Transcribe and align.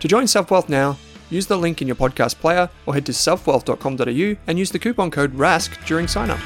To 0.00 0.08
join 0.08 0.24
SelfWealth 0.24 0.70
now, 0.70 0.98
use 1.28 1.46
the 1.46 1.58
link 1.58 1.82
in 1.82 1.86
your 1.86 1.96
podcast 1.96 2.40
player 2.40 2.70
or 2.86 2.94
head 2.94 3.06
to 3.06 3.12
selfwealth.com.au 3.12 4.36
and 4.46 4.58
use 4.58 4.70
the 4.70 4.78
coupon 4.78 5.10
code 5.10 5.34
RASK 5.34 5.84
during 5.86 6.08
sign 6.08 6.30
up. 6.30 6.40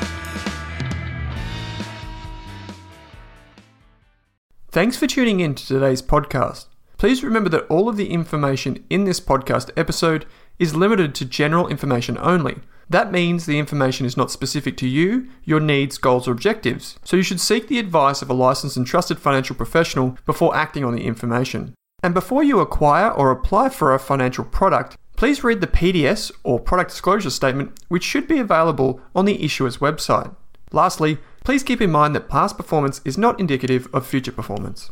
Thanks 4.70 4.96
for 4.96 5.06
tuning 5.06 5.38
in 5.38 5.54
to 5.54 5.64
today's 5.64 6.02
podcast. 6.02 6.66
Please 6.98 7.22
remember 7.22 7.48
that 7.50 7.66
all 7.68 7.88
of 7.88 7.96
the 7.96 8.10
information 8.10 8.84
in 8.90 9.04
this 9.04 9.20
podcast 9.20 9.70
episode 9.76 10.26
is 10.58 10.74
limited 10.74 11.14
to 11.14 11.24
general 11.24 11.68
information 11.68 12.18
only. 12.20 12.56
That 12.90 13.12
means 13.12 13.46
the 13.46 13.60
information 13.60 14.04
is 14.04 14.16
not 14.16 14.32
specific 14.32 14.76
to 14.78 14.88
you, 14.88 15.28
your 15.44 15.60
needs, 15.60 15.96
goals, 15.96 16.26
or 16.26 16.32
objectives, 16.32 16.98
so 17.04 17.16
you 17.16 17.22
should 17.22 17.40
seek 17.40 17.68
the 17.68 17.78
advice 17.78 18.20
of 18.20 18.28
a 18.28 18.34
licensed 18.34 18.76
and 18.76 18.86
trusted 18.86 19.20
financial 19.20 19.54
professional 19.54 20.18
before 20.26 20.56
acting 20.56 20.84
on 20.84 20.94
the 20.94 21.04
information. 21.04 21.74
And 22.04 22.12
before 22.12 22.44
you 22.44 22.60
acquire 22.60 23.10
or 23.10 23.30
apply 23.30 23.70
for 23.70 23.94
a 23.94 23.98
financial 23.98 24.44
product, 24.44 24.98
please 25.16 25.42
read 25.42 25.62
the 25.62 25.66
PDS 25.66 26.30
or 26.42 26.60
product 26.60 26.90
disclosure 26.90 27.30
statement, 27.30 27.80
which 27.88 28.04
should 28.04 28.28
be 28.28 28.38
available 28.38 29.00
on 29.14 29.24
the 29.24 29.42
issuer's 29.42 29.78
website. 29.78 30.36
Lastly, 30.70 31.16
please 31.44 31.62
keep 31.62 31.80
in 31.80 31.90
mind 31.90 32.14
that 32.14 32.28
past 32.28 32.58
performance 32.58 33.00
is 33.06 33.16
not 33.16 33.40
indicative 33.40 33.88
of 33.94 34.06
future 34.06 34.32
performance. 34.32 34.90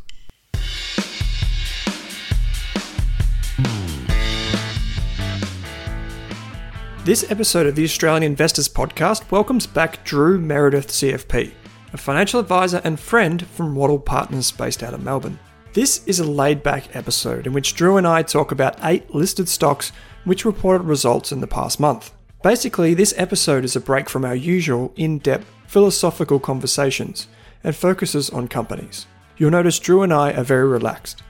This 7.05 7.31
episode 7.31 7.67
of 7.67 7.75
the 7.75 7.85
Australian 7.85 8.23
Investors 8.23 8.71
Podcast 8.71 9.31
welcomes 9.31 9.67
back 9.67 10.03
Drew 10.07 10.39
Meredith, 10.39 10.89
CFP, 10.89 11.53
a 11.93 11.97
financial 11.99 12.41
advisor 12.41 12.81
and 12.85 12.99
friend 12.99 13.47
from 13.49 13.75
Wattle 13.75 13.99
Partners 13.99 14.51
based 14.51 14.83
out 14.83 14.95
of 14.95 15.03
Melbourne. 15.03 15.39
This 15.75 16.07
is 16.07 16.21
a 16.21 16.31
laid 16.31 16.63
back 16.63 16.95
episode 16.95 17.47
in 17.47 17.55
which 17.55 17.75
Drew 17.75 17.97
and 17.97 18.07
I 18.07 18.23
talk 18.23 18.53
about 18.53 18.77
eight 18.83 19.15
listed 19.15 19.49
stocks 19.49 19.91
which 20.25 20.45
reported 20.45 20.85
results 20.85 21.33
in 21.33 21.41
the 21.41 21.47
past 21.47 21.81
month. 21.81 22.13
Basically, 22.43 22.93
this 22.93 23.15
episode 23.17 23.65
is 23.65 23.75
a 23.75 23.81
break 23.81 24.11
from 24.11 24.27
our 24.27 24.35
usual 24.35 24.93
in 24.97 25.19
depth 25.19 25.47
philosophical 25.67 26.39
conversations 26.39 27.27
and 27.65 27.75
focuses 27.75 28.29
on 28.29 28.49
companies. 28.49 29.07
You'll 29.39 29.51
notice 29.51 29.79
Drew 29.79 30.03
and 30.03 30.13
I 30.13 30.35
are 30.35 30.45
very 30.45 30.69
relaxed. 30.69 31.23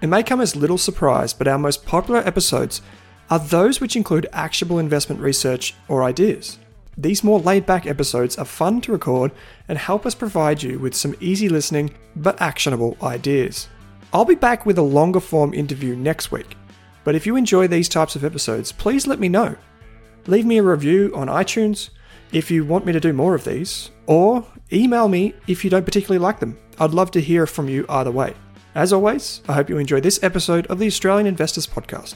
It 0.00 0.06
may 0.06 0.22
come 0.22 0.40
as 0.40 0.56
little 0.56 0.78
surprise, 0.78 1.34
but 1.34 1.46
our 1.46 1.58
most 1.58 1.84
popular 1.84 2.20
episodes 2.20 2.80
are 3.28 3.40
those 3.40 3.78
which 3.78 3.94
include 3.94 4.26
actionable 4.32 4.78
investment 4.78 5.20
research 5.20 5.74
or 5.88 6.02
ideas. 6.02 6.58
These 6.96 7.22
more 7.22 7.40
laid 7.40 7.66
back 7.66 7.86
episodes 7.86 8.38
are 8.38 8.46
fun 8.46 8.80
to 8.82 8.92
record 8.92 9.32
and 9.68 9.76
help 9.76 10.06
us 10.06 10.14
provide 10.14 10.62
you 10.62 10.78
with 10.78 10.94
some 10.94 11.14
easy 11.20 11.50
listening 11.50 11.92
but 12.16 12.40
actionable 12.40 12.96
ideas. 13.02 13.68
I'll 14.14 14.26
be 14.26 14.34
back 14.34 14.66
with 14.66 14.76
a 14.76 14.82
longer 14.82 15.20
form 15.20 15.54
interview 15.54 15.96
next 15.96 16.30
week, 16.30 16.54
but 17.02 17.14
if 17.14 17.24
you 17.24 17.34
enjoy 17.34 17.66
these 17.66 17.88
types 17.88 18.14
of 18.14 18.26
episodes, 18.26 18.70
please 18.70 19.06
let 19.06 19.18
me 19.18 19.30
know. 19.30 19.56
Leave 20.26 20.44
me 20.44 20.58
a 20.58 20.62
review 20.62 21.10
on 21.14 21.28
iTunes 21.28 21.88
if 22.30 22.50
you 22.50 22.62
want 22.62 22.84
me 22.84 22.92
to 22.92 23.00
do 23.00 23.14
more 23.14 23.34
of 23.34 23.44
these, 23.44 23.90
or 24.06 24.44
email 24.70 25.08
me 25.08 25.34
if 25.46 25.64
you 25.64 25.70
don't 25.70 25.86
particularly 25.86 26.18
like 26.18 26.40
them. 26.40 26.58
I'd 26.78 26.90
love 26.90 27.10
to 27.12 27.22
hear 27.22 27.46
from 27.46 27.70
you 27.70 27.86
either 27.88 28.10
way. 28.10 28.34
As 28.74 28.92
always, 28.92 29.40
I 29.48 29.54
hope 29.54 29.70
you 29.70 29.78
enjoy 29.78 30.02
this 30.02 30.22
episode 30.22 30.66
of 30.66 30.78
the 30.78 30.86
Australian 30.86 31.26
Investors 31.26 31.66
Podcast. 31.66 32.14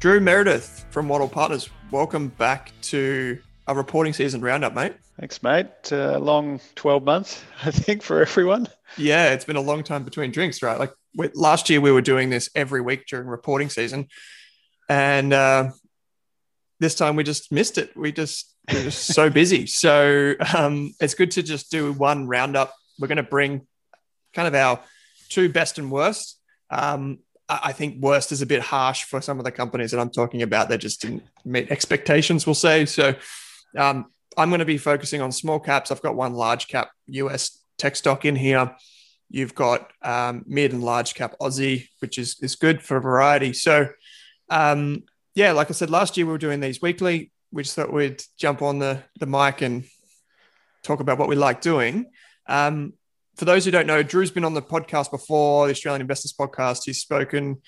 Drew 0.00 0.18
Meredith 0.18 0.86
from 0.90 1.08
Wattle 1.08 1.28
Partners, 1.28 1.70
welcome 1.92 2.28
back 2.28 2.72
to 2.82 3.38
a 3.68 3.74
reporting 3.76 4.12
season 4.12 4.40
roundup, 4.40 4.74
mate. 4.74 4.94
Thanks, 5.20 5.42
mate. 5.42 5.92
Uh, 5.92 6.18
long 6.18 6.62
12 6.76 7.04
months, 7.04 7.44
I 7.62 7.70
think, 7.70 8.02
for 8.02 8.22
everyone. 8.22 8.68
Yeah, 8.96 9.34
it's 9.34 9.44
been 9.44 9.56
a 9.56 9.60
long 9.60 9.82
time 9.82 10.02
between 10.02 10.30
drinks, 10.30 10.62
right? 10.62 10.78
Like 10.78 10.94
we, 11.14 11.28
last 11.34 11.68
year, 11.68 11.82
we 11.82 11.92
were 11.92 12.00
doing 12.00 12.30
this 12.30 12.48
every 12.54 12.80
week 12.80 13.06
during 13.06 13.28
reporting 13.28 13.68
season. 13.68 14.08
And 14.88 15.34
uh, 15.34 15.72
this 16.78 16.94
time 16.94 17.16
we 17.16 17.24
just 17.24 17.52
missed 17.52 17.76
it. 17.76 17.94
We 17.94 18.12
just, 18.12 18.56
we 18.72 18.78
are 18.78 18.84
just 18.84 19.08
so 19.08 19.28
busy. 19.28 19.66
So 19.66 20.36
um, 20.56 20.94
it's 21.00 21.12
good 21.12 21.32
to 21.32 21.42
just 21.42 21.70
do 21.70 21.92
one 21.92 22.26
roundup. 22.26 22.72
We're 22.98 23.08
going 23.08 23.16
to 23.16 23.22
bring 23.22 23.66
kind 24.32 24.48
of 24.48 24.54
our 24.54 24.80
two 25.28 25.50
best 25.50 25.78
and 25.78 25.90
worst. 25.90 26.40
Um, 26.70 27.18
I 27.46 27.72
think 27.72 28.00
worst 28.00 28.32
is 28.32 28.40
a 28.40 28.46
bit 28.46 28.62
harsh 28.62 29.04
for 29.04 29.20
some 29.20 29.38
of 29.38 29.44
the 29.44 29.52
companies 29.52 29.90
that 29.90 30.00
I'm 30.00 30.10
talking 30.10 30.40
about. 30.40 30.70
They 30.70 30.78
just 30.78 31.02
didn't 31.02 31.24
meet 31.44 31.70
expectations, 31.70 32.46
we'll 32.46 32.54
say. 32.54 32.86
So 32.86 33.16
um, 33.76 34.06
I'm 34.40 34.48
going 34.48 34.60
to 34.60 34.64
be 34.64 34.78
focusing 34.78 35.20
on 35.20 35.32
small 35.32 35.60
caps. 35.60 35.90
I've 35.90 36.00
got 36.00 36.16
one 36.16 36.32
large 36.32 36.66
cap 36.66 36.90
US 37.08 37.62
tech 37.76 37.94
stock 37.94 38.24
in 38.24 38.36
here. 38.36 38.74
You've 39.28 39.54
got 39.54 39.90
um, 40.02 40.44
mid 40.46 40.72
and 40.72 40.82
large 40.82 41.14
cap 41.14 41.34
Aussie, 41.42 41.88
which 41.98 42.18
is, 42.18 42.38
is 42.40 42.56
good 42.56 42.80
for 42.80 42.98
variety. 43.00 43.52
So, 43.52 43.88
um, 44.48 45.02
yeah, 45.34 45.52
like 45.52 45.68
I 45.68 45.74
said, 45.74 45.90
last 45.90 46.16
year 46.16 46.24
we 46.24 46.32
were 46.32 46.38
doing 46.38 46.60
these 46.60 46.80
weekly. 46.80 47.30
we 47.52 47.64
just 47.64 47.76
thought 47.76 47.92
we'd 47.92 48.24
jump 48.38 48.62
on 48.62 48.78
the 48.78 49.02
the 49.18 49.26
mic 49.26 49.60
and 49.60 49.84
talk 50.82 51.00
about 51.00 51.18
what 51.18 51.28
we 51.28 51.36
like 51.36 51.60
doing. 51.60 52.06
Um, 52.48 52.94
for 53.36 53.44
those 53.44 53.66
who 53.66 53.70
don't 53.70 53.86
know, 53.86 54.02
Drew's 54.02 54.30
been 54.30 54.44
on 54.46 54.54
the 54.54 54.62
podcast 54.62 55.10
before, 55.10 55.66
the 55.66 55.72
Australian 55.72 56.00
Investors 56.00 56.32
Podcast. 56.32 56.84
He's 56.86 56.98
spoken 56.98 57.60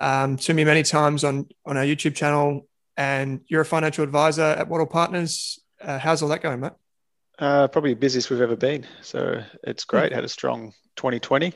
um, 0.00 0.36
to 0.38 0.52
me 0.52 0.64
many 0.64 0.82
times 0.82 1.22
on 1.22 1.46
on 1.64 1.76
our 1.76 1.84
YouTube 1.84 2.16
channel, 2.16 2.66
and 2.96 3.42
you're 3.46 3.62
a 3.62 3.64
financial 3.64 4.02
advisor 4.02 4.42
at 4.42 4.68
Wattle 4.68 4.86
Partners. 4.86 5.60
Uh, 5.86 6.00
how's 6.00 6.20
all 6.20 6.28
that 6.28 6.42
going, 6.42 6.58
mate? 6.58 6.72
Uh, 7.38 7.68
probably 7.68 7.94
the 7.94 8.00
busiest 8.00 8.28
we've 8.28 8.40
ever 8.40 8.56
been. 8.56 8.84
So 9.02 9.40
it's 9.62 9.84
great. 9.84 10.12
Had 10.12 10.24
a 10.24 10.28
strong 10.28 10.72
2020. 10.96 11.52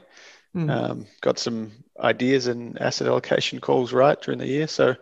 Mm. 0.55 0.71
Um, 0.71 1.07
got 1.21 1.39
some 1.39 1.73
ideas 1.99 2.47
and 2.47 2.81
asset 2.81 3.09
allocation 3.09 3.61
calls 3.61 3.93
right 3.93 4.21
during 4.21 4.39
the 4.39 4.47
year. 4.47 4.69
So 4.69 4.95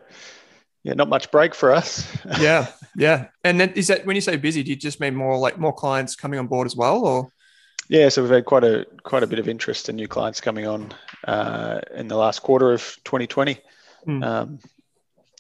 yeah, 0.83 0.95
not 0.95 1.09
much 1.09 1.31
break 1.31 1.55
for 1.55 1.73
us. 1.73 2.09
yeah, 2.41 2.69
yeah. 2.97 3.27
And 3.45 3.61
then 3.61 3.71
is 3.71 3.89
that 3.89 4.07
when 4.07 4.17
you 4.17 4.23
say 4.23 4.37
busy, 4.37 4.63
do 4.63 4.71
you 4.71 4.77
just 4.77 5.01
mean 5.01 5.15
more 5.15 5.37
like 5.37 5.59
more 5.59 5.75
clients 5.75 6.17
coming 6.17 6.39
on 6.39 6.47
board 6.47 6.67
as 6.67 6.77
well, 6.77 7.05
or? 7.05 7.29
Yeah, 7.89 8.09
so 8.11 8.23
we've 8.23 8.31
had 8.31 8.45
quite 8.45 8.65
a 8.65 8.87
quite 9.03 9.23
a 9.23 9.27
bit 9.27 9.39
of 9.39 9.49
interest 9.49 9.89
in 9.89 9.97
new 9.97 10.09
clients 10.09 10.41
coming 10.41 10.67
on 10.67 10.93
uh, 11.27 11.81
in 11.95 12.09
the 12.09 12.17
last 12.17 12.41
quarter 12.41 12.73
of 12.73 12.83
2020, 13.05 13.59
mm. 14.07 14.25
um, 14.25 14.59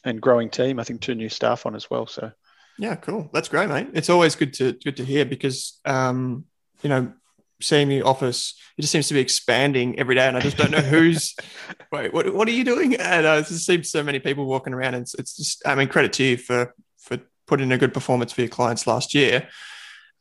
and 0.04 0.20
growing 0.20 0.48
team. 0.48 0.80
I 0.80 0.84
think 0.84 1.00
two 1.02 1.14
new 1.14 1.28
staff 1.28 1.66
on 1.66 1.76
as 1.76 1.90
well. 1.90 2.06
So 2.06 2.32
yeah, 2.78 2.94
cool. 2.96 3.28
That's 3.32 3.48
great, 3.48 3.68
mate. 3.68 3.88
It's 3.94 4.10
always 4.10 4.36
good 4.36 4.54
to 4.54 4.72
good 4.72 4.96
to 4.96 5.04
hear 5.04 5.24
because 5.24 5.78
um, 5.84 6.44
you 6.82 6.88
know 6.88 7.12
seeing 7.60 7.88
the 7.88 8.02
office, 8.02 8.54
it 8.76 8.82
just 8.82 8.92
seems 8.92 9.08
to 9.08 9.14
be 9.14 9.20
expanding 9.20 9.98
every 9.98 10.14
day, 10.14 10.28
and 10.28 10.36
I 10.36 10.40
just 10.40 10.56
don't 10.56 10.70
know 10.70 10.78
who's. 10.80 11.34
wait, 11.92 12.12
what, 12.12 12.32
what 12.32 12.46
are 12.48 12.52
you 12.52 12.64
doing? 12.64 12.94
And 12.94 13.26
uh, 13.26 13.40
it 13.40 13.46
just 13.46 13.66
seems 13.66 13.90
so 13.90 14.02
many 14.02 14.20
people 14.20 14.46
walking 14.46 14.72
around, 14.72 14.94
and 14.94 15.02
it's, 15.02 15.14
it's 15.14 15.36
just. 15.36 15.66
I 15.66 15.74
mean, 15.74 15.88
credit 15.88 16.12
to 16.14 16.24
you 16.24 16.36
for 16.36 16.74
for 16.98 17.18
putting 17.46 17.66
in 17.66 17.72
a 17.72 17.78
good 17.78 17.94
performance 17.94 18.32
for 18.32 18.42
your 18.42 18.50
clients 18.50 18.86
last 18.86 19.14
year. 19.14 19.48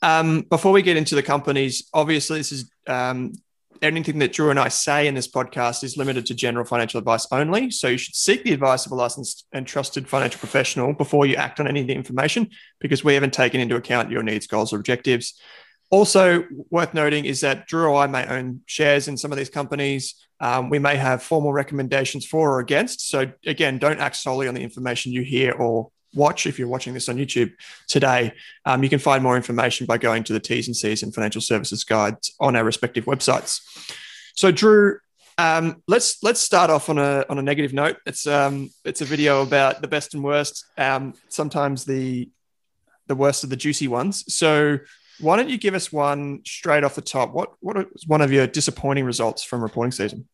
Um, 0.02 0.42
before 0.42 0.72
we 0.72 0.82
get 0.82 0.98
into 0.98 1.16
the 1.16 1.24
companies, 1.24 1.88
obviously, 1.94 2.40
this 2.40 2.52
is 2.52 2.72
um, 2.88 3.34
anything 3.82 4.20
that 4.20 4.34
Drew 4.34 4.50
and 4.50 4.60
I 4.60 4.68
say 4.68 5.08
in 5.08 5.16
this 5.16 5.28
podcast 5.28 5.84
is 5.84 5.98
limited 5.98 6.26
to 6.28 6.36
general 6.36 6.66
financial 6.66 6.98
advice 6.98 7.28
only. 7.32 7.72
So 7.72 7.88
you 7.88 7.98
should 7.98 8.16
seek 8.16 8.44
the 8.44 8.54
advice 8.54 8.86
of 8.86 8.92
a 8.92 8.96
licensed 8.96 9.46
and 9.52 9.66
trusted 9.66 10.08
financial 10.08 10.40
professional 10.40 10.94
before 10.94 11.26
you 11.26 11.36
act 11.36 11.60
on 11.60 11.68
any 11.68 11.82
of 11.82 11.88
the 11.88 11.94
information, 11.94 12.50
because 12.80 13.04
we 13.04 13.14
haven't 13.14 13.34
taken 13.34 13.60
into 13.60 13.76
account 13.76 14.12
your 14.12 14.24
needs, 14.24 14.48
goals, 14.48 14.74
or 14.74 14.78
objectives. 14.78 15.40
Also, 15.90 16.44
worth 16.70 16.94
noting 16.94 17.26
is 17.26 17.42
that 17.42 17.68
Drew 17.68 17.86
or 17.86 17.96
I 17.96 18.08
may 18.08 18.26
own 18.28 18.62
shares 18.66 19.08
in 19.08 19.16
some 19.16 19.32
of 19.32 19.38
these 19.38 19.50
companies. 19.50 20.16
Um, 20.40 20.70
we 20.70 20.80
may 20.80 20.98
have 20.98 21.24
formal 21.24 21.54
recommendations 21.54 22.26
for 22.26 22.52
or 22.52 22.60
against. 22.60 23.10
So, 23.10 23.32
again, 23.46 23.78
don't 23.78 24.00
act 24.00 24.18
solely 24.18 24.48
on 24.48 24.54
the 24.54 24.62
information 24.62 25.14
you 25.14 25.22
hear 25.22 25.54
or 25.54 25.92
watch 26.14 26.46
if 26.46 26.58
you're 26.58 26.68
watching 26.68 26.94
this 26.94 27.10
on 27.10 27.18
YouTube 27.18 27.52
today. 27.88 28.34
Um, 28.66 28.84
you 28.84 28.90
can 28.90 29.00
find 29.00 29.24
more 29.24 29.36
information 29.36 29.86
by 29.86 29.98
going 29.98 30.24
to 30.26 30.34
the 30.34 30.40
T's 30.40 30.68
and 30.68 30.76
C's 30.76 31.04
and 31.04 31.14
financial 31.14 31.42
services 31.42 31.84
guides 31.84 32.34
on 32.40 32.56
our 32.56 32.64
respective 32.64 33.06
websites. 33.06 33.62
So, 34.36 34.52
Drew, 34.52 35.00
um, 35.38 35.84
let's 35.88 36.24
let's 36.24 36.40
start 36.40 36.70
off 36.70 36.90
on 36.90 36.98
a 36.98 37.26
on 37.30 37.38
a 37.38 37.44
negative 37.44 37.74
note. 37.74 37.98
It's 38.06 38.26
um 38.26 38.70
it's 38.84 39.02
a 39.02 39.06
video 39.06 39.44
about 39.44 39.82
the 39.82 39.88
best 39.88 40.14
and 40.14 40.24
worst. 40.24 40.66
Um, 40.78 41.14
sometimes 41.30 41.86
the 41.86 42.30
the 43.08 43.16
worst 43.16 43.44
of 43.44 43.50
the 43.50 43.56
juicy 43.56 43.88
ones. 43.88 44.24
So 44.34 44.80
why 45.20 45.36
don't 45.36 45.50
you 45.50 45.58
give 45.58 45.74
us 45.74 45.92
one 45.92 46.42
straight 46.46 46.84
off 46.84 46.96
the 46.96 47.02
top? 47.02 47.34
What 47.34 47.54
what 47.60 47.88
one 48.08 48.22
of 48.22 48.32
your 48.32 48.48
disappointing 48.48 49.06
results 49.06 49.44
from 49.44 49.62
reporting 49.62 49.92
season? 49.92 50.28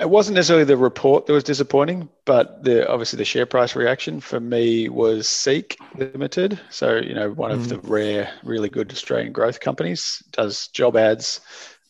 It 0.00 0.08
wasn't 0.08 0.36
necessarily 0.36 0.64
the 0.64 0.76
report 0.76 1.26
that 1.26 1.32
was 1.32 1.44
disappointing, 1.44 2.08
but 2.24 2.62
the 2.62 2.88
obviously 2.88 3.16
the 3.16 3.24
share 3.24 3.46
price 3.46 3.74
reaction 3.74 4.20
for 4.20 4.38
me 4.38 4.88
was 4.88 5.28
Seek 5.28 5.76
Limited. 5.96 6.60
So 6.70 6.96
you 6.96 7.14
know 7.14 7.32
one 7.32 7.50
of 7.50 7.62
mm. 7.62 7.68
the 7.68 7.78
rare, 7.80 8.32
really 8.44 8.68
good 8.68 8.92
Australian 8.92 9.32
growth 9.32 9.60
companies 9.60 10.22
does 10.32 10.68
job 10.68 10.96
ads. 10.96 11.40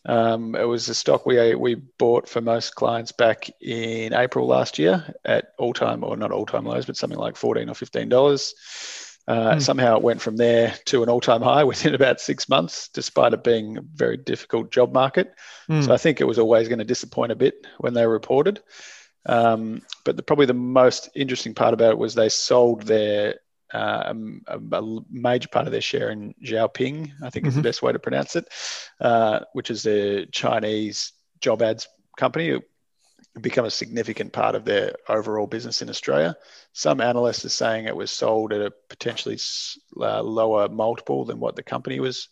Um, 0.07 0.55
it 0.55 0.65
was 0.65 0.89
a 0.89 0.95
stock 0.95 1.27
we 1.27 1.55
we 1.55 1.75
bought 1.75 2.29
for 2.29 2.41
most 2.41 2.75
clients 2.77 3.13
back 3.13 3.51
in 3.61 4.15
April 4.15 4.47
last 4.47 4.79
year 4.79 5.15
at 5.25 5.53
all 5.59 5.75
time 5.75 6.03
or 6.03 6.17
not 6.17 6.33
all 6.33 6.47
time 6.47 6.65
lows, 6.65 6.87
but 6.87 6.97
something 6.97 7.19
like 7.19 7.37
fourteen 7.37 7.69
or 7.69 7.75
fifteen 7.75 8.09
dollars. 8.09 8.55
Uh, 9.29 9.57
mm. 9.57 9.63
Somehow 9.63 9.99
it 9.99 10.03
went 10.03 10.23
from 10.23 10.37
there 10.37 10.75
to 10.87 11.03
an 11.03 11.11
all 11.11 11.21
time 11.21 11.43
high 11.43 11.63
within 11.73 11.95
about 11.95 12.21
six 12.21 12.49
months, 12.49 12.89
despite 12.89 13.35
it 13.35 13.45
being 13.45 13.77
a 13.77 13.83
very 13.83 14.17
difficult 14.17 14.73
job 14.73 14.93
market. 14.93 15.35
Mm. 15.71 15.85
So 15.85 15.93
I 15.93 15.99
think 15.99 16.21
it 16.21 16.27
was 16.27 16.39
always 16.39 16.67
going 16.67 16.79
to 16.79 16.85
disappoint 16.85 17.31
a 17.31 17.37
bit 17.37 17.67
when 17.77 17.93
they 17.93 18.07
reported. 18.07 18.61
Um, 19.27 19.83
but 20.07 20.17
the, 20.17 20.23
probably 20.23 20.47
the 20.47 20.55
most 20.55 21.11
interesting 21.15 21.55
part 21.55 21.75
about 21.75 21.91
it 21.91 21.99
was 21.99 22.15
they 22.15 22.31
sold 22.31 22.83
their 22.83 23.35
uh, 23.75 24.15
a, 24.47 24.59
a, 24.73 25.01
major 25.11 25.49
part 25.49 25.67
of 25.67 25.73
their 25.73 25.83
share 25.83 26.09
in 26.09 26.35
Zhaopin, 26.43 27.13
I 27.23 27.29
think 27.29 27.43
mm-hmm. 27.43 27.49
is 27.49 27.55
the 27.55 27.59
mm-hmm. 27.59 27.63
best 27.63 27.83
way 27.83 27.93
to 27.93 27.99
pronounce 27.99 28.35
it, 28.35 28.49
uh, 28.99 29.41
which 29.53 29.71
is 29.71 29.83
the 29.83 30.27
Chinese 30.33 31.13
job 31.43 31.61
ads 31.61 31.87
company 32.17 32.59
become 33.41 33.65
a 33.65 33.71
significant 33.71 34.33
part 34.33 34.55
of 34.55 34.65
their 34.65 34.95
overall 35.09 35.47
business 35.47 35.83
in 35.83 35.91
Australia. 35.91 36.37
Some 36.73 37.01
analysts 37.01 37.45
are 37.45 37.51
saying 37.51 37.85
it 37.85 37.97
was 37.97 38.11
sold 38.11 38.53
at 38.53 38.61
a 38.61 38.73
potentially 38.89 39.39
uh, 40.01 40.23
lower 40.23 40.69
multiple 40.69 41.25
than 41.25 41.41
what 41.41 41.57
the 41.57 41.63
company 41.63 42.01
was 42.01 42.29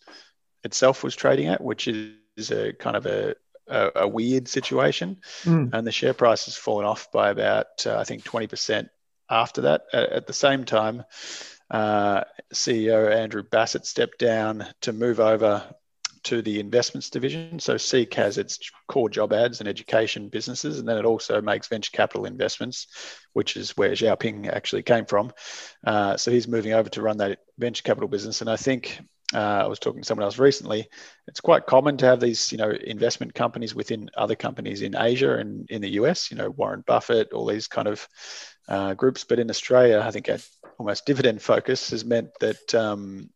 itself 0.63 1.03
was 1.03 1.15
trading 1.15 1.47
at, 1.47 1.61
which 1.61 1.87
is 1.87 2.51
a 2.51 2.73
kind 2.73 2.95
of 2.95 3.05
a, 3.05 3.35
a, 3.67 3.91
a 3.95 4.07
weird 4.07 4.47
situation. 4.47 5.17
Mm. 5.43 5.73
And 5.73 5.87
the 5.87 5.91
share 5.91 6.13
price 6.13 6.45
has 6.45 6.55
fallen 6.55 6.85
off 6.85 7.11
by 7.11 7.29
about, 7.29 7.85
uh, 7.85 7.97
I 7.97 8.03
think, 8.03 8.23
20% 8.23 8.89
after 9.29 9.61
that. 9.61 9.83
at 9.93 10.27
the 10.27 10.33
same 10.33 10.65
time, 10.65 11.03
uh, 11.69 12.23
CEO 12.53 13.13
Andrew 13.13 13.43
Bassat 13.43 13.85
stepped 13.85 14.19
down 14.19 14.65
to 14.81 14.93
move 14.93 15.19
over 15.19 15.63
to 16.27 16.41
the 16.41 16.59
investments 16.59 17.09
division. 17.09 17.59
So 17.59 17.77
Seek 17.77 18.13
has 18.15 18.37
its 18.37 18.59
core 18.87 19.09
job 19.09 19.31
ads 19.31 19.59
and 19.59 19.69
education 19.69 20.29
businesses, 20.29 20.79
and 20.79 20.87
then 20.87 20.97
it 20.97 21.05
also 21.05 21.41
makes 21.41 21.67
venture 21.67 21.91
capital 21.93 22.25
investments, 22.25 22.87
which 23.33 23.55
is 23.55 23.77
where 23.77 23.91
Zhaopin 23.91 24.47
actually 24.49 24.83
came 24.83 25.05
from. 25.05 25.31
Uh, 25.85 26.17
so 26.17 26.29
he's 26.29 26.47
moving 26.47 26.73
over 26.73 26.89
to 26.89 27.01
run 27.01 27.17
that 27.17 27.39
venture 27.57 27.83
capital 27.83 28.09
business. 28.09 28.41
And 28.41 28.49
I 28.49 28.57
think 28.57 28.99
uh, 29.33 29.37
I 29.63 29.67
was 29.67 29.79
talking 29.79 30.01
to 30.01 30.07
someone 30.07 30.25
else 30.25 30.37
recently. 30.37 30.89
It's 31.27 31.39
quite 31.39 31.65
common 31.65 31.95
to 31.97 32.05
have 32.05 32.19
these, 32.19 32.51
you 32.51 32.57
know, 32.57 32.71
investment 32.71 33.33
companies 33.33 33.73
within 33.73 34.09
other 34.17 34.35
companies 34.35 34.81
in 34.81 34.95
Asia 34.97 35.37
and 35.37 35.69
in 35.69 35.81
the 35.81 35.91
US. 36.01 36.29
You 36.29 36.37
know, 36.37 36.49
Warren 36.49 36.83
Buffett, 36.85 37.31
all 37.31 37.45
these 37.45 37.67
kind 37.67 37.87
of 37.87 38.07
uh, 38.67 38.93
groups. 38.95 39.23
But 39.23 39.39
in 39.39 39.49
Australia, 39.49 40.01
I 40.03 40.11
think 40.11 40.29
almost 40.77 41.05
dividend 41.05 41.41
focus 41.41 41.89
has 41.91 42.03
meant 42.05 42.29
that 42.39 42.75
um, 42.75 43.29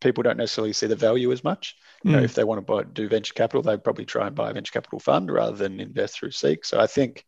people 0.00 0.22
don't 0.22 0.36
necessarily 0.36 0.72
see 0.72 0.86
the 0.86 0.96
value 0.96 1.32
as 1.32 1.44
much. 1.44 1.76
You 2.02 2.12
know, 2.12 2.18
hmm. 2.18 2.24
if 2.24 2.34
they 2.34 2.44
want 2.44 2.58
to 2.58 2.62
buy, 2.62 2.82
do 2.84 3.08
venture 3.08 3.34
capital, 3.34 3.62
they'd 3.62 3.84
probably 3.84 4.06
try 4.06 4.26
and 4.26 4.34
buy 4.34 4.50
a 4.50 4.54
venture 4.54 4.72
capital 4.72 4.98
fund 4.98 5.30
rather 5.30 5.56
than 5.56 5.80
invest 5.80 6.18
through 6.18 6.30
Seek. 6.30 6.64
So 6.64 6.80
I 6.80 6.86
think 6.86 7.26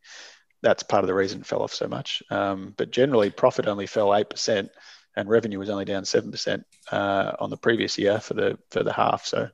that's 0.62 0.82
part 0.82 1.04
of 1.04 1.08
the 1.08 1.14
reason 1.14 1.40
it 1.40 1.46
fell 1.46 1.62
off 1.62 1.74
so 1.74 1.88
much. 1.88 2.22
Um, 2.30 2.74
but 2.76 2.90
generally, 2.90 3.30
profit 3.30 3.66
only 3.66 3.86
fell 3.86 4.14
eight 4.14 4.30
percent, 4.30 4.70
and 5.14 5.28
revenue 5.28 5.58
was 5.58 5.68
only 5.68 5.84
down 5.84 6.04
seven 6.04 6.30
percent 6.30 6.64
uh, 6.90 7.32
on 7.38 7.50
the 7.50 7.56
previous 7.56 7.98
year 7.98 8.18
for 8.20 8.34
the 8.34 8.58
for 8.70 8.82
the 8.82 8.92
half. 8.92 9.26
So 9.26 9.48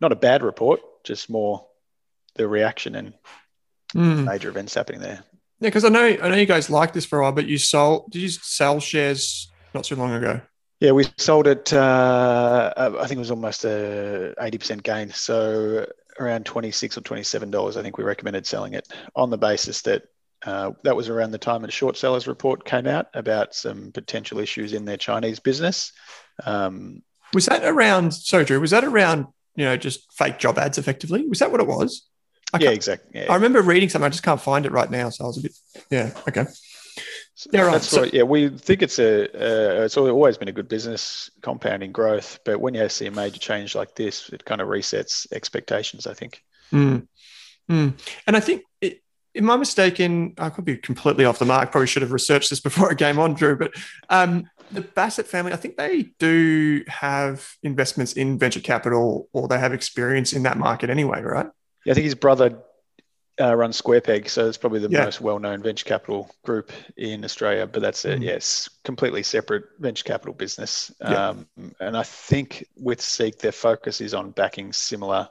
not 0.00 0.12
a 0.12 0.16
bad 0.16 0.42
report, 0.42 0.80
just 1.04 1.28
more 1.28 1.66
the 2.36 2.48
reaction 2.48 2.94
and 2.94 3.14
mm. 3.94 4.24
major 4.24 4.48
events 4.48 4.74
happening 4.74 5.00
there. 5.00 5.22
Yeah, 5.60 5.68
because 5.68 5.84
I 5.84 5.90
know 5.90 6.06
I 6.06 6.28
know 6.28 6.36
you 6.36 6.46
guys 6.46 6.70
like 6.70 6.94
this 6.94 7.04
for 7.04 7.18
a 7.18 7.22
while, 7.22 7.32
but 7.32 7.46
you 7.46 7.58
sold 7.58 8.10
did 8.10 8.22
you 8.22 8.30
sell 8.30 8.80
shares 8.80 9.50
not 9.74 9.84
so 9.84 9.96
long 9.96 10.14
ago? 10.14 10.40
Yeah, 10.80 10.92
we 10.92 11.04
sold 11.18 11.46
it. 11.46 11.72
Uh, 11.72 12.72
I 12.76 13.06
think 13.06 13.12
it 13.12 13.18
was 13.18 13.30
almost 13.30 13.64
a 13.64 14.34
eighty 14.40 14.58
percent 14.58 14.82
gain. 14.82 15.10
So 15.10 15.86
around 16.18 16.46
twenty 16.46 16.70
six 16.70 16.96
or 16.96 17.02
twenty 17.02 17.22
seven 17.22 17.50
dollars. 17.50 17.76
I 17.76 17.82
think 17.82 17.98
we 17.98 18.04
recommended 18.04 18.46
selling 18.46 18.72
it 18.72 18.88
on 19.14 19.28
the 19.28 19.38
basis 19.38 19.82
that 19.82 20.04
uh, 20.44 20.72
that 20.84 20.96
was 20.96 21.10
around 21.10 21.32
the 21.32 21.38
time 21.38 21.64
a 21.64 21.70
short 21.70 21.98
sellers 21.98 22.26
report 22.26 22.64
came 22.64 22.86
out 22.86 23.08
about 23.12 23.54
some 23.54 23.92
potential 23.92 24.38
issues 24.38 24.72
in 24.72 24.86
their 24.86 24.96
Chinese 24.96 25.38
business. 25.38 25.92
Um, 26.44 27.02
was 27.34 27.46
that 27.46 27.62
around? 27.62 28.12
Sorry, 28.12 28.44
Drew. 28.44 28.58
Was 28.58 28.70
that 28.70 28.84
around? 28.84 29.26
You 29.56 29.66
know, 29.66 29.76
just 29.76 30.10
fake 30.14 30.38
job 30.38 30.58
ads, 30.58 30.78
effectively. 30.78 31.26
Was 31.28 31.40
that 31.40 31.50
what 31.50 31.60
it 31.60 31.66
was? 31.66 32.06
yeah, 32.58 32.70
exactly. 32.70 33.20
Yeah. 33.20 33.30
I 33.30 33.34
remember 33.34 33.60
reading 33.62 33.88
something. 33.88 34.06
I 34.06 34.10
just 34.10 34.22
can't 34.22 34.40
find 34.40 34.64
it 34.64 34.72
right 34.72 34.90
now. 34.90 35.10
So 35.10 35.24
I 35.24 35.26
was 35.26 35.38
a 35.38 35.42
bit. 35.42 35.52
Yeah. 35.90 36.10
Okay. 36.26 36.46
Yeah, 37.52 37.62
right. 37.62 37.72
That's 37.72 37.88
so, 37.88 38.02
right. 38.02 38.14
Yeah, 38.14 38.24
we 38.24 38.48
think 38.48 38.82
it's 38.82 38.98
a 38.98 39.24
uh, 39.24 39.84
it's 39.84 39.96
always 39.96 40.36
been 40.36 40.48
a 40.48 40.52
good 40.52 40.68
business, 40.68 41.30
compounding 41.42 41.92
growth. 41.92 42.40
But 42.44 42.60
when 42.60 42.74
you 42.74 42.88
see 42.88 43.06
a 43.06 43.10
major 43.10 43.38
change 43.38 43.74
like 43.74 43.94
this, 43.94 44.28
it 44.30 44.44
kind 44.44 44.60
of 44.60 44.68
resets 44.68 45.26
expectations. 45.32 46.06
I 46.06 46.14
think. 46.14 46.42
Mm. 46.72 47.06
Mm. 47.70 47.94
And 48.26 48.36
I 48.36 48.40
think, 48.40 48.64
it, 48.80 49.02
am 49.34 49.50
I 49.50 49.56
mistaken? 49.56 50.34
I 50.38 50.50
could 50.50 50.64
be 50.64 50.76
completely 50.76 51.24
off 51.24 51.38
the 51.38 51.44
mark. 51.44 51.70
Probably 51.70 51.86
should 51.86 52.02
have 52.02 52.12
researched 52.12 52.50
this 52.50 52.60
before 52.68 52.90
I 52.90 52.94
came 52.94 53.18
on, 53.18 53.34
Drew. 53.34 53.56
But 53.56 53.72
um, 54.08 54.48
the 54.72 54.82
Bassat 54.82 55.26
family, 55.26 55.52
I 55.52 55.56
think 55.56 55.76
they 55.76 56.10
do 56.18 56.84
have 56.88 57.56
investments 57.62 58.14
in 58.14 58.38
venture 58.38 58.60
capital, 58.60 59.28
or 59.32 59.48
they 59.48 59.58
have 59.58 59.72
experience 59.72 60.32
in 60.32 60.42
that 60.44 60.58
market 60.58 60.90
anyway, 60.90 61.22
right? 61.22 61.46
Yeah, 61.84 61.92
I 61.92 61.94
think 61.94 62.04
his 62.04 62.14
brother 62.14 62.58
uh, 63.40 63.54
runs 63.54 63.76
Square 63.76 64.02
Peg, 64.02 64.28
so 64.28 64.46
it's 64.46 64.58
probably 64.58 64.80
the 64.80 64.90
Yeah. 64.90 65.04
most 65.04 65.20
well-known 65.20 65.62
venture 65.62 65.84
capital 65.84 66.30
group 66.44 66.70
in 66.96 67.24
Australia. 67.24 67.66
But 67.66 67.82
that's 67.82 68.04
a 68.04 68.16
Mm. 68.16 68.22
yes, 68.22 68.68
completely 68.84 69.22
separate 69.22 69.64
venture 69.78 70.04
capital 70.04 70.34
business. 70.34 70.92
Yeah. 71.00 71.28
Um, 71.30 71.46
and 71.80 71.96
I 71.96 72.02
think 72.02 72.66
with 72.76 73.00
Seek, 73.00 73.38
their 73.38 73.52
focus 73.52 74.00
is 74.00 74.14
on 74.14 74.30
backing 74.32 74.72
similar 74.72 75.28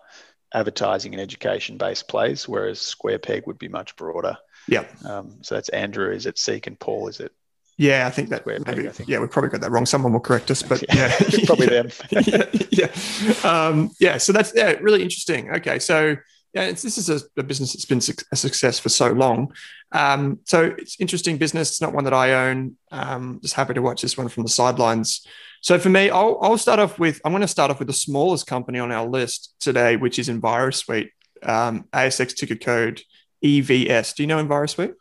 advertising 0.53 1.13
and 1.13 1.21
education-based 1.21 2.07
plays, 2.07 2.47
whereas 2.47 2.79
Square 2.81 3.19
Peg 3.19 3.45
would 3.45 3.59
be 3.59 3.67
much 3.67 3.95
broader. 3.95 4.35
Yeah. 4.67 4.85
Um, 5.05 5.37
so 5.43 5.55
that's 5.55 5.69
Andrew. 5.69 6.11
Is 6.11 6.25
it 6.25 6.37
Seek 6.39 6.65
and 6.67 6.79
Paul? 6.79 7.07
Is 7.07 7.19
it? 7.19 7.31
Yeah, 7.77 8.07
I 8.07 8.09
think 8.09 8.27
that 8.29 8.41
Square 8.41 8.59
peg, 8.61 8.75
maybe, 8.75 8.89
I 8.89 8.91
think. 8.91 9.07
yeah, 9.07 9.19
we 9.19 9.27
probably 9.27 9.51
got 9.51 9.61
that 9.61 9.71
wrong. 9.71 9.85
Someone 9.85 10.11
will 10.11 10.19
correct 10.19 10.51
us, 10.51 10.61
but 10.61 10.83
yeah, 10.93 11.15
probably 11.45 11.67
them. 11.77 11.89
yeah, 12.09 12.45
yeah. 12.71 13.33
Um, 13.43 13.91
yeah. 13.99 14.17
So 14.17 14.33
that's 14.33 14.51
yeah, 14.53 14.71
really 14.81 15.01
interesting. 15.01 15.49
Okay, 15.51 15.79
so 15.79 16.17
yeah, 16.53 16.63
it's, 16.63 16.81
this 16.81 16.97
is 16.97 17.09
a, 17.09 17.19
a 17.37 17.43
business 17.43 17.73
that's 17.73 17.85
been 17.85 18.01
a 18.31 18.35
success 18.35 18.79
for 18.79 18.89
so 18.89 19.11
long. 19.11 19.53
Um, 19.91 20.39
so 20.45 20.73
it's 20.77 20.99
interesting 20.99 21.37
business. 21.37 21.69
It's 21.69 21.81
not 21.81 21.93
one 21.93 22.05
that 22.05 22.13
I 22.13 22.49
own. 22.49 22.75
Um, 22.91 23.39
just 23.41 23.53
happy 23.53 23.75
to 23.75 23.81
watch 23.81 24.01
this 24.01 24.17
one 24.17 24.29
from 24.29 24.43
the 24.43 24.49
sidelines. 24.49 25.25
So 25.61 25.77
for 25.77 25.89
me, 25.89 26.09
I'll, 26.09 26.39
I'll 26.41 26.57
start 26.57 26.79
off 26.79 26.97
with 26.97 27.21
I'm 27.23 27.31
going 27.31 27.41
to 27.41 27.47
start 27.47 27.69
off 27.69 27.79
with 27.79 27.87
the 27.87 27.93
smallest 27.93 28.47
company 28.47 28.79
on 28.79 28.91
our 28.91 29.07
list 29.07 29.53
today, 29.59 29.95
which 29.95 30.17
is 30.17 30.29
EnviroSuite, 30.29 31.09
um, 31.43 31.85
ASX 31.93 32.35
ticker 32.35 32.55
code 32.55 33.01
EVS. 33.43 34.15
Do 34.15 34.23
you 34.23 34.27
know 34.27 34.43
EnviroSuite? 34.43 34.93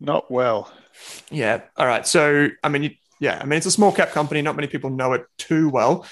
Not 0.00 0.30
well. 0.30 0.72
Yeah. 1.30 1.62
All 1.76 1.86
right. 1.86 2.06
So, 2.06 2.48
I 2.64 2.68
mean, 2.68 2.82
you, 2.84 2.90
yeah, 3.20 3.38
I 3.40 3.44
mean, 3.44 3.58
it's 3.58 3.66
a 3.66 3.70
small 3.70 3.92
cap 3.92 4.10
company. 4.10 4.42
Not 4.42 4.56
many 4.56 4.68
people 4.68 4.90
know 4.90 5.12
it 5.12 5.24
too 5.36 5.68
well, 5.68 6.06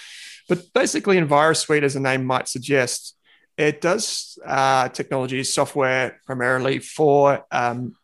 but 0.49 0.73
basically, 0.75 1.17
EnviroSuite, 1.19 1.83
as 1.83 1.95
the 1.95 2.01
name 2.01 2.25
might 2.25 2.49
suggest, 2.49 3.17
it 3.59 3.81
does 3.81 4.39
uh, 4.47 4.89
technology 4.89 5.43
software 5.43 6.21
primarily 6.25 6.79
for 6.79 7.45
um, 7.51 7.97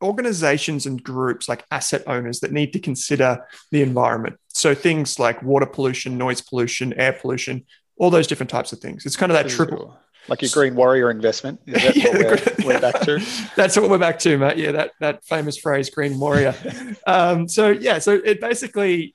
organizations 0.00 0.86
and 0.86 1.02
groups 1.02 1.48
like 1.48 1.64
asset 1.70 2.04
owners 2.06 2.40
that 2.40 2.52
need 2.52 2.72
to 2.74 2.78
consider 2.78 3.44
the 3.72 3.82
environment. 3.82 4.36
So 4.48 4.74
things 4.74 5.18
like 5.18 5.42
water 5.42 5.66
pollution, 5.66 6.16
noise 6.16 6.40
pollution, 6.40 6.92
air 6.94 7.12
pollution, 7.12 7.66
all 7.98 8.10
those 8.10 8.28
different 8.28 8.50
types 8.50 8.72
of 8.72 8.78
things. 8.78 9.04
It's 9.04 9.16
kind 9.16 9.32
of 9.32 9.36
that 9.36 9.48
triple. 9.48 9.98
Like 10.28 10.40
your 10.40 10.50
Green 10.54 10.74
Warrior 10.74 11.10
investment. 11.10 11.60
Yeah, 11.66 12.08
what 12.08 12.58
we're, 12.58 12.66
we're 12.66 12.80
back 12.80 13.00
to? 13.02 13.18
That's 13.56 13.76
what 13.76 13.90
we're 13.90 13.98
back 13.98 14.18
to, 14.20 14.38
Matt. 14.38 14.56
Yeah, 14.56 14.72
that 14.72 14.92
that 15.00 15.24
famous 15.24 15.58
phrase, 15.58 15.90
"green 15.90 16.18
warrior." 16.18 16.54
um, 17.06 17.46
so 17.46 17.68
yeah, 17.68 17.98
so 17.98 18.12
it 18.12 18.40
basically 18.40 19.14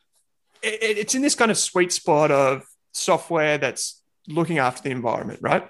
it- 0.61 0.97
it's 0.99 1.15
in 1.15 1.23
this 1.23 1.33
kind 1.33 1.49
of 1.49 1.57
sweet 1.57 1.91
spot 1.91 2.29
of 2.29 2.63
software 2.91 3.57
that's 3.57 3.98
looking 4.29 4.59
after 4.59 4.83
the 4.83 4.91
environment, 4.91 5.39
right? 5.41 5.67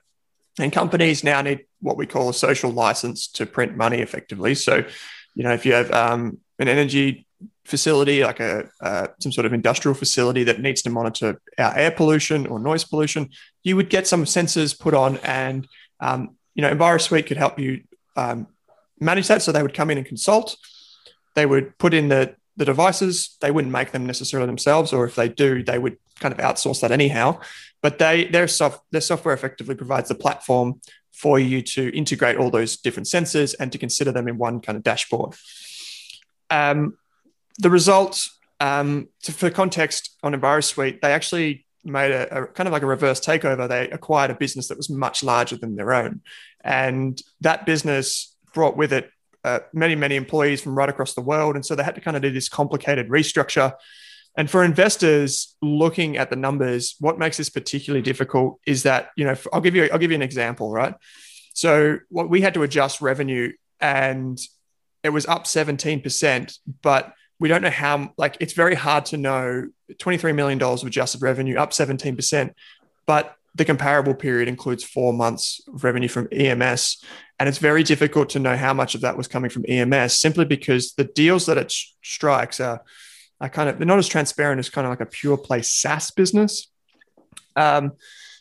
And 0.60 0.72
companies 0.72 1.24
now 1.24 1.42
need 1.42 1.66
what 1.82 1.98
we 1.98 2.06
call 2.06 2.30
a 2.30 2.34
social 2.34 2.72
license 2.72 3.28
to 3.28 3.46
print 3.46 3.78
money 3.78 4.00
effectively. 4.00 4.56
So, 4.56 4.84
you 5.36 5.44
know, 5.44 5.54
if 5.54 5.66
you 5.66 5.74
have 5.74 5.92
um, 5.92 6.40
an 6.60 6.68
energy 6.68 7.26
facility, 7.66 8.24
like 8.24 8.40
a 8.40 8.70
uh, 8.82 9.08
some 9.20 9.32
sort 9.32 9.46
of 9.46 9.54
industrial 9.54 9.96
facility 9.96 10.44
that 10.44 10.60
needs 10.60 10.82
to 10.82 10.90
monitor 10.90 11.40
our 11.58 11.78
air 11.78 11.92
pollution 11.92 12.48
or 12.48 12.60
noise 12.60 12.84
pollution, 12.84 13.30
you 13.64 13.76
would 13.76 13.90
get 13.90 14.08
some 14.08 14.26
sensors 14.26 14.78
put 14.78 14.94
on, 14.94 15.18
and 15.18 15.68
um, 16.00 16.36
you 16.56 16.62
know, 16.62 16.74
EnviroSuite 16.74 17.28
could 17.28 17.38
help 17.38 17.58
you 17.58 17.84
um, 18.18 18.48
manage 19.00 19.28
that. 19.28 19.42
So 19.42 19.52
they 19.52 19.62
would 19.62 19.74
come 19.74 19.90
in 19.90 19.98
and 19.98 20.06
consult. 20.06 20.58
They 21.36 21.46
would 21.46 21.78
put 21.78 21.94
in 21.94 22.10
the 22.10 22.36
the 22.58 22.66
devices. 22.66 23.38
They 23.40 23.52
wouldn't 23.52 23.72
make 23.72 23.92
them 23.92 24.06
necessarily 24.06 24.48
themselves, 24.48 24.92
or 24.92 25.06
if 25.06 25.16
they 25.16 25.30
do, 25.30 25.64
they 25.64 25.80
would 25.80 25.98
kind 26.20 26.34
of 26.34 26.40
outsource 26.40 26.82
that 26.82 26.92
anyhow. 26.92 27.40
But 27.82 27.98
they 27.98 28.26
their 28.26 28.48
soft 28.48 28.84
their 28.92 29.02
software 29.02 29.34
effectively 29.34 29.76
provides 29.76 30.10
the 30.10 30.16
platform 30.16 30.82
for 31.14 31.40
you 31.40 31.62
to 31.62 31.96
integrate 31.96 32.38
all 32.38 32.50
those 32.50 32.78
different 32.78 33.08
sensors 33.08 33.54
and 33.60 33.72
to 33.72 33.78
consider 33.78 34.12
them 34.12 34.28
in 34.28 34.38
one 34.38 34.62
kind 34.62 34.78
of 34.78 34.84
dashboard. 34.84 35.36
Um, 36.50 36.98
the 37.58 37.70
results, 37.70 38.38
um, 38.62 39.10
to, 39.24 39.34
for 39.34 39.50
context 39.50 40.16
on 40.24 40.34
EnviroSuite, 40.34 41.02
they 41.02 41.12
actually 41.12 41.66
made 41.84 42.12
a, 42.12 42.44
a 42.44 42.48
kind 42.48 42.68
of 42.68 42.74
like 42.74 42.84
a 42.84 42.86
reverse 42.88 43.20
takeover. 43.20 43.68
They 43.68 43.90
acquired 43.90 44.32
a 44.32 44.36
business 44.36 44.68
that 44.70 44.78
was 44.78 44.90
much 44.90 45.24
larger 45.24 45.58
than 45.58 45.76
their 45.76 45.94
own, 45.94 46.22
and 46.64 47.22
that 47.42 47.66
business 47.66 48.36
brought 48.54 48.78
with 48.78 48.94
it 48.94 49.12
uh, 49.44 49.60
many 49.74 49.96
many 49.96 50.16
employees 50.16 50.62
from 50.62 50.78
right 50.78 50.90
across 50.90 51.14
the 51.14 51.22
world, 51.22 51.56
and 51.56 51.66
so 51.66 51.76
they 51.76 51.84
had 51.84 51.96
to 51.96 52.02
kind 52.02 52.18
of 52.18 52.24
do 52.24 52.32
this 52.32 52.50
complicated 52.50 53.10
restructure. 53.10 53.74
And 54.38 54.50
for 54.50 54.64
investors 54.64 55.56
looking 55.62 56.18
at 56.18 56.30
the 56.30 56.36
numbers, 56.36 56.96
what 57.00 57.20
makes 57.20 57.38
this 57.38 57.50
particularly 57.50 58.02
difficult 58.02 58.60
is 58.66 58.84
that 58.84 59.10
you 59.16 59.26
know 59.26 59.36
I'll 59.52 59.62
give 59.62 59.76
you 59.76 59.90
I'll 59.92 60.00
give 60.00 60.12
you 60.12 60.16
an 60.16 60.22
example, 60.22 60.72
right? 60.72 60.94
So 61.54 62.00
what 62.10 62.30
we 62.30 62.42
had 62.42 62.54
to 62.54 62.64
adjust 62.64 63.02
revenue, 63.02 63.52
and 63.82 64.40
it 65.04 65.10
was 65.10 65.26
up 65.26 65.46
seventeen 65.46 66.02
percent, 66.02 66.58
but 66.82 67.14
we 67.40 67.48
don't 67.48 67.62
know 67.62 67.70
how 67.70 68.14
like 68.18 68.38
it's 68.40 68.54
very 68.54 68.76
hard 68.76 69.06
to 69.06 69.18
know 69.18 69.70
23 69.98 70.34
million 70.34 70.58
dollars 70.58 70.82
of 70.82 70.88
adjusted 70.88 71.22
revenue 71.22 71.58
up 71.58 71.72
17% 71.72 72.54
but 73.06 73.36
the 73.56 73.66
comparable 73.66 74.14
period 74.14 74.48
includes 74.48 74.84
four 74.84 75.14
months 75.14 75.62
of 75.74 75.84
revenue 75.84 76.08
from 76.08 76.28
ems 76.32 77.04
and 77.40 77.48
it's 77.50 77.58
very 77.58 77.84
difficult 77.84 78.30
to 78.30 78.40
know 78.40 78.56
how 78.56 78.74
much 78.74 78.94
of 78.94 79.02
that 79.02 79.18
was 79.18 79.28
coming 79.28 79.50
from 79.50 79.66
ems 79.68 80.16
simply 80.16 80.46
because 80.46 80.94
the 80.94 81.06
deals 81.06 81.46
that 81.46 81.58
it 81.58 81.72
sh- 81.72 81.88
strikes 82.04 82.60
are, 82.60 82.84
are 83.42 83.50
kind 83.50 83.70
of 83.70 83.78
they're 83.78 83.88
not 83.88 84.00
as 84.00 84.08
transparent 84.08 84.60
as 84.60 84.70
kind 84.70 84.86
of 84.86 84.92
like 84.92 85.02
a 85.02 85.06
pure 85.06 85.38
play 85.38 85.62
saas 85.62 86.12
business 86.12 86.68
um, 87.56 87.94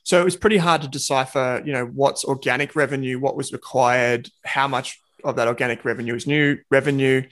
so 0.02 0.20
it 0.20 0.24
was 0.24 0.36
pretty 0.36 0.58
hard 0.58 0.82
to 0.82 0.88
decipher 0.88 1.62
you 1.64 1.72
know 1.72 1.86
what's 1.86 2.24
organic 2.24 2.74
revenue 2.76 3.18
what 3.18 3.36
was 3.36 3.52
required 3.52 4.28
how 4.44 4.68
much 4.68 4.98
of 5.24 5.36
that 5.36 5.48
organic 5.48 5.84
revenue 5.84 6.14
is 6.14 6.26
new 6.26 6.58
revenue 6.70 7.22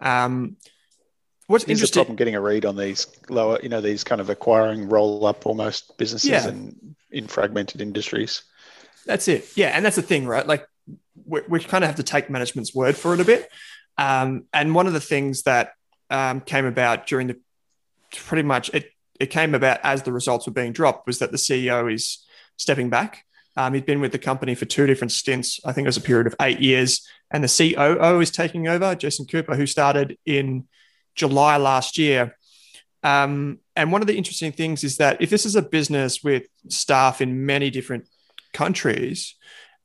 um, 0.00 0.56
what's 1.46 1.64
Is 1.64 1.66
the 1.66 1.72
interesting 1.72 2.00
problem 2.00 2.16
getting 2.16 2.34
a 2.34 2.40
read 2.40 2.64
on 2.64 2.76
these 2.76 3.06
lower, 3.28 3.58
you 3.62 3.68
know, 3.68 3.80
these 3.80 4.04
kind 4.04 4.20
of 4.20 4.30
acquiring 4.30 4.88
roll 4.88 5.24
up 5.26 5.46
almost 5.46 5.96
businesses 5.98 6.30
Yeah. 6.30 6.48
and 6.48 6.96
in 7.10 7.28
fragmented 7.28 7.80
industries? 7.80 8.42
That's 9.06 9.28
it. 9.28 9.48
Yeah, 9.56 9.68
and 9.68 9.84
that's 9.84 9.96
the 9.96 10.02
thing, 10.02 10.26
right? 10.26 10.46
Like 10.46 10.66
we, 11.24 11.40
we 11.48 11.60
kind 11.60 11.84
of 11.84 11.88
have 11.88 11.96
to 11.96 12.02
take 12.02 12.30
management's 12.30 12.74
word 12.74 12.96
for 12.96 13.14
it 13.14 13.20
a 13.20 13.24
bit. 13.24 13.48
Um, 13.98 14.44
and 14.52 14.74
one 14.74 14.86
of 14.86 14.92
the 14.92 15.00
things 15.00 15.42
that 15.42 15.72
um, 16.12 16.40
came 16.40 16.66
about 16.66 17.06
during 17.06 17.26
the 17.26 17.40
pretty 18.12 18.42
much 18.42 18.70
it 18.74 18.90
it 19.18 19.30
came 19.30 19.54
about 19.54 19.80
as 19.82 20.02
the 20.02 20.12
results 20.12 20.46
were 20.46 20.52
being 20.52 20.72
dropped 20.72 21.06
was 21.06 21.18
that 21.18 21.30
the 21.30 21.38
CEO 21.38 21.92
is 21.92 22.24
stepping 22.56 22.90
back. 22.90 23.24
Um, 23.56 23.74
he'd 23.74 23.86
been 23.86 24.00
with 24.00 24.12
the 24.12 24.18
company 24.18 24.54
for 24.54 24.64
two 24.64 24.86
different 24.86 25.12
stints. 25.12 25.60
I 25.64 25.72
think 25.72 25.84
it 25.84 25.88
was 25.88 25.96
a 25.96 26.02
period 26.02 26.26
of 26.26 26.34
eight 26.40 26.60
years, 26.60 27.06
and 27.30 27.44
the 27.44 27.74
COO 27.74 28.20
is 28.20 28.30
taking 28.30 28.66
over, 28.66 28.94
Jason 28.94 29.26
Cooper, 29.26 29.54
who 29.54 29.66
started 29.66 30.16
in 30.24 30.66
July 31.14 31.56
last 31.56 31.98
year. 31.98 32.36
Um, 33.02 33.58
and 33.76 33.92
one 33.92 34.00
of 34.00 34.06
the 34.06 34.16
interesting 34.16 34.52
things 34.52 34.84
is 34.84 34.96
that 34.96 35.20
if 35.20 35.30
this 35.30 35.44
is 35.44 35.56
a 35.56 35.62
business 35.62 36.22
with 36.22 36.46
staff 36.68 37.20
in 37.20 37.46
many 37.46 37.68
different 37.68 38.08
countries 38.52 39.34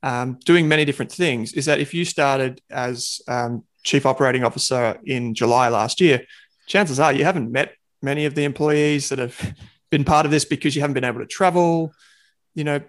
um, 0.02 0.38
doing 0.44 0.68
many 0.68 0.84
different 0.84 1.12
things, 1.12 1.52
is 1.52 1.66
that 1.66 1.80
if 1.80 1.92
you 1.92 2.04
started 2.04 2.60
as 2.70 3.20
um, 3.28 3.64
chief 3.84 4.06
operating 4.06 4.44
officer 4.44 4.98
in 5.04 5.34
July 5.34 5.68
last 5.68 6.00
year, 6.00 6.24
chances 6.66 7.00
are 7.00 7.12
you 7.12 7.24
haven't 7.24 7.50
met 7.52 7.74
many 8.02 8.26
of 8.26 8.34
the 8.34 8.44
employees 8.44 9.08
that 9.08 9.18
have 9.18 9.54
been 9.90 10.04
part 10.04 10.26
of 10.26 10.32
this 10.32 10.44
because 10.44 10.74
you 10.74 10.80
haven't 10.82 10.94
been 10.94 11.04
able 11.04 11.20
to 11.20 11.26
travel. 11.26 11.92
You 12.54 12.64
know, 12.64 12.80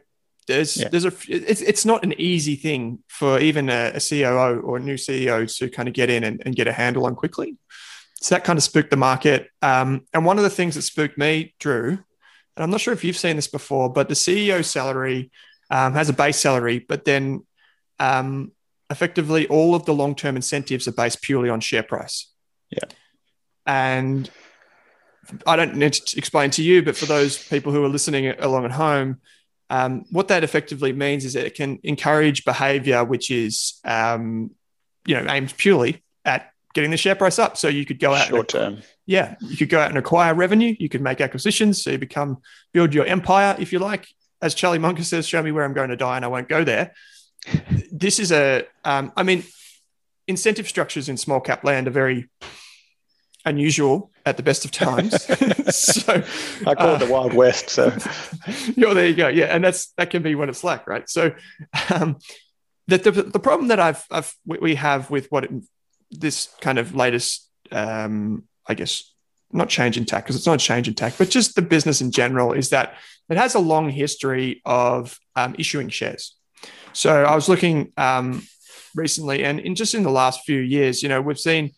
there's 0.48 0.78
Yeah. 0.78 0.90
there's 0.90 1.06
a 1.06 1.14
it's 1.28 1.62
it's 1.62 1.86
not 1.86 2.04
an 2.04 2.14
easy 2.20 2.56
thing 2.56 3.00
for 3.08 3.40
even 3.40 3.70
a, 3.70 3.92
a 3.96 4.00
COO 4.00 4.60
or 4.62 4.78
a 4.78 4.80
new 4.80 4.96
CEO 4.96 5.58
to 5.58 5.70
kind 5.70 5.88
of 5.88 5.94
get 5.94 6.10
in 6.10 6.24
and, 6.24 6.42
and 6.46 6.56
get 6.56 6.68
a 6.68 6.74
handle 6.74 7.06
on 7.06 7.16
quickly. 7.16 7.56
So 8.22 8.36
that 8.36 8.44
kind 8.44 8.58
of 8.58 8.64
spooked 8.64 8.90
the 8.90 8.98
market. 8.98 9.48
Um, 9.62 10.06
and 10.14 10.26
one 10.26 10.38
of 10.38 10.44
the 10.44 10.50
things 10.50 10.76
that 10.76 10.82
spooked 10.82 11.18
me, 11.18 11.54
Drew, 11.60 11.90
and 11.92 12.64
I'm 12.64 12.70
not 12.70 12.82
sure 12.82 12.94
if 12.94 13.06
you've 13.06 13.16
seen 13.16 13.38
this 13.38 13.48
before, 13.48 13.90
but 13.94 14.10
the 14.10 14.16
CEO 14.16 14.66
salary 14.66 15.32
um, 15.70 15.94
has 15.94 16.10
a 16.10 16.14
base 16.14 16.36
salary, 16.38 16.80
but 16.80 17.06
then 17.06 17.46
um, 18.00 18.52
effectively 18.90 19.48
all 19.48 19.76
of 19.76 19.86
the 19.86 19.94
long 19.94 20.16
term 20.16 20.36
incentives 20.36 20.88
are 20.88 20.94
based 20.94 21.22
purely 21.22 21.50
on 21.50 21.60
share 21.60 21.84
price. 21.84 22.32
Yeah. 22.70 22.86
And 23.66 24.30
I 25.46 25.56
don't 25.56 25.76
need 25.76 25.94
to 25.94 26.18
explain 26.18 26.50
to 26.52 26.64
you, 26.64 26.82
but 26.82 26.98
for 26.98 27.06
those 27.06 27.38
people 27.48 27.72
who 27.72 27.84
are 27.84 27.90
listening 27.90 28.28
along 28.40 28.66
at 28.66 28.72
home, 28.72 29.20
um, 29.70 30.06
what 30.10 30.30
that 30.30 30.44
effectively 30.44 30.94
means 30.94 31.26
is 31.26 31.34
that 31.34 31.46
it 31.46 31.54
can 31.54 31.80
encourage 31.84 32.44
behavior 32.44 33.04
which 33.04 33.30
is, 33.30 33.80
um, 33.86 34.52
you 35.06 35.16
know, 35.16 35.32
aimed 35.32 35.56
purely 35.58 36.04
at 36.26 36.52
getting 36.74 36.90
the 36.90 36.98
share 36.98 37.16
price 37.16 37.38
up. 37.38 37.58
So 37.58 37.68
you 37.68 37.86
could 37.86 38.00
go 38.00 38.14
out 38.14 38.28
and 38.28 38.36
Short 38.36 38.48
term. 38.50 38.78
yeah, 39.06 39.36
you 39.42 39.58
could 39.58 39.70
go 39.70 39.80
out 39.80 39.90
and 39.90 39.98
acquire 39.98 40.34
revenue. 40.34 40.76
You 40.80 40.90
could 40.90 41.02
make 41.02 41.22
acquisitions. 41.22 41.84
So 41.84 41.92
you 41.92 41.98
become, 42.00 42.40
build 42.74 42.94
your 42.94 43.06
empire, 43.06 43.56
if 43.60 43.72
you 43.72 43.80
like. 43.80 44.08
As 44.42 44.56
Charlie 44.56 44.80
Munger 44.80 45.04
says, 45.04 45.28
show 45.28 45.44
me 45.44 45.52
where 45.52 45.66
I'm 45.66 45.74
going 45.74 45.90
to 45.90 45.96
die 45.96 46.16
and 46.16 46.26
I 46.26 46.30
won't 46.30 46.48
go 46.50 46.64
there. 46.64 46.94
This 47.92 48.20
is 48.20 48.32
a, 48.32 48.66
um, 48.86 49.12
I 49.16 49.24
mean, 49.24 49.44
incentive 50.28 50.68
structures 50.68 51.10
in 51.10 51.18
small 51.18 51.40
cap 51.40 51.64
land 51.64 51.88
are 51.88 51.92
very 51.92 52.30
unusual 53.46 54.12
at 54.26 54.38
the 54.38 54.44
best 54.44 54.66
of 54.66 54.72
times. 54.72 55.24
so 55.76 56.24
I 56.68 56.76
call 56.76 56.90
uh, 56.90 56.96
it 56.96 57.00
the 57.00 57.12
Wild 57.12 57.34
West. 57.34 57.70
So 57.70 57.88
yeah, 58.76 58.94
there 58.94 59.08
you 59.08 59.16
go. 59.16 59.28
Yeah, 59.28 59.46
and 59.46 59.64
that's 59.64 59.88
that 59.98 60.10
can 60.10 60.22
be 60.22 60.36
when 60.36 60.50
it's 60.50 60.64
like, 60.64 60.88
right? 60.88 61.10
So, 61.10 61.34
um, 61.90 62.18
the, 62.88 62.98
the, 62.98 63.12
the 63.12 63.40
problem 63.40 63.68
that 63.68 63.80
I've, 63.80 64.04
I've 64.10 64.34
we 64.46 64.76
have 64.76 65.12
with 65.12 65.32
what 65.32 65.44
it, 65.44 65.52
this 66.12 66.50
kind 66.60 66.80
of 66.80 66.96
latest, 66.96 67.48
um, 67.72 68.44
I 68.68 68.74
guess, 68.74 69.14
not 69.52 69.70
change 69.70 69.98
in 69.98 70.06
tack 70.06 70.24
because 70.24 70.36
it's 70.36 70.46
not 70.46 70.56
a 70.62 70.66
change 70.66 70.88
in 70.88 70.96
tack, 70.96 71.14
but 71.18 71.30
just 71.30 71.56
the 71.56 71.62
business 71.62 72.02
in 72.02 72.12
general 72.12 72.54
is 72.54 72.70
that 72.70 72.96
it 73.30 73.38
has 73.38 73.56
a 73.56 73.60
long 73.60 73.90
history 73.90 74.62
of 74.66 75.20
um, 75.36 75.56
issuing 75.58 75.90
shares. 75.90 76.36
So 76.94 77.24
I 77.24 77.36
was 77.36 77.48
looking 77.50 77.94
um, 77.98 78.44
recently, 78.96 79.44
and 79.44 79.60
in 79.60 79.76
just 79.76 79.94
in 79.94 80.04
the 80.04 80.12
last 80.12 80.42
few 80.46 80.60
years, 80.60 81.04
you 81.04 81.10
know, 81.10 81.22
we've 81.22 81.40
seen 81.40 81.72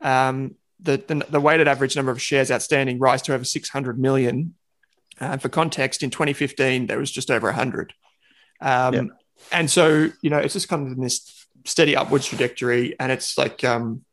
um, 0.00 0.56
the, 0.80 1.02
the, 1.06 1.26
the 1.30 1.40
weighted 1.40 1.68
average 1.68 1.96
number 1.96 2.12
of 2.12 2.20
shares 2.20 2.50
outstanding 2.50 2.98
rise 2.98 3.22
to 3.22 3.34
over 3.34 3.44
600 3.44 3.98
million. 3.98 4.54
Uh, 5.20 5.36
for 5.36 5.48
context, 5.48 6.02
in 6.02 6.10
2015 6.10 6.86
there 6.86 6.98
was 6.98 7.10
just 7.10 7.30
over 7.30 7.46
100. 7.46 7.94
Um, 8.60 8.94
yep. 8.94 9.04
And 9.52 9.70
so, 9.70 10.10
you 10.22 10.30
know, 10.30 10.38
it's 10.38 10.54
just 10.54 10.68
kind 10.68 10.86
of 10.86 10.92
in 10.92 11.02
this 11.02 11.46
steady 11.64 11.96
upwards 11.96 12.26
trajectory, 12.26 12.98
and 12.98 13.10
it's 13.10 13.38
like 13.38 13.64
um, 13.64 14.04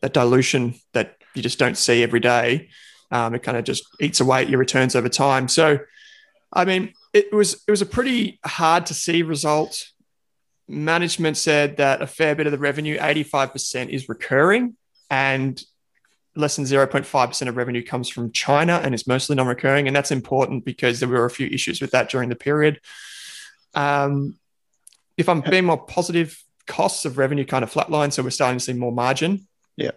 that 0.00 0.12
dilution 0.12 0.74
that 0.92 1.16
you 1.34 1.42
just 1.42 1.58
don't 1.58 1.76
see 1.76 2.02
every 2.02 2.20
day. 2.20 2.68
Um, 3.10 3.34
it 3.34 3.42
kind 3.42 3.56
of 3.56 3.64
just 3.64 3.84
eats 4.00 4.20
away 4.20 4.42
at 4.42 4.48
your 4.48 4.58
returns 4.58 4.96
over 4.96 5.08
time. 5.08 5.48
So, 5.48 5.78
I 6.52 6.64
mean, 6.64 6.92
it 7.16 7.32
was 7.32 7.54
it 7.66 7.70
was 7.70 7.82
a 7.82 7.86
pretty 7.86 8.38
hard 8.44 8.86
to 8.86 8.94
see 8.94 9.22
result. 9.22 9.88
Management 10.68 11.36
said 11.36 11.76
that 11.78 12.02
a 12.02 12.06
fair 12.06 12.34
bit 12.34 12.46
of 12.46 12.52
the 12.52 12.58
revenue, 12.58 12.98
85%, 12.98 13.88
is 13.88 14.08
recurring, 14.08 14.76
and 15.08 15.62
less 16.34 16.56
than 16.56 16.64
0.5% 16.64 17.48
of 17.48 17.56
revenue 17.56 17.82
comes 17.82 18.08
from 18.08 18.32
China 18.32 18.80
and 18.82 18.94
is 18.94 19.06
mostly 19.06 19.36
non 19.36 19.46
recurring. 19.46 19.86
And 19.86 19.96
that's 19.96 20.10
important 20.10 20.64
because 20.64 21.00
there 21.00 21.08
were 21.08 21.24
a 21.24 21.30
few 21.30 21.46
issues 21.46 21.80
with 21.80 21.92
that 21.92 22.10
during 22.10 22.28
the 22.28 22.36
period. 22.36 22.80
Um, 23.74 24.38
if 25.16 25.28
I'm 25.28 25.40
being 25.40 25.64
more 25.64 25.82
positive, 25.82 26.42
costs 26.66 27.04
of 27.04 27.16
revenue 27.16 27.44
kind 27.44 27.62
of 27.62 27.72
flatline. 27.72 28.12
So 28.12 28.22
we're 28.22 28.30
starting 28.30 28.58
to 28.58 28.64
see 28.64 28.72
more 28.72 28.92
margin. 28.92 29.46
Yeah. 29.76 29.92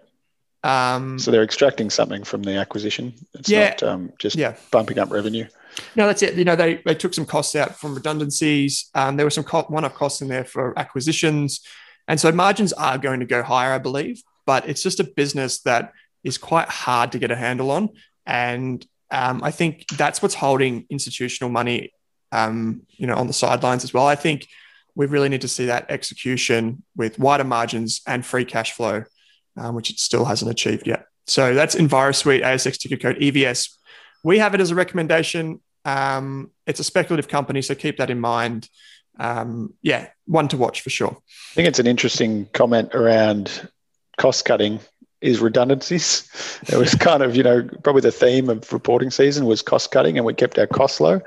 Um, 0.63 1.19
so 1.19 1.31
they're 1.31 1.43
extracting 1.43 1.89
something 1.89 2.23
from 2.23 2.43
the 2.43 2.55
acquisition. 2.55 3.13
It's 3.33 3.49
yeah, 3.49 3.69
not 3.69 3.83
um, 3.83 4.13
just 4.19 4.35
yeah. 4.35 4.55
bumping 4.71 4.99
up 4.99 5.11
revenue. 5.11 5.47
No, 5.95 6.07
that's 6.07 6.21
it. 6.21 6.35
You 6.35 6.45
know, 6.45 6.55
they, 6.55 6.81
they 6.85 6.95
took 6.95 7.13
some 7.13 7.25
costs 7.25 7.55
out 7.55 7.75
from 7.79 7.95
redundancies. 7.95 8.89
Um, 8.95 9.17
there 9.17 9.25
were 9.25 9.31
some 9.31 9.43
co- 9.43 9.63
one-off 9.63 9.95
costs 9.95 10.21
in 10.21 10.27
there 10.27 10.45
for 10.45 10.77
acquisitions. 10.77 11.61
And 12.07 12.19
so 12.19 12.31
margins 12.31 12.73
are 12.73 12.97
going 12.97 13.19
to 13.19 13.25
go 13.25 13.43
higher, 13.43 13.73
I 13.73 13.77
believe. 13.77 14.21
But 14.45 14.67
it's 14.67 14.81
just 14.81 14.99
a 14.99 15.03
business 15.03 15.61
that 15.61 15.91
is 16.23 16.37
quite 16.37 16.69
hard 16.69 17.11
to 17.11 17.19
get 17.19 17.31
a 17.31 17.35
handle 17.35 17.71
on. 17.71 17.89
And 18.25 18.85
um, 19.11 19.41
I 19.43 19.51
think 19.51 19.87
that's 19.89 20.21
what's 20.21 20.35
holding 20.35 20.85
institutional 20.89 21.49
money, 21.51 21.93
um, 22.31 22.83
you 22.89 23.07
know, 23.07 23.15
on 23.15 23.27
the 23.27 23.33
sidelines 23.33 23.83
as 23.83 23.93
well. 23.93 24.07
I 24.07 24.15
think 24.15 24.47
we 24.95 25.05
really 25.05 25.29
need 25.29 25.41
to 25.41 25.47
see 25.47 25.67
that 25.67 25.89
execution 25.89 26.83
with 26.95 27.19
wider 27.19 27.43
margins 27.43 28.01
and 28.05 28.25
free 28.25 28.45
cash 28.45 28.73
flow 28.73 29.05
um, 29.59 29.75
which 29.75 29.89
it 29.89 29.99
still 29.99 30.25
hasn't 30.25 30.49
achieved 30.49 30.87
yet. 30.87 31.05
So 31.27 31.53
that's 31.53 31.75
EnviroSuite, 31.75 32.43
ASX 32.43 32.79
ticker 32.79 32.97
code 32.97 33.17
EVS. 33.17 33.75
We 34.23 34.39
have 34.39 34.53
it 34.55 34.61
as 34.61 34.71
a 34.71 34.75
recommendation. 34.75 35.61
Um, 35.85 36.51
it's 36.65 36.79
a 36.79 36.83
speculative 36.83 37.27
company, 37.27 37.61
so 37.61 37.75
keep 37.75 37.97
that 37.97 38.09
in 38.09 38.19
mind. 38.19 38.69
Um, 39.19 39.73
yeah, 39.81 40.07
one 40.25 40.47
to 40.49 40.57
watch 40.57 40.81
for 40.81 40.89
sure. 40.89 41.17
I 41.51 41.53
think 41.55 41.67
it's 41.67 41.79
an 41.79 41.87
interesting 41.87 42.47
comment 42.53 42.95
around 42.95 43.69
cost 44.17 44.45
cutting 44.45 44.79
is 45.21 45.41
redundancies. 45.41 46.29
It 46.69 46.77
was 46.77 46.95
kind 46.95 47.23
of, 47.23 47.35
you 47.35 47.43
know, 47.43 47.67
probably 47.83 48.01
the 48.01 48.11
theme 48.11 48.49
of 48.49 48.71
reporting 48.71 49.11
season 49.11 49.45
was 49.45 49.61
cost 49.61 49.91
cutting 49.91 50.17
and 50.17 50.25
we 50.25 50.33
kept 50.33 50.57
our 50.57 50.67
costs 50.67 51.01
low. 51.01 51.19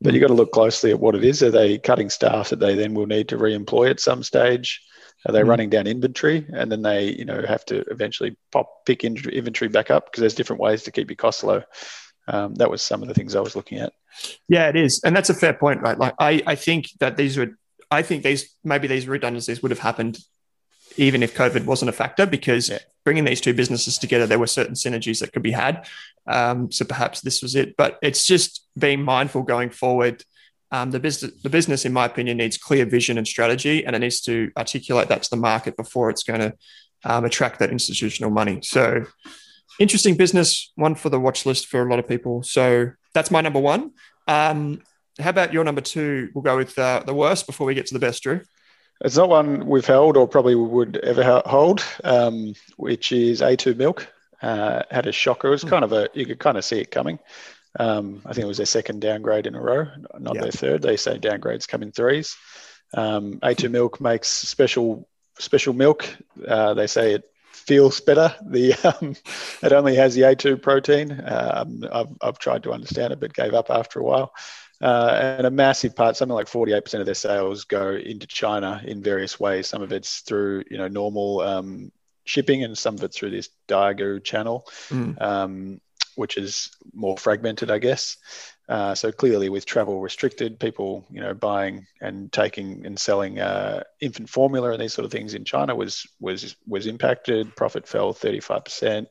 But 0.00 0.12
you've 0.12 0.20
got 0.20 0.28
to 0.28 0.34
look 0.34 0.52
closely 0.52 0.90
at 0.90 1.00
what 1.00 1.14
it 1.14 1.24
is. 1.24 1.42
Are 1.42 1.50
they 1.50 1.78
cutting 1.78 2.10
staff 2.10 2.50
that 2.50 2.60
they 2.60 2.74
then 2.74 2.94
will 2.94 3.06
need 3.06 3.28
to 3.28 3.36
re-employ 3.36 3.90
at 3.90 4.00
some 4.00 4.22
stage? 4.22 4.80
Are 5.26 5.32
they 5.32 5.42
mm 5.42 5.48
running 5.48 5.68
down 5.68 5.86
inventory 5.86 6.46
and 6.54 6.72
then 6.72 6.82
they, 6.82 7.10
you 7.10 7.24
know, 7.24 7.42
have 7.46 7.64
to 7.66 7.84
eventually 7.90 8.36
pop 8.52 8.86
pick 8.86 9.04
inventory 9.04 9.68
back 9.68 9.90
up 9.90 10.06
because 10.06 10.20
there's 10.20 10.34
different 10.34 10.62
ways 10.62 10.84
to 10.84 10.92
keep 10.92 11.10
your 11.10 11.16
costs 11.16 11.44
low. 11.44 11.62
Um, 12.26 12.54
that 12.54 12.70
was 12.70 12.80
some 12.80 13.02
of 13.02 13.08
the 13.08 13.14
things 13.14 13.34
I 13.34 13.40
was 13.40 13.56
looking 13.56 13.78
at. 13.78 13.92
Yeah, 14.48 14.68
it 14.68 14.76
is, 14.76 15.00
and 15.04 15.14
that's 15.14 15.30
a 15.30 15.34
fair 15.34 15.52
point, 15.54 15.80
right? 15.80 15.98
Like 15.98 16.14
I, 16.18 16.42
I 16.46 16.54
think 16.54 16.88
that 17.00 17.16
these 17.16 17.36
would, 17.36 17.54
I 17.90 18.02
think 18.02 18.22
these 18.22 18.54
maybe 18.64 18.86
these 18.86 19.06
redundancies 19.08 19.62
would 19.62 19.70
have 19.70 19.80
happened 19.80 20.18
even 20.96 21.22
if 21.22 21.36
COVID 21.36 21.66
wasn't 21.66 21.88
a 21.88 21.92
factor, 21.92 22.26
because 22.26 22.68
yeah. 22.68 22.78
bringing 23.04 23.24
these 23.24 23.40
two 23.40 23.54
businesses 23.54 23.96
together, 23.96 24.26
there 24.26 24.40
were 24.40 24.46
certain 24.46 24.74
synergies 24.74 25.20
that 25.20 25.32
could 25.32 25.42
be 25.42 25.52
had. 25.52 25.86
Um, 26.26 26.70
so 26.72 26.84
perhaps 26.84 27.20
this 27.20 27.42
was 27.42 27.54
it, 27.54 27.76
but 27.76 27.98
it's 28.02 28.26
just 28.26 28.66
being 28.76 29.02
mindful 29.02 29.42
going 29.42 29.70
forward 29.70 30.24
um, 30.72 30.90
the 30.90 31.00
business, 31.00 31.32
the 31.42 31.50
business, 31.50 31.84
in 31.84 31.92
my 31.92 32.06
opinion, 32.06 32.36
needs 32.36 32.56
clear 32.56 32.84
vision 32.84 33.18
and 33.18 33.26
strategy, 33.26 33.84
and 33.84 33.96
it 33.96 33.98
needs 33.98 34.20
to 34.22 34.52
articulate 34.56 35.08
that 35.08 35.22
to 35.24 35.30
the 35.30 35.36
market 35.36 35.76
before 35.76 36.10
it's 36.10 36.22
going 36.22 36.40
to 36.40 36.54
um, 37.04 37.24
attract 37.24 37.58
that 37.58 37.70
institutional 37.70 38.30
money. 38.30 38.60
So, 38.62 39.06
interesting 39.80 40.14
business, 40.14 40.70
one 40.76 40.94
for 40.94 41.08
the 41.08 41.18
watch 41.18 41.44
list 41.44 41.66
for 41.66 41.82
a 41.82 41.90
lot 41.90 41.98
of 41.98 42.06
people. 42.06 42.44
So 42.44 42.92
that's 43.12 43.32
my 43.32 43.40
number 43.40 43.58
one. 43.58 43.92
Um, 44.28 44.82
how 45.18 45.30
about 45.30 45.52
your 45.52 45.64
number 45.64 45.80
two? 45.80 46.30
We'll 46.34 46.42
go 46.42 46.56
with 46.56 46.78
uh, 46.78 47.02
the 47.04 47.14
worst 47.14 47.46
before 47.46 47.66
we 47.66 47.74
get 47.74 47.86
to 47.86 47.94
the 47.94 48.00
best, 48.00 48.22
Drew. 48.22 48.42
It's 49.02 49.16
not 49.16 49.30
one 49.30 49.66
we've 49.66 49.86
held 49.86 50.16
or 50.16 50.28
probably 50.28 50.54
would 50.54 50.98
ever 50.98 51.42
hold, 51.46 51.82
um, 52.04 52.54
which 52.76 53.12
is 53.12 53.40
A2 53.40 53.76
Milk. 53.76 54.06
Uh, 54.42 54.82
had 54.90 55.06
a 55.06 55.12
shocker. 55.12 55.48
It 55.48 55.52
was 55.52 55.62
hmm. 55.62 55.68
kind 55.68 55.84
of 55.84 55.92
a 55.92 56.08
you 56.14 56.26
could 56.26 56.38
kind 56.38 56.56
of 56.56 56.64
see 56.64 56.78
it 56.78 56.90
coming. 56.90 57.18
Um, 57.78 58.22
I 58.26 58.32
think 58.32 58.44
it 58.44 58.48
was 58.48 58.56
their 58.56 58.66
second 58.66 59.00
downgrade 59.00 59.46
in 59.46 59.54
a 59.54 59.60
row, 59.60 59.86
not 60.18 60.34
yep. 60.34 60.42
their 60.42 60.52
third. 60.52 60.82
They 60.82 60.96
say 60.96 61.18
downgrades 61.18 61.68
come 61.68 61.82
in 61.82 61.92
threes. 61.92 62.36
Um, 62.94 63.38
A2 63.40 63.70
Milk 63.70 64.00
makes 64.00 64.28
special 64.28 65.08
special 65.38 65.72
milk. 65.72 66.06
Uh, 66.46 66.74
they 66.74 66.86
say 66.86 67.14
it 67.14 67.29
feels 67.66 68.00
better. 68.00 68.34
The 68.44 68.74
um, 68.84 69.16
it 69.62 69.72
only 69.72 69.94
has 69.96 70.14
the 70.14 70.22
A2 70.22 70.60
protein. 70.62 71.22
Um, 71.24 71.84
I've, 71.90 72.08
I've 72.20 72.38
tried 72.38 72.62
to 72.64 72.72
understand 72.72 73.12
it, 73.12 73.20
but 73.20 73.34
gave 73.34 73.54
up 73.54 73.70
after 73.70 74.00
a 74.00 74.04
while. 74.04 74.32
Uh, 74.80 75.34
and 75.38 75.46
a 75.46 75.50
massive 75.50 75.94
part, 75.94 76.16
something 76.16 76.34
like 76.34 76.46
48% 76.46 77.00
of 77.00 77.06
their 77.06 77.14
sales 77.14 77.64
go 77.64 77.90
into 77.90 78.26
China 78.26 78.80
in 78.82 79.02
various 79.02 79.38
ways. 79.38 79.68
Some 79.68 79.82
of 79.82 79.92
it's 79.92 80.20
through 80.20 80.64
you 80.70 80.78
know 80.78 80.88
normal 80.88 81.40
um, 81.40 81.92
shipping, 82.24 82.64
and 82.64 82.76
some 82.76 82.94
of 82.94 83.04
it's 83.04 83.18
through 83.18 83.30
this 83.30 83.50
Daigou 83.68 84.24
channel. 84.24 84.66
Mm. 84.88 85.20
Which 86.20 86.36
is 86.36 86.70
more 86.92 87.16
fragmented, 87.16 87.70
I 87.70 87.78
guess. 87.78 88.18
Uh, 88.68 88.94
so 88.94 89.10
clearly, 89.10 89.48
with 89.48 89.64
travel 89.64 90.02
restricted, 90.02 90.60
people 90.60 91.06
you 91.10 91.22
know 91.22 91.32
buying 91.32 91.86
and 92.02 92.30
taking 92.30 92.84
and 92.84 93.00
selling 93.00 93.40
uh, 93.40 93.84
infant 94.02 94.28
formula 94.28 94.72
and 94.72 94.82
these 94.82 94.92
sort 94.92 95.06
of 95.06 95.12
things 95.12 95.32
in 95.32 95.46
China 95.46 95.74
was 95.74 96.06
was 96.20 96.56
was 96.66 96.86
impacted. 96.86 97.56
Profit 97.56 97.88
fell 97.88 98.12
thirty 98.12 98.40
five 98.40 98.66
percent. 98.66 99.08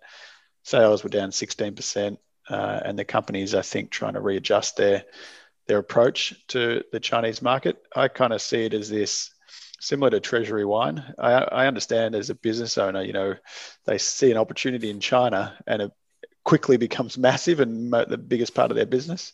Sales 0.63 1.04
were 1.04 1.10
down 1.10 1.32
sixteen 1.32 1.74
percent, 1.74 2.19
uh, 2.48 2.80
and 2.86 3.00
the 3.00 3.06
companies 3.06 3.56
I 3.56 3.63
think 3.63 3.89
trying 3.89 4.13
to 4.13 4.22
readjust 4.22 4.78
their 4.78 5.04
their 5.65 5.80
approach 5.80 6.36
to 6.50 6.84
the 6.91 7.00
Chinese 7.00 7.41
market. 7.41 7.82
I 7.95 8.08
kind 8.08 8.34
of 8.34 8.41
see 8.43 8.65
it 8.65 8.76
as 8.76 8.88
this 8.88 9.32
similar 9.80 10.12
to 10.12 10.19
treasury 10.19 10.65
wine. 10.65 11.04
I, 11.17 11.32
I, 11.34 11.67
understand 11.67 12.15
as 12.15 12.30
a 12.30 12.36
business 12.36 12.78
owner, 12.78 13.02
you 13.02 13.13
know, 13.13 13.36
they 13.86 13.98
see 13.98 14.30
an 14.30 14.38
opportunity 14.38 14.89
in 14.89 15.00
China 15.00 15.58
and 15.65 15.82
it 15.82 15.91
quickly 16.50 16.78
becomes 16.78 17.16
massive 17.16 17.60
and 17.60 17.94
the 17.94 18.18
biggest 18.18 18.56
part 18.56 18.72
of 18.72 18.76
their 18.76 18.88
business. 18.88 19.34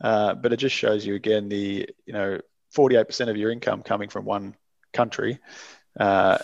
Uh, 0.00 0.34
but 0.34 0.52
it 0.52 0.56
just 0.56 0.74
shows 0.74 1.06
you 1.06 1.14
again 1.14 1.48
the 1.48 1.88
you 2.06 2.12
know 2.12 2.40
48% 2.76 3.28
of 3.28 3.36
your 3.36 3.52
income 3.52 3.84
coming 3.84 4.08
from 4.08 4.24
one 4.24 4.56
country. 4.92 5.38
Uh, 5.98 6.38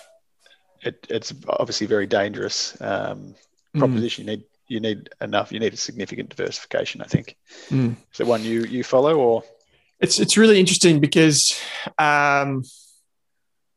it, 0.80 1.04
it's 1.10 1.34
obviously 1.48 1.88
very 1.88 2.06
dangerous 2.06 2.80
um, 2.80 3.34
mm. 3.74 3.80
proposition. 3.80 4.26
Mm. 4.26 4.28
You 4.28 4.36
need 4.36 4.44
you 4.68 4.80
need 4.80 5.08
enough. 5.20 5.50
You 5.50 5.58
need 5.58 5.74
a 5.74 5.76
significant 5.76 6.28
diversification. 6.28 7.02
I 7.02 7.06
think. 7.06 7.36
Mm. 7.70 7.96
Is 8.12 8.20
it 8.20 8.26
one 8.28 8.44
you 8.44 8.62
you 8.62 8.84
follow 8.84 9.18
or? 9.18 9.42
It's 9.98 10.20
it's 10.20 10.36
really 10.36 10.60
interesting 10.60 11.00
because 11.00 11.60
um, 11.98 12.62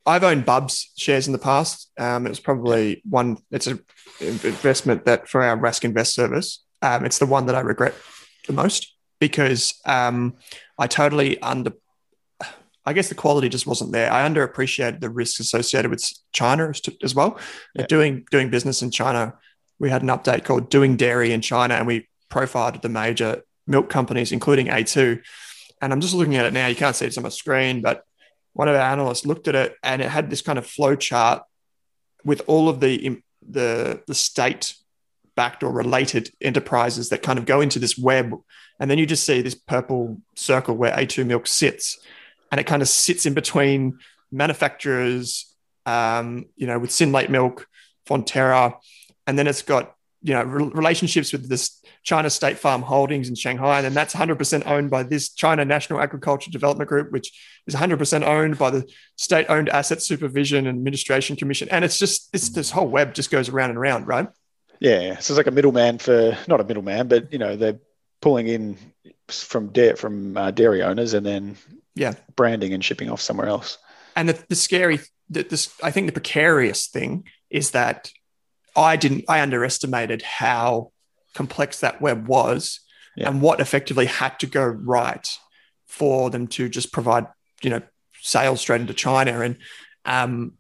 I've 0.05 0.23
owned 0.23 0.45
Bubs 0.45 0.91
shares 0.97 1.27
in 1.27 1.33
the 1.33 1.39
past. 1.39 1.91
Um, 1.97 2.25
it 2.25 2.29
was 2.29 2.39
probably 2.39 3.01
one. 3.09 3.37
It's 3.51 3.67
an 3.67 3.83
investment 4.21 5.05
that 5.05 5.27
for 5.27 5.41
our 5.41 5.57
Rask 5.57 5.83
Invest 5.83 6.13
service, 6.13 6.63
um, 6.81 7.05
it's 7.05 7.17
the 7.17 7.25
one 7.25 7.47
that 7.47 7.55
I 7.55 7.61
regret 7.61 7.95
the 8.47 8.53
most 8.53 8.93
because 9.19 9.79
um, 9.85 10.35
I 10.77 10.87
totally 10.87 11.41
under. 11.41 11.73
I 12.87 12.93
guess 12.93 13.09
the 13.09 13.15
quality 13.15 13.49
just 13.49 13.65
wasn't 13.65 13.93
there. 13.93 14.13
I 14.13 14.29
underappreciated 14.29 15.01
the 15.01 15.09
risks 15.09 15.39
associated 15.39 15.89
with 15.89 16.07
China 16.33 16.71
as 17.01 17.15
well. 17.15 17.39
Yeah. 17.73 17.87
Doing 17.87 18.25
doing 18.29 18.51
business 18.51 18.83
in 18.83 18.91
China, 18.91 19.33
we 19.79 19.89
had 19.89 20.03
an 20.03 20.09
update 20.09 20.43
called 20.43 20.69
"Doing 20.69 20.95
Dairy 20.95 21.31
in 21.31 21.41
China," 21.41 21.73
and 21.73 21.87
we 21.87 22.07
profiled 22.29 22.81
the 22.83 22.89
major 22.89 23.41
milk 23.65 23.89
companies, 23.89 24.31
including 24.31 24.67
A2. 24.67 25.19
And 25.81 25.91
I'm 25.91 26.01
just 26.01 26.13
looking 26.13 26.35
at 26.35 26.45
it 26.45 26.53
now. 26.53 26.67
You 26.67 26.75
can't 26.75 26.95
see 26.95 27.05
it 27.05 27.17
on 27.17 27.23
my 27.23 27.29
screen, 27.29 27.81
but 27.81 28.03
one 28.55 28.69
of 28.69 28.75
our 28.75 28.81
analysts 28.81 29.25
looked 29.25 29.49
at 29.49 29.55
it 29.55 29.75
and 29.83 30.01
it 30.01 30.09
had 30.09 30.29
this 30.29 30.41
kind 30.41 30.57
of 30.57 30.65
flow 30.65 30.95
chart 30.95 31.43
with 32.23 32.41
all 32.47 32.69
of 32.69 32.79
the 32.79 33.21
the 33.47 34.01
the 34.07 34.15
state 34.15 34.75
backed 35.35 35.61
or 35.61 35.71
related 35.71 36.31
enterprises 36.41 37.09
that 37.09 37.21
kind 37.21 37.37
of 37.37 37.45
go 37.45 37.59
into 37.59 37.79
this 37.79 37.97
web. 37.97 38.33
And 38.79 38.89
then 38.89 38.97
you 38.97 39.05
just 39.05 39.25
see 39.25 39.41
this 39.41 39.55
purple 39.55 40.21
circle 40.35 40.75
where 40.75 40.93
a2 40.93 41.25
milk 41.25 41.47
sits 41.47 41.99
and 42.49 42.59
it 42.59 42.65
kind 42.65 42.81
of 42.81 42.87
sits 42.87 43.25
in 43.25 43.33
between 43.33 43.99
manufacturers, 44.31 45.53
um, 45.85 46.45
you 46.55 46.65
know, 46.65 46.79
with 46.79 46.91
Synlait 46.91 47.29
Milk, 47.29 47.67
Fonterra, 48.07 48.77
and 49.27 49.37
then 49.37 49.47
it's 49.47 49.63
got 49.63 49.94
you 50.25 50.33
know 50.33 50.43
re- 50.43 50.71
relationships 50.73 51.31
with 51.31 51.47
this 51.47 51.81
China 52.01 52.31
State 52.31 52.57
Farm 52.57 52.81
Holdings 52.81 53.29
in 53.29 53.35
Shanghai, 53.35 53.77
and 53.77 53.85
then 53.85 53.93
that's 53.93 54.15
100% 54.15 54.65
owned 54.65 54.89
by 54.89 55.03
this 55.03 55.29
China 55.29 55.63
National 55.63 56.01
Agriculture 56.01 56.49
Development 56.49 56.89
Group, 56.89 57.11
which 57.11 57.31
is 57.67 57.75
100% 57.75 58.23
owned 58.23 58.57
by 58.57 58.71
the 58.71 58.89
State-owned 59.17 59.69
Asset 59.69 60.01
Supervision 60.01 60.65
and 60.65 60.77
Administration 60.77 61.35
Commission, 61.35 61.69
and 61.69 61.85
it's 61.85 61.99
just 61.99 62.29
it's 62.33 62.49
this 62.49 62.71
whole 62.71 62.87
web 62.87 63.13
just 63.13 63.29
goes 63.29 63.49
around 63.49 63.69
and 63.69 63.77
around, 63.77 64.07
right? 64.07 64.27
Yeah, 64.79 65.19
so 65.19 65.33
it's 65.33 65.37
like 65.37 65.47
a 65.47 65.51
middleman 65.51 65.99
for 65.99 66.35
not 66.47 66.59
a 66.59 66.63
middleman, 66.63 67.07
but 67.07 67.31
you 67.31 67.37
know 67.37 67.55
they're 67.55 67.79
pulling 68.19 68.47
in 68.47 68.77
from 69.27 69.67
dairy 69.67 69.95
from 69.95 70.35
uh, 70.35 70.49
dairy 70.49 70.81
owners 70.81 71.13
and 71.13 71.25
then 71.25 71.55
yeah 71.93 72.13
branding 72.35 72.73
and 72.73 72.83
shipping 72.83 73.11
off 73.11 73.21
somewhere 73.21 73.47
else. 73.47 73.77
And 74.15 74.29
the, 74.29 74.43
the 74.49 74.55
scary, 74.55 75.01
the, 75.29 75.43
this 75.43 75.71
I 75.83 75.91
think 75.91 76.07
the 76.07 76.13
precarious 76.13 76.87
thing 76.87 77.25
is 77.51 77.71
that 77.71 78.09
I 78.75 78.95
didn't 78.95 79.25
I 79.29 79.41
underestimated 79.41 80.21
how 80.21 80.91
complex 81.33 81.79
that 81.79 82.01
web 82.01 82.27
was 82.27 82.79
yeah. 83.15 83.29
and 83.29 83.41
what 83.41 83.59
effectively 83.59 84.05
had 84.05 84.39
to 84.39 84.47
go 84.47 84.65
right 84.65 85.27
for 85.85 86.29
them 86.29 86.47
to 86.47 86.67
just 86.69 86.91
provide 86.91 87.27
you 87.61 87.69
know 87.69 87.81
sales 88.21 88.61
straight 88.61 88.81
into 88.81 88.93
China. 88.93 89.41
And 89.41 89.57
um, 90.05 90.53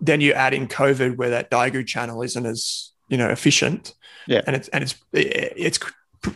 then 0.00 0.20
you 0.20 0.32
add 0.32 0.52
in 0.52 0.68
COVID 0.68 1.16
where 1.16 1.30
that 1.30 1.50
Daigou 1.50 1.86
channel 1.86 2.22
isn't 2.22 2.46
as 2.46 2.92
you 3.08 3.16
know 3.16 3.28
efficient. 3.28 3.94
Yeah. 4.26 4.42
And 4.46 4.56
it's 4.56 4.68
and 4.68 4.82
it's 4.82 4.94
it's 5.12 5.78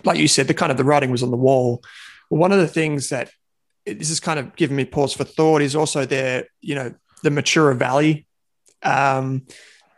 like 0.04 0.18
you 0.18 0.28
said 0.28 0.48
the 0.48 0.54
kind 0.54 0.70
of 0.70 0.78
the 0.78 0.84
writing 0.84 1.10
was 1.10 1.22
on 1.22 1.30
the 1.30 1.36
wall. 1.36 1.82
One 2.28 2.52
of 2.52 2.58
the 2.58 2.68
things 2.68 3.08
that 3.08 3.30
this 3.86 4.10
is 4.10 4.20
kind 4.20 4.38
of 4.38 4.54
giving 4.54 4.76
me 4.76 4.84
pause 4.84 5.14
for 5.14 5.24
thought 5.24 5.62
is 5.62 5.74
also 5.74 6.04
there 6.04 6.46
you 6.60 6.74
know 6.74 6.94
the 7.22 7.30
Mataura 7.30 7.76
Valley 7.76 8.26
um, 8.82 9.46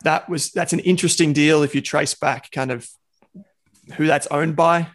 that 0.01 0.29
was 0.29 0.51
that's 0.51 0.73
an 0.73 0.79
interesting 0.79 1.33
deal 1.33 1.63
if 1.63 1.75
you 1.75 1.81
trace 1.81 2.13
back 2.13 2.51
kind 2.51 2.71
of 2.71 2.87
who 3.95 4.07
that's 4.07 4.27
owned 4.27 4.55
by. 4.55 4.87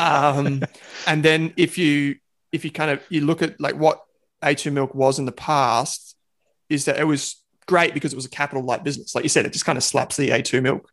Um, 0.00 0.62
and 1.06 1.22
then 1.22 1.52
if 1.56 1.78
you 1.78 2.16
if 2.52 2.64
you 2.64 2.70
kind 2.70 2.90
of 2.90 3.02
you 3.08 3.22
look 3.22 3.42
at 3.42 3.60
like 3.60 3.76
what 3.76 4.02
a2 4.42 4.72
milk 4.72 4.94
was 4.94 5.18
in 5.18 5.24
the 5.24 5.32
past 5.32 6.16
is 6.68 6.84
that 6.84 6.98
it 6.98 7.04
was 7.04 7.42
great 7.66 7.94
because 7.94 8.12
it 8.12 8.16
was 8.16 8.26
a 8.26 8.30
capital 8.30 8.62
light 8.62 8.84
business. 8.84 9.14
Like 9.14 9.24
you 9.24 9.28
said 9.28 9.46
it 9.46 9.52
just 9.52 9.64
kind 9.64 9.78
of 9.78 9.84
slaps 9.84 10.16
the 10.16 10.30
a2 10.30 10.62
milk 10.62 10.88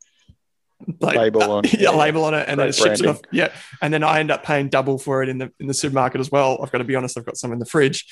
like, 1.00 1.18
label 1.18 1.44
on 1.44 1.64
yeah, 1.66 1.80
yeah, 1.80 1.90
label 1.92 2.26
on 2.26 2.34
it 2.34 2.46
and 2.48 2.60
then 2.60 2.70
it 2.70 2.76
ships 2.76 3.02
it 3.02 3.08
off. 3.08 3.22
Yeah. 3.32 3.54
And 3.82 3.94
then 3.94 4.04
i 4.04 4.20
end 4.20 4.32
up 4.32 4.44
paying 4.44 4.70
double 4.70 4.98
for 4.98 5.24
it 5.24 5.30
in 5.30 5.38
the 5.38 5.52
in 5.60 5.68
the 5.68 5.74
supermarket 5.74 6.20
as 6.20 6.32
well. 6.32 6.60
I've 6.62 6.72
got 6.72 6.80
to 6.80 6.84
be 6.84 6.96
honest 6.96 7.18
i've 7.18 7.26
got 7.26 7.38
some 7.38 7.52
in 7.52 7.60
the 7.60 7.66
fridge. 7.66 8.06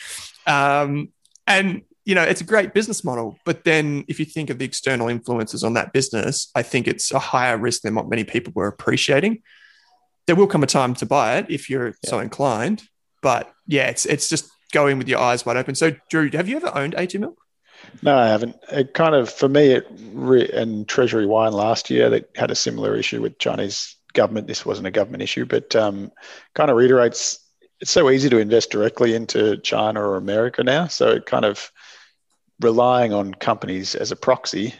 Um, 0.45 1.09
and 1.47 1.81
you 2.05 2.15
know 2.15 2.23
it's 2.23 2.41
a 2.41 2.45
great 2.45 2.73
business 2.73 3.03
model 3.03 3.37
but 3.45 3.63
then 3.63 4.03
if 4.07 4.19
you 4.19 4.25
think 4.25 4.49
of 4.49 4.57
the 4.57 4.65
external 4.65 5.07
influences 5.07 5.63
on 5.63 5.73
that 5.73 5.93
business 5.93 6.49
i 6.55 6.61
think 6.61 6.87
it's 6.87 7.11
a 7.11 7.19
higher 7.19 7.57
risk 7.57 7.81
than 7.81 7.95
what 7.95 8.09
many 8.09 8.23
people 8.23 8.51
were 8.55 8.67
appreciating 8.67 9.41
there 10.27 10.35
will 10.35 10.47
come 10.47 10.63
a 10.63 10.67
time 10.67 10.93
to 10.93 11.05
buy 11.05 11.37
it 11.37 11.45
if 11.49 11.69
you're 11.69 11.87
yeah. 11.87 12.09
so 12.09 12.19
inclined 12.19 12.83
but 13.21 13.51
yeah 13.67 13.87
it's 13.87 14.05
it's 14.05 14.29
just 14.29 14.49
going 14.71 14.97
with 14.97 15.07
your 15.07 15.19
eyes 15.19 15.45
wide 15.45 15.57
open 15.57 15.75
so 15.75 15.91
drew 16.09 16.29
have 16.31 16.47
you 16.47 16.55
ever 16.55 16.71
owned 16.75 16.95
a2 16.95 17.19
milk 17.19 17.37
no, 18.01 18.17
I 18.17 18.27
haven't. 18.27 18.55
It 18.71 18.93
kind 18.93 19.15
of, 19.15 19.29
for 19.29 19.49
me, 19.49 19.71
it 19.71 19.87
re- 20.13 20.49
and 20.49 20.87
Treasury 20.87 21.25
Wine 21.25 21.53
last 21.53 21.89
year 21.89 22.09
that 22.09 22.29
had 22.35 22.51
a 22.51 22.55
similar 22.55 22.95
issue 22.95 23.21
with 23.21 23.39
Chinese 23.39 23.95
government. 24.13 24.47
This 24.47 24.65
wasn't 24.65 24.87
a 24.87 24.91
government 24.91 25.23
issue, 25.23 25.45
but 25.45 25.75
um, 25.75 26.11
kind 26.53 26.69
of 26.69 26.77
reiterates. 26.77 27.39
It's 27.79 27.91
so 27.91 28.09
easy 28.09 28.29
to 28.29 28.37
invest 28.37 28.69
directly 28.69 29.15
into 29.15 29.57
China 29.57 30.01
or 30.01 30.17
America 30.17 30.63
now. 30.63 30.87
So 30.87 31.09
it 31.09 31.25
kind 31.25 31.45
of 31.45 31.71
relying 32.61 33.13
on 33.13 33.33
companies 33.33 33.95
as 33.95 34.11
a 34.11 34.15
proxy, 34.15 34.73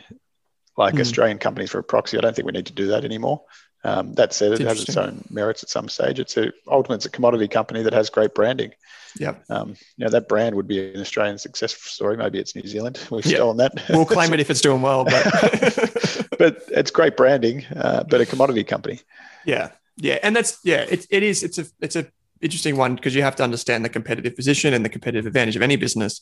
like 0.78 0.96
mm. 0.96 1.02
Australian 1.02 1.38
companies 1.38 1.72
for 1.72 1.80
a 1.80 1.84
proxy. 1.84 2.18
I 2.18 2.22
don't 2.22 2.36
think 2.36 2.46
we 2.46 2.52
need 2.52 2.68
to 2.68 2.74
do 2.74 2.88
that 2.88 3.04
anymore. 3.06 3.44
Um, 3.84 4.14
that 4.14 4.32
said, 4.32 4.54
it 4.54 4.62
has 4.62 4.82
its 4.82 4.96
own 4.96 5.24
merits 5.30 5.64
at 5.64 5.70
some 5.70 5.90
stage. 5.90 6.20
It's 6.20 6.38
a 6.38 6.52
ultimately 6.68 6.98
it's 6.98 7.06
a 7.08 7.10
commodity 7.10 7.48
company 7.48 7.82
that 7.82 7.94
has 7.94 8.12
great 8.12 8.36
branding. 8.36 8.74
Yeah. 9.20 9.36
Um, 9.50 9.70
you 9.98 10.06
know, 10.06 10.10
that 10.12 10.28
brand 10.28 10.56
would 10.56 10.68
be 10.68 10.94
an 10.94 11.02
Australian 11.02 11.40
success 11.40 11.74
story. 11.74 12.16
Maybe 12.16 12.40
it's 12.40 12.56
New 12.56 12.68
Zealand. 12.68 13.00
We've 13.12 13.26
yep. 13.26 13.38
stolen 13.38 13.58
that. 13.58 13.74
We'll 13.90 14.06
claim 14.06 14.34
it 14.34 14.40
if 14.40 14.50
it's 14.52 14.62
doing 14.62 14.82
well, 14.82 15.04
but 15.06 16.28
but 16.38 16.64
it's 16.68 16.92
great 16.92 17.18
branding. 17.18 17.66
Uh, 17.76 18.04
but 18.04 18.22
a 18.22 18.26
commodity 18.26 18.64
company. 18.64 19.00
Yeah, 19.46 19.72
yeah, 19.98 20.20
and 20.22 20.36
that's 20.36 20.60
yeah. 20.64 20.86
It, 20.88 21.08
it 21.10 21.24
is. 21.24 21.42
It's 21.42 21.58
a 21.58 21.66
it's 21.80 21.96
a 21.96 22.06
interesting 22.42 22.78
one 22.78 22.96
because 22.96 23.16
you 23.16 23.22
have 23.24 23.36
to 23.38 23.44
understand 23.44 23.86
the 23.86 23.90
competitive 23.90 24.36
position 24.36 24.74
and 24.74 24.84
the 24.84 24.90
competitive 24.90 25.26
advantage 25.26 25.56
of 25.56 25.62
any 25.62 25.76
business. 25.76 26.22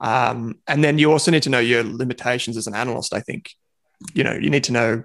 Um, 0.00 0.58
and 0.66 0.82
then 0.82 0.98
you 0.98 1.10
also 1.10 1.30
need 1.30 1.42
to 1.44 1.50
know 1.50 1.58
your 1.58 1.82
limitations 1.82 2.56
as 2.56 2.66
an 2.66 2.74
analyst. 2.74 3.12
I 3.12 3.20
think, 3.20 3.52
you 4.14 4.24
know, 4.24 4.34
you 4.34 4.50
need 4.50 4.64
to 4.64 4.72
know 4.72 5.04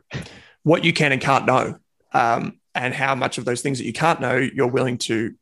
what 0.64 0.84
you 0.84 0.94
can 0.94 1.12
and 1.12 1.22
can't 1.22 1.46
know, 1.46 1.78
um, 2.14 2.60
and 2.76 2.94
how 2.94 3.16
much 3.16 3.38
of 3.38 3.46
those 3.46 3.62
things 3.62 3.80
that 3.80 3.86
you 3.86 3.94
can't 3.94 4.22
know 4.22 4.38
you're 4.38 4.68
willing 4.68 4.98
to 5.00 5.36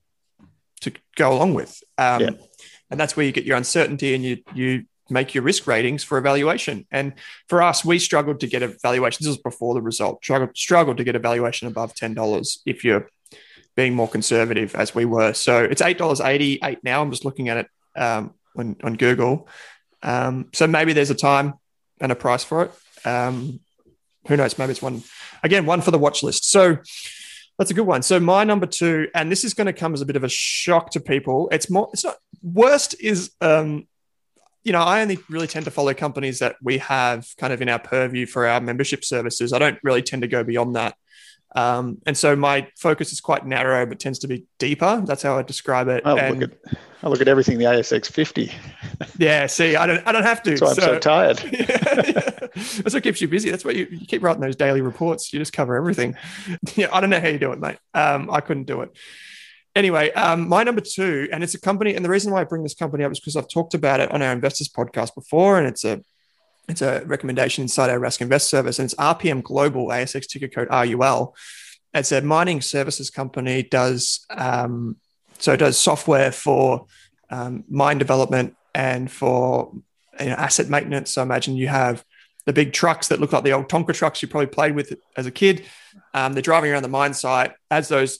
to 0.82 0.92
go 1.16 1.34
along 1.34 1.54
with. 1.54 1.82
Um, 1.98 2.22
yeah. 2.22 2.30
And 2.90 3.00
that's 3.00 3.16
where 3.16 3.26
you 3.26 3.32
get 3.32 3.46
your 3.46 3.58
uncertainty 3.58 4.16
and 4.16 4.24
you 4.24 4.38
you 4.54 4.86
make 5.10 5.36
your 5.36 5.44
risk 5.44 5.68
ratings 5.68 6.04
for 6.04 6.18
evaluation. 6.18 6.88
And 6.92 7.14
for 7.48 7.62
us, 7.62 7.86
we 7.86 8.00
struggled 8.00 8.40
to 8.40 8.48
get 8.48 8.64
a 8.64 8.76
valuation. 8.82 9.24
This 9.24 9.28
was 9.28 9.38
before 9.38 9.74
the 9.74 9.82
result. 9.82 10.24
Struggled 10.24 10.58
struggled 10.58 10.98
to 10.98 11.04
get 11.04 11.16
a 11.16 11.20
valuation 11.20 11.68
above 11.68 11.94
ten 11.94 12.14
dollars 12.14 12.62
if 12.66 12.84
you're 12.84 13.10
being 13.76 13.94
more 13.94 14.08
conservative 14.08 14.76
as 14.76 14.96
we 14.96 15.06
were. 15.06 15.34
So 15.34 15.64
it's 15.64 15.82
eight 15.82 15.98
dollars 15.98 16.22
eighty 16.22 16.60
eight 16.64 16.80
now. 16.84 17.02
I'm 17.02 17.12
just 17.12 17.26
looking 17.26 17.50
at 17.50 17.58
it 17.58 17.68
um, 17.96 18.34
on 18.58 18.76
on 18.84 18.96
Google. 18.96 19.48
Um, 20.04 20.50
so 20.54 20.68
maybe 20.68 20.94
there's 20.94 21.12
a 21.12 21.16
time 21.16 21.54
and 22.00 22.12
a 22.12 22.16
price 22.16 22.44
for 22.44 22.64
it. 22.64 22.72
Um, 23.06 23.60
who 24.28 24.38
knows? 24.38 24.58
Maybe 24.58 24.72
it's 24.72 24.82
one 24.82 25.04
again, 25.44 25.66
one 25.66 25.82
for 25.82 25.92
the 25.92 26.00
watch 26.00 26.24
list. 26.24 26.50
So 26.50 26.78
that's 27.58 27.72
a 27.72 27.74
good 27.74 27.88
one. 27.88 28.02
So 28.02 28.20
my 28.20 28.44
number 28.44 28.66
two, 28.66 29.08
and 29.14 29.32
this 29.32 29.44
is 29.44 29.54
going 29.54 29.68
to 29.68 29.74
come 29.74 29.94
as 29.94 30.02
a 30.02 30.06
bit 30.06 30.16
of 30.16 30.24
a 30.24 30.30
shock 30.30 30.92
to 30.92 31.00
people. 31.00 31.50
It's 31.52 31.70
more. 31.70 31.90
It's 31.94 32.04
not 32.04 32.18
worst. 32.42 32.96
Is 33.00 33.32
um, 33.42 33.88
you 34.64 34.72
know, 34.72 34.82
I 34.82 35.02
only 35.02 35.20
really 35.30 35.48
tend 35.48 35.66
to 35.66 35.72
follow 35.72 35.94
companies 35.94 36.40
that 36.40 36.56
we 36.62 36.78
have 36.80 37.28
kind 37.38 37.52
of 37.52 37.62
in 37.62 37.70
our 37.70 37.80
purview 37.80 38.26
for 38.26 38.48
our 38.48 38.62
membership 38.62 39.04
services. 39.04 39.54
I 39.54 39.60
don't 39.60 39.80
really 39.84 40.04
tend 40.04 40.22
to 40.22 40.28
go 40.28 40.44
beyond 40.44 40.76
that. 40.76 40.96
Um, 41.54 41.98
and 42.06 42.18
so 42.18 42.36
my 42.36 42.68
focus 42.78 43.12
is 43.12 43.20
quite 43.20 43.46
narrow, 43.46 43.86
but 43.86 44.00
tends 44.00 44.20
to 44.20 44.28
be 44.28 44.46
deeper. 44.58 45.02
That's 45.06 45.22
how 45.22 45.38
I 45.38 45.42
describe 45.42 45.88
it. 45.90 46.06
I 46.06 46.30
look 46.30 46.42
at 46.44 46.52
I 47.04 47.10
look 47.10 47.20
at 47.20 47.28
everything 47.28 47.58
the 47.58 47.66
ASX 47.66 48.08
50. 48.08 48.52
yeah, 49.18 49.48
see, 49.48 49.76
I 49.76 49.86
don't 49.86 50.08
I 50.08 50.12
don't 50.12 50.24
have 50.24 50.42
to. 50.44 50.52
That's 50.52 50.62
why 50.62 50.70
I'm 50.70 50.76
so, 50.76 50.82
so 50.82 51.00
tired. 51.00 51.44
yeah, 51.52 52.04
yeah. 52.08 52.48
That's 52.56 52.94
what 52.94 53.04
keeps 53.04 53.22
you 53.22 53.28
busy. 53.28 53.50
That's 53.50 53.66
why 53.66 53.72
you, 53.72 53.88
you, 53.92 54.06
keep 54.06 54.24
writing 54.24 54.42
those 54.42 54.56
daily 54.56 54.82
reports. 54.82 55.34
You 55.34 55.40
just 55.40 55.54
cover 55.54 55.76
everything. 55.76 56.16
Yeah, 56.76 56.88
I 56.94 57.02
don't 57.02 57.10
know 57.10 57.20
how 57.20 57.28
you 57.28 57.40
do 57.40 57.52
it, 57.52 57.60
mate. 57.60 57.78
Um, 57.94 58.30
I 58.32 58.40
couldn't 58.40 58.66
do 58.66 58.82
it. 58.82 58.96
Anyway, 59.76 60.12
um, 60.14 60.48
my 60.48 60.64
number 60.64 60.82
two, 60.82 61.28
and 61.32 61.44
it's 61.44 61.54
a 61.54 61.60
company, 61.60 61.96
and 61.96 62.04
the 62.04 62.10
reason 62.10 62.32
why 62.32 62.42
I 62.42 62.44
bring 62.44 62.64
this 62.64 62.74
company 62.74 63.04
up 63.04 63.12
is 63.12 63.20
because 63.20 63.36
I've 63.36 63.48
talked 63.48 63.74
about 63.74 64.00
it 64.00 64.12
on 64.12 64.22
our 64.22 64.32
investors 64.32 64.70
podcast 64.70 65.16
before, 65.16 65.58
and 65.58 65.68
it's 65.68 65.84
a 65.84 66.02
it's 66.68 66.82
a 66.82 67.04
recommendation 67.06 67.64
inside 67.64 67.90
our 67.90 68.00
Rask 68.00 68.22
Invest 68.22 68.50
service, 68.50 68.80
and 68.80 68.86
it's 68.86 68.96
RPM 68.96 69.44
Global, 69.44 69.88
ASX 69.88 70.28
ticker 70.28 70.48
code 70.48 70.68
RUL. 70.70 71.36
It's 71.94 72.12
a 72.12 72.22
mining 72.22 72.62
services 72.62 73.10
company. 73.10 73.64
Does 73.64 74.26
um, 74.30 74.98
so 75.38 75.56
does 75.56 75.78
software 75.78 76.32
for 76.32 76.86
um, 77.30 77.64
mine 77.70 77.98
development 77.98 78.56
and 78.74 79.12
for 79.12 79.74
you 80.20 80.28
know, 80.28 80.34
asset 80.34 80.70
maintenance. 80.70 81.12
So 81.12 81.22
imagine 81.22 81.56
you 81.56 81.68
have 81.68 82.06
the 82.46 82.54
big 82.54 82.74
trucks 82.74 83.08
that 83.10 83.20
look 83.20 83.34
like 83.34 83.44
the 83.44 83.54
old 83.54 83.70
Tonka 83.70 83.94
trucks 83.94 84.22
you 84.22 84.28
probably 84.28 84.48
played 84.48 84.76
with 84.76 84.94
as 85.18 85.26
a 85.26 85.32
kid. 85.32 85.66
Um, 86.14 86.34
they're 86.34 86.42
driving 86.42 86.72
around 86.72 86.84
the 86.84 86.90
mine 86.90 87.14
site 87.14 87.54
as 87.70 87.88
those 87.88 88.20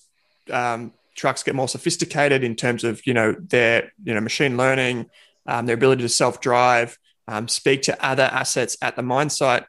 um, 0.52 0.94
trucks 1.16 1.44
get 1.44 1.56
more 1.56 1.68
sophisticated 1.68 2.44
in 2.44 2.56
terms 2.56 2.84
of 2.84 3.06
you 3.06 3.14
know 3.14 3.34
their 3.34 3.92
you 4.04 4.14
know 4.14 4.22
machine 4.22 4.58
learning, 4.58 5.10
um, 5.46 5.66
their 5.66 5.76
ability 5.76 6.02
to 6.02 6.10
self 6.10 6.42
drive 6.42 6.98
um, 7.28 7.48
speak 7.48 7.84
to 7.84 8.06
other 8.06 8.24
assets 8.24 8.78
at 8.82 8.96
the 8.96 9.04
mine 9.04 9.30
site. 9.30 9.64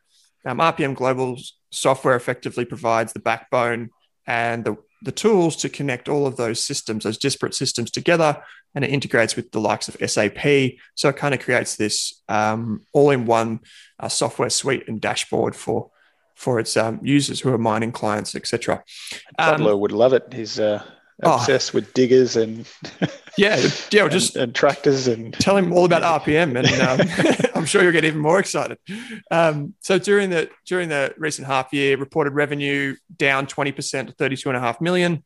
Um, 0.44 0.58
RPM 0.58 0.94
Global's 0.94 1.56
software 1.70 2.16
effectively 2.16 2.64
provides 2.64 3.12
the 3.12 3.20
backbone 3.20 3.90
and 4.26 4.64
the, 4.64 4.76
the 5.02 5.12
tools 5.12 5.56
to 5.56 5.68
connect 5.68 6.08
all 6.08 6.26
of 6.26 6.36
those 6.36 6.62
systems, 6.62 7.04
those 7.04 7.18
disparate 7.18 7.54
systems 7.54 7.90
together, 7.90 8.42
and 8.74 8.84
it 8.84 8.90
integrates 8.90 9.36
with 9.36 9.50
the 9.52 9.60
likes 9.60 9.88
of 9.88 9.96
SAP. 10.10 10.72
So 10.94 11.08
it 11.08 11.16
kind 11.16 11.34
of 11.34 11.40
creates 11.40 11.76
this 11.76 12.22
um, 12.28 12.84
all-in-one 12.92 13.60
uh, 13.98 14.08
software 14.08 14.50
suite 14.50 14.88
and 14.88 15.00
dashboard 15.00 15.56
for 15.56 15.90
for 16.34 16.58
its 16.58 16.76
um, 16.76 16.98
users 17.02 17.40
who 17.40 17.52
are 17.52 17.58
mining 17.58 17.92
clients, 17.92 18.34
etc. 18.34 18.82
Um, 19.38 19.62
would 19.80 19.92
love 19.92 20.12
it. 20.12 20.32
He's 20.32 20.58
uh. 20.58 20.82
Obsessed 21.22 21.74
oh. 21.74 21.78
with 21.78 21.94
diggers 21.94 22.36
and 22.36 22.68
yeah, 23.38 23.56
yeah, 23.90 24.08
just 24.08 24.34
and, 24.34 24.44
and, 24.44 24.54
tractors 24.54 25.06
and 25.06 25.32
tell 25.34 25.56
him 25.56 25.72
all 25.72 25.84
about 25.84 26.22
RPM, 26.22 26.58
and 26.58 26.66
um, 26.82 27.50
I'm 27.54 27.64
sure 27.64 27.82
you'll 27.82 27.92
get 27.92 28.04
even 28.04 28.20
more 28.20 28.38
excited. 28.38 28.78
Um, 29.30 29.74
so 29.80 29.98
during 29.98 30.30
the 30.30 30.50
during 30.66 30.88
the 30.88 31.14
recent 31.16 31.46
half 31.46 31.72
year, 31.72 31.96
reported 31.96 32.32
revenue 32.34 32.96
down 33.16 33.46
20 33.46 33.72
percent 33.72 34.08
to 34.08 34.14
32 34.14 34.48
and 34.50 34.56
a 34.56 34.60
half 34.60 34.80
million. 34.80 35.22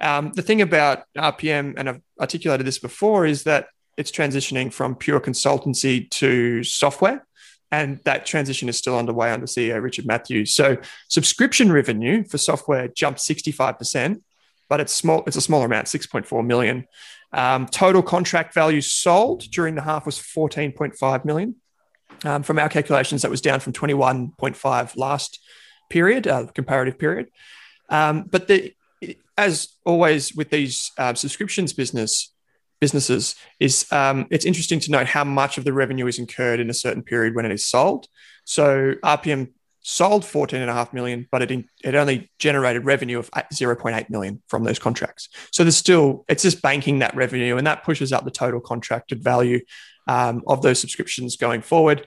Um, 0.00 0.32
the 0.34 0.42
thing 0.42 0.60
about 0.60 1.04
RPM, 1.16 1.74
and 1.76 1.88
I've 1.88 2.00
articulated 2.20 2.66
this 2.66 2.78
before, 2.78 3.26
is 3.26 3.44
that 3.44 3.68
it's 3.96 4.10
transitioning 4.10 4.72
from 4.72 4.96
pure 4.96 5.20
consultancy 5.20 6.10
to 6.10 6.64
software. 6.64 7.26
And 7.70 8.00
that 8.04 8.24
transition 8.24 8.68
is 8.68 8.78
still 8.78 8.96
underway 8.96 9.32
under 9.32 9.46
CEO 9.46 9.82
Richard 9.82 10.06
Mathews. 10.06 10.54
So 10.54 10.76
subscription 11.08 11.72
revenue 11.72 12.22
for 12.24 12.38
software 12.38 12.88
jumped 12.88 13.20
65%, 13.20 14.20
but 14.68 14.80
it's 14.80 14.92
small, 14.92 15.22
it's 15.26 15.36
a 15.36 15.40
smaller 15.40 15.66
amount, 15.66 15.86
6.4 15.86 16.44
million. 16.46 16.86
Um, 17.32 17.66
total 17.66 18.02
contract 18.02 18.54
value 18.54 18.80
sold 18.80 19.40
during 19.50 19.74
the 19.74 19.82
half 19.82 20.06
was 20.06 20.18
14.5 20.18 21.24
million. 21.24 21.56
Um, 22.24 22.42
from 22.42 22.58
our 22.58 22.68
calculations, 22.68 23.22
that 23.22 23.30
was 23.30 23.40
down 23.40 23.60
from 23.60 23.72
21.5 23.72 24.96
last 24.96 25.40
period, 25.90 26.26
uh, 26.26 26.46
comparative 26.54 26.98
period. 26.98 27.28
Um, 27.88 28.24
but 28.30 28.48
the, 28.48 28.74
as 29.36 29.68
always 29.84 30.34
with 30.34 30.50
these 30.50 30.92
uh, 30.96 31.14
subscriptions 31.14 31.72
business 31.72 32.30
businesses, 32.80 33.34
is 33.60 33.90
um, 33.92 34.26
it's 34.30 34.44
interesting 34.44 34.80
to 34.80 34.90
note 34.90 35.06
how 35.06 35.24
much 35.24 35.58
of 35.58 35.64
the 35.64 35.72
revenue 35.72 36.06
is 36.06 36.18
incurred 36.18 36.60
in 36.60 36.70
a 36.70 36.74
certain 36.74 37.02
period 37.02 37.34
when 37.34 37.44
it 37.44 37.52
is 37.52 37.66
sold. 37.66 38.06
So 38.44 38.94
RPM 39.02 39.52
sold 39.86 40.24
14 40.24 40.60
and 40.60 40.70
a 40.70 40.72
half 40.72 40.94
million, 40.94 41.28
but 41.30 41.42
it, 41.42 41.50
in, 41.50 41.68
it 41.84 41.94
only 41.94 42.30
generated 42.38 42.86
revenue 42.86 43.18
of 43.18 43.30
0.8 43.30 44.08
million 44.08 44.42
from 44.48 44.64
those 44.64 44.78
contracts. 44.78 45.28
So 45.52 45.62
there's 45.62 45.76
still, 45.76 46.24
it's 46.26 46.42
just 46.42 46.62
banking 46.62 47.00
that 47.00 47.14
revenue 47.14 47.58
and 47.58 47.66
that 47.66 47.84
pushes 47.84 48.10
up 48.10 48.24
the 48.24 48.30
total 48.30 48.60
contracted 48.60 49.22
value 49.22 49.60
um, 50.08 50.42
of 50.46 50.62
those 50.62 50.80
subscriptions 50.80 51.36
going 51.36 51.60
forward. 51.60 52.06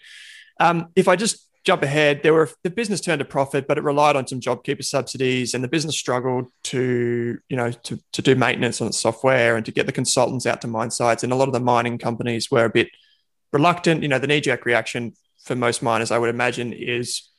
Um, 0.60 0.88
if 0.96 1.08
I 1.08 1.16
just 1.16 1.48
jump 1.64 1.84
ahead, 1.84 2.24
there 2.24 2.34
were 2.34 2.50
the 2.64 2.72
business 2.72 3.00
turned 3.00 3.22
a 3.22 3.26
profit, 3.26 3.68
but 3.68 3.78
it 3.78 3.84
relied 3.84 4.16
on 4.16 4.26
some 4.26 4.40
JobKeeper 4.40 4.84
subsidies, 4.84 5.54
and 5.54 5.64
the 5.64 5.68
business 5.68 5.96
struggled 5.96 6.48
to 6.64 7.38
you 7.50 7.58
know 7.58 7.72
to, 7.72 8.00
to 8.14 8.22
do 8.22 8.36
maintenance 8.36 8.82
on 8.82 8.88
its 8.88 9.00
software 9.00 9.56
and 9.56 9.66
to 9.66 9.72
get 9.72 9.86
the 9.86 9.92
consultants 9.92 10.46
out 10.46 10.62
to 10.62 10.68
mine 10.68 10.90
sites. 10.90 11.24
And 11.24 11.32
a 11.32 11.36
lot 11.36 11.50
of 11.50 11.54
the 11.54 11.60
mining 11.60 11.98
companies 11.98 12.50
were 12.50 12.66
a 12.66 12.70
bit 12.70 12.90
reluctant. 13.52 14.02
You 14.02 14.08
know, 14.08 14.18
the 14.18 14.28
knee 14.28 14.42
jerk 14.42 14.66
reaction 14.66 15.14
for 15.44 15.56
most 15.56 15.84
miners, 15.84 16.10
I 16.10 16.18
would 16.18 16.30
imagine, 16.30 16.74
is 16.74 17.30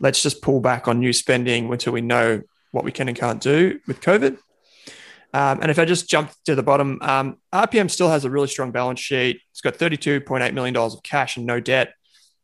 let's 0.00 0.22
just 0.22 0.42
pull 0.42 0.60
back 0.60 0.88
on 0.88 0.98
new 0.98 1.12
spending 1.12 1.70
until 1.70 1.92
we 1.92 2.00
know 2.00 2.42
what 2.72 2.84
we 2.84 2.92
can 2.92 3.08
and 3.08 3.16
can't 3.16 3.40
do 3.40 3.80
with 3.86 4.00
COVID. 4.00 4.38
Um, 5.32 5.60
and 5.62 5.70
if 5.70 5.78
I 5.78 5.84
just 5.84 6.08
jump 6.08 6.32
to 6.46 6.54
the 6.54 6.62
bottom, 6.62 6.98
um, 7.02 7.36
RPM 7.52 7.90
still 7.90 8.08
has 8.08 8.24
a 8.24 8.30
really 8.30 8.48
strong 8.48 8.72
balance 8.72 8.98
sheet. 8.98 9.40
It's 9.52 9.60
got 9.60 9.74
$32.8 9.74 10.54
million 10.54 10.76
of 10.76 11.02
cash 11.02 11.36
and 11.36 11.46
no 11.46 11.60
debt. 11.60 11.94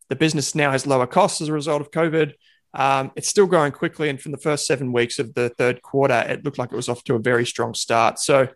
The 0.08 0.16
business 0.16 0.54
now 0.54 0.70
has 0.70 0.86
lower 0.86 1.06
costs 1.06 1.40
as 1.40 1.48
a 1.48 1.52
result 1.52 1.80
of 1.80 1.90
COVID. 1.90 2.34
Um, 2.74 3.10
it's 3.16 3.28
still 3.28 3.46
growing 3.46 3.72
quickly. 3.72 4.08
And 4.08 4.20
from 4.20 4.32
the 4.32 4.38
first 4.38 4.66
seven 4.66 4.92
weeks 4.92 5.18
of 5.18 5.34
the 5.34 5.48
third 5.48 5.82
quarter, 5.82 6.24
it 6.28 6.44
looked 6.44 6.58
like 6.58 6.72
it 6.72 6.76
was 6.76 6.88
off 6.88 7.02
to 7.04 7.14
a 7.14 7.18
very 7.18 7.44
strong 7.44 7.74
start. 7.74 8.20
So 8.20 8.48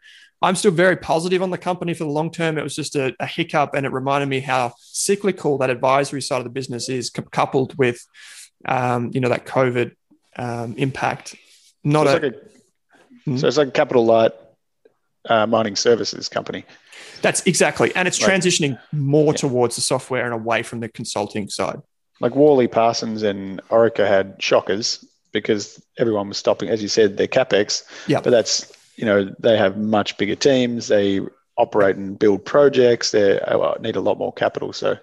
I'm 0.42 0.54
still 0.54 0.70
very 0.70 0.96
positive 0.96 1.42
on 1.42 1.50
the 1.50 1.58
company 1.58 1.92
for 1.92 2.04
the 2.04 2.10
long 2.10 2.30
term. 2.30 2.56
It 2.56 2.62
was 2.62 2.76
just 2.76 2.96
a, 2.96 3.14
a 3.20 3.26
hiccup, 3.26 3.74
and 3.74 3.84
it 3.84 3.92
reminded 3.92 4.28
me 4.28 4.40
how 4.40 4.74
cyclical 4.78 5.58
that 5.58 5.70
advisory 5.70 6.22
side 6.22 6.38
of 6.38 6.44
the 6.44 6.50
business 6.50 6.88
is, 6.88 7.10
coupled 7.10 7.76
with, 7.76 8.06
um, 8.66 9.10
you 9.12 9.20
know, 9.20 9.28
that 9.28 9.46
COVID 9.46 9.94
um, 10.36 10.74
impact. 10.76 11.34
Not 11.84 12.06
so, 12.06 12.12
a, 12.12 12.14
like 12.14 12.22
a, 12.22 12.34
hmm? 13.24 13.36
so 13.36 13.46
it's 13.46 13.56
like 13.56 13.68
a 13.68 13.72
capital 13.72 14.04
light 14.04 14.32
uh, 15.28 15.46
mining 15.46 15.76
services 15.76 16.28
company. 16.28 16.64
That's 17.22 17.42
exactly, 17.46 17.94
and 17.94 18.08
it's 18.08 18.20
like, 18.20 18.30
transitioning 18.30 18.78
more 18.92 19.32
yeah. 19.32 19.38
towards 19.38 19.76
the 19.76 19.82
software 19.82 20.24
and 20.24 20.34
away 20.34 20.62
from 20.62 20.80
the 20.80 20.88
consulting 20.88 21.48
side. 21.48 21.80
Like 22.20 22.34
Worley 22.34 22.68
Parsons 22.68 23.22
and 23.22 23.62
Orica 23.68 24.06
had 24.06 24.36
shockers 24.42 25.04
because 25.32 25.82
everyone 25.98 26.28
was 26.28 26.38
stopping, 26.38 26.68
as 26.68 26.82
you 26.82 26.88
said, 26.88 27.16
their 27.16 27.28
capex. 27.28 27.84
Yeah, 28.06 28.20
but 28.20 28.30
that's 28.30 28.72
you 28.96 29.04
know 29.04 29.34
they 29.38 29.56
have 29.56 29.76
much 29.76 30.18
bigger 30.18 30.34
teams. 30.34 30.88
They 30.88 31.20
operate 31.56 31.96
and 31.96 32.18
build 32.18 32.44
projects. 32.44 33.10
They 33.10 33.38
uh, 33.40 33.74
need 33.80 33.96
a 33.96 34.00
lot 34.00 34.18
more 34.18 34.32
capital. 34.32 34.72
So 34.72 34.96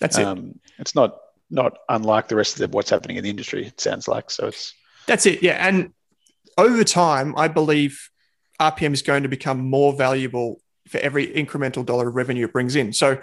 that's 0.00 0.18
it. 0.18 0.26
Um, 0.26 0.58
it's 0.78 0.94
not 0.94 1.18
not 1.54 1.78
unlike 1.88 2.28
the 2.28 2.36
rest 2.36 2.60
of 2.60 2.74
what's 2.74 2.90
happening 2.90 3.16
in 3.16 3.24
the 3.24 3.30
industry. 3.30 3.66
It 3.66 3.80
sounds 3.80 4.08
like 4.08 4.30
so. 4.30 4.48
It's 4.48 4.74
that's 5.06 5.24
it. 5.26 5.42
Yeah, 5.42 5.66
and 5.66 5.92
over 6.58 6.84
time, 6.84 7.34
I 7.36 7.48
believe 7.48 8.10
RPM 8.60 8.92
is 8.92 9.02
going 9.02 9.22
to 9.22 9.28
become 9.28 9.58
more 9.58 9.92
valuable 9.92 10.60
for 10.88 10.98
every 10.98 11.26
incremental 11.28 11.86
dollar 11.86 12.08
of 12.08 12.14
revenue 12.14 12.46
it 12.46 12.52
brings 12.52 12.76
in. 12.76 12.92
So, 12.92 13.20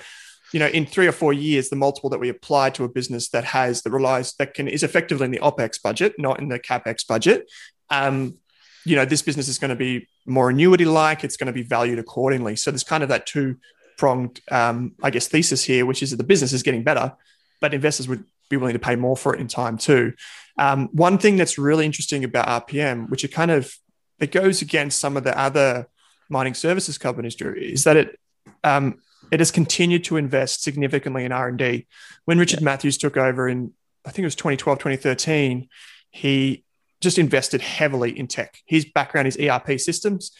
you 0.54 0.60
know, 0.60 0.67
in 0.67 0.86
three 0.86 1.08
or 1.08 1.12
four 1.12 1.34
years, 1.34 1.70
the 1.70 1.76
multiple 1.76 2.10
that 2.10 2.20
we 2.20 2.30
apply 2.30 2.72
to 2.72 2.84
a 2.84 2.89
business 2.89 3.30
that 3.30 3.46
has 3.46 3.82
that 3.84 3.91
relies 3.91 4.34
that 4.36 4.54
can 4.54 4.67
is 4.67 4.84
effectively 4.84 5.26
in 5.26 5.32
the 5.32 5.39
opex 5.39 5.82
budget, 5.82 6.15
not 6.17 6.39
in 6.39 6.50
the 6.50 6.60
capex 6.60 7.06
budget. 7.06 7.50
Um, 7.89 8.38
you 8.86 8.96
know, 8.96 9.06
this 9.06 9.22
business 9.22 9.48
is 9.48 9.60
going 9.60 9.70
to 9.70 9.76
be 9.76 10.08
more 10.26 10.50
annuity 10.50 10.86
like. 10.86 11.24
It's 11.24 11.38
going 11.38 11.48
to 11.48 11.54
be 11.54 11.63
valued 11.63 12.00
accordingly. 12.00 12.56
So 12.56 12.72
there's 12.72 12.84
kind 12.84 13.04
of 13.04 13.10
that 13.10 13.26
two 13.26 13.58
pronged, 13.98 14.41
um, 14.50 14.96
I 15.04 15.12
guess, 15.12 15.28
thesis 15.28 15.63
here, 15.63 15.86
which 15.86 16.02
is 16.02 16.10
that 16.10 16.17
the 16.17 16.24
business 16.24 16.54
is 16.54 16.63
getting 16.63 16.84
better, 16.84 17.13
but 17.62 17.74
investors 17.74 18.08
would 18.08 18.26
be 18.50 18.58
willing 18.58 18.74
to 18.74 18.80
pay 18.80 18.95
more 18.95 19.15
for 19.15 19.34
it 19.34 19.39
in 19.39 19.47
time 19.47 19.78
too. 19.78 20.13
Um, 20.58 20.89
one 20.91 21.17
thing 21.17 21.38
that's 21.38 21.58
really 21.58 21.86
interesting 21.86 22.24
about 22.24 22.67
RPM, 22.67 23.10
which 23.10 23.24
it 23.24 23.30
kind 23.30 23.52
of 23.52 23.74
it 24.19 24.32
goes 24.32 24.62
against 24.62 25.00
some 25.00 25.15
of 25.15 25.24
the 25.24 25.38
other 25.38 25.88
mining 26.30 26.54
services 26.54 26.97
companies 26.97 27.36
do 27.36 27.54
is 27.54 27.86
that 27.86 27.97
it 27.97 28.19
um, 28.63 29.00
it 29.32 29.39
has 29.39 29.52
continued 29.52 30.04
to 30.06 30.17
invest 30.17 30.62
significantly 30.62 31.24
in 31.24 31.32
R&D. 31.32 31.88
When 32.26 32.38
Richard 32.38 32.60
yeah. 32.60 32.65
Mathews 32.65 32.97
took 32.97 33.15
over 33.17 33.47
in, 33.47 33.74
I 34.06 34.10
think 34.10 34.24
it 34.24 34.26
was 34.26 34.36
2012, 34.36 34.78
2013, 34.80 35.69
he 36.10 36.63
just 37.00 37.17
invested 37.17 37.62
heavily 37.62 38.17
in 38.17 38.28
tech. 38.28 38.58
His 38.65 38.86
background 38.86 39.28
is 39.28 39.38
ERP 39.38 39.80
systems. 39.80 40.32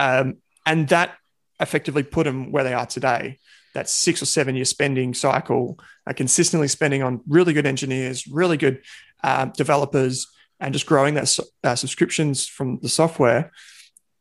Um, 0.00 0.38
and 0.66 0.88
that 0.88 1.16
effectively 1.60 2.02
put 2.02 2.26
him 2.26 2.50
where 2.50 2.64
they 2.64 2.72
are 2.72 2.86
today. 2.86 3.38
That 3.74 3.88
six 3.88 4.22
or 4.22 4.26
seven 4.26 4.54
year 4.54 4.64
spending 4.64 5.14
cycle, 5.14 5.78
uh, 6.06 6.12
consistently 6.12 6.68
spending 6.68 7.02
on 7.02 7.20
really 7.28 7.52
good 7.52 7.66
engineers, 7.66 8.26
really 8.26 8.56
good 8.56 8.82
uh, 9.22 9.46
developers, 9.46 10.26
and 10.60 10.72
just 10.72 10.86
growing 10.86 11.14
that 11.14 11.38
uh, 11.64 11.74
subscriptions 11.74 12.46
from 12.46 12.78
the 12.82 12.88
software 12.88 13.50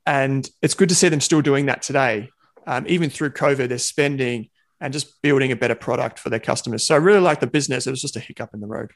and 0.06 0.50
it's 0.62 0.74
good 0.74 0.90
to 0.90 0.96
see 0.96 1.10
them 1.10 1.22
still 1.22 1.42
doing 1.42 1.68
that 1.68 1.82
today. 1.82 2.30
Um, 2.66 2.86
even 2.88 3.10
through 3.10 3.32
COVID, 3.32 3.70
they're 3.70 3.78
spending 3.78 4.50
and 4.80 4.92
just 4.92 5.22
building 5.22 5.52
a 5.52 5.56
better 5.56 5.76
product 5.76 6.20
for 6.20 6.30
their 6.30 6.40
customers. 6.40 6.86
So 6.86 6.96
I 6.96 6.98
really 6.98 7.20
like 7.20 7.40
the 7.40 7.48
business. 7.48 7.88
It 7.88 7.92
was 7.92 8.02
just 8.02 8.16
a 8.16 8.20
hiccup 8.20 8.54
in 8.54 8.60
the 8.60 8.68
road. 8.68 8.92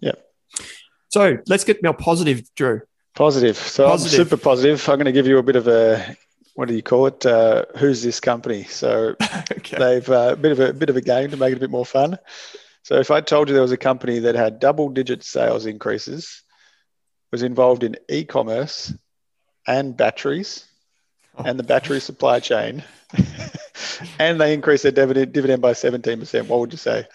Yep. 0.00 0.22
So 1.08 1.38
let's 1.46 1.64
get 1.64 1.82
more 1.82 1.94
positive, 1.94 2.42
Drew. 2.54 2.82
Positive. 3.14 3.56
So 3.56 3.86
positive. 3.86 4.20
I'm 4.20 4.24
super 4.26 4.42
positive. 4.42 4.88
I'm 4.88 4.96
going 4.96 5.06
to 5.06 5.12
give 5.12 5.26
you 5.26 5.38
a 5.38 5.42
bit 5.42 5.56
of 5.56 5.68
a 5.68 6.16
what 6.56 6.68
do 6.68 6.74
you 6.74 6.82
call 6.82 7.06
it? 7.06 7.24
Uh, 7.24 7.66
who's 7.76 8.02
this 8.02 8.18
company? 8.18 8.64
So 8.64 9.14
okay. 9.52 9.76
they've 9.78 10.08
a 10.08 10.18
uh, 10.18 10.34
bit 10.34 10.52
of 10.52 10.60
a 10.60 10.72
bit 10.72 10.90
of 10.90 10.96
a 10.96 11.02
game 11.02 11.30
to 11.30 11.36
make 11.36 11.52
it 11.52 11.58
a 11.58 11.60
bit 11.60 11.70
more 11.70 11.86
fun. 11.86 12.18
So 12.82 12.96
if 12.96 13.10
I 13.10 13.20
told 13.20 13.48
you 13.48 13.52
there 13.52 13.62
was 13.62 13.72
a 13.72 13.76
company 13.76 14.20
that 14.20 14.34
had 14.34 14.58
double 14.58 14.88
digit 14.88 15.22
sales 15.22 15.66
increases, 15.66 16.42
was 17.30 17.42
involved 17.42 17.82
in 17.84 17.96
e-commerce 18.08 18.94
and 19.66 19.96
batteries 19.96 20.64
oh. 21.36 21.44
and 21.44 21.58
the 21.58 21.64
battery 21.64 22.00
supply 22.00 22.40
chain, 22.40 22.84
and 24.18 24.40
they 24.40 24.54
increased 24.54 24.84
their 24.84 24.92
dividend, 24.92 25.32
dividend 25.32 25.60
by 25.60 25.72
17%, 25.72 26.46
what 26.46 26.60
would 26.60 26.72
you 26.72 26.78
say? 26.78 27.06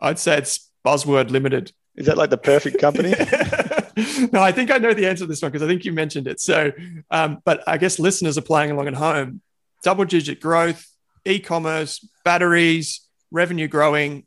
I'd 0.00 0.18
say 0.18 0.38
it's 0.38 0.70
Buzzword 0.84 1.30
Limited. 1.30 1.72
Is 1.94 2.06
that 2.06 2.16
like 2.16 2.30
the 2.30 2.38
perfect 2.38 2.80
company? 2.80 3.10
no, 4.32 4.42
I 4.42 4.52
think 4.52 4.70
I 4.70 4.78
know 4.78 4.94
the 4.94 5.06
answer 5.06 5.24
to 5.24 5.26
this 5.26 5.42
one 5.42 5.50
because 5.50 5.62
I 5.62 5.68
think 5.68 5.84
you 5.84 5.92
mentioned 5.92 6.26
it. 6.26 6.40
So, 6.40 6.72
um, 7.10 7.38
but 7.44 7.62
I 7.66 7.78
guess 7.78 7.98
listeners 7.98 8.38
are 8.38 8.42
playing 8.42 8.70
along 8.70 8.88
at 8.88 8.94
home. 8.94 9.40
Double 9.82 10.04
digit 10.04 10.40
growth, 10.40 10.86
e 11.24 11.38
commerce, 11.38 12.06
batteries, 12.24 13.00
revenue 13.30 13.68
growing, 13.68 14.26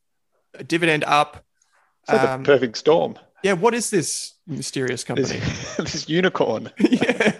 dividend 0.68 1.04
up. 1.06 1.44
um, 2.08 2.44
the 2.44 2.48
perfect 2.48 2.78
storm. 2.78 3.18
Yeah, 3.44 3.54
what 3.54 3.74
is 3.74 3.90
this 3.90 4.34
mysterious 4.48 5.04
company? 5.04 5.28
This, 5.28 5.76
this 5.78 6.10
unicorn. 6.10 6.70
yeah. 6.80 7.40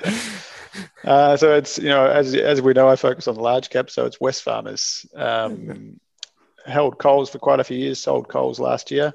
Uh, 1.04 1.38
so 1.38 1.56
it's 1.56 1.78
you 1.78 1.90
know 1.90 2.06
as 2.06 2.34
as 2.36 2.62
we 2.62 2.74
know, 2.74 2.88
I 2.90 2.96
focus 2.96 3.28
on 3.28 3.36
the 3.36 3.42
large 3.42 3.70
cap. 3.70 3.90
So 3.90 4.06
it's 4.06 4.18
Wesfarmers. 4.18 5.06
Um, 5.18 6.00
held 6.66 6.98
Coles 6.98 7.30
for 7.30 7.40
quite 7.40 7.60
a 7.60 7.64
few 7.64 7.78
years. 7.78 8.02
Sold 8.02 8.28
Coles 8.28 8.60
last 8.60 8.92
year, 8.92 9.14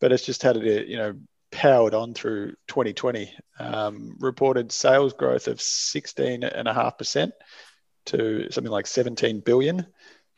but 0.00 0.12
it's 0.12 0.24
just 0.24 0.42
had 0.42 0.56
it 0.56 0.88
you 0.88 0.96
know 0.96 1.14
powered 1.50 1.94
on 1.94 2.14
through 2.14 2.52
2020. 2.68 3.32
Um, 3.58 4.16
reported 4.18 4.72
sales 4.72 5.12
growth 5.12 5.48
of 5.48 5.60
16 5.60 6.44
and 6.44 6.68
a 6.68 6.74
half 6.74 6.98
percent 6.98 7.32
to 8.06 8.50
something 8.50 8.70
like 8.70 8.86
17 8.86 9.40
billion 9.40 9.78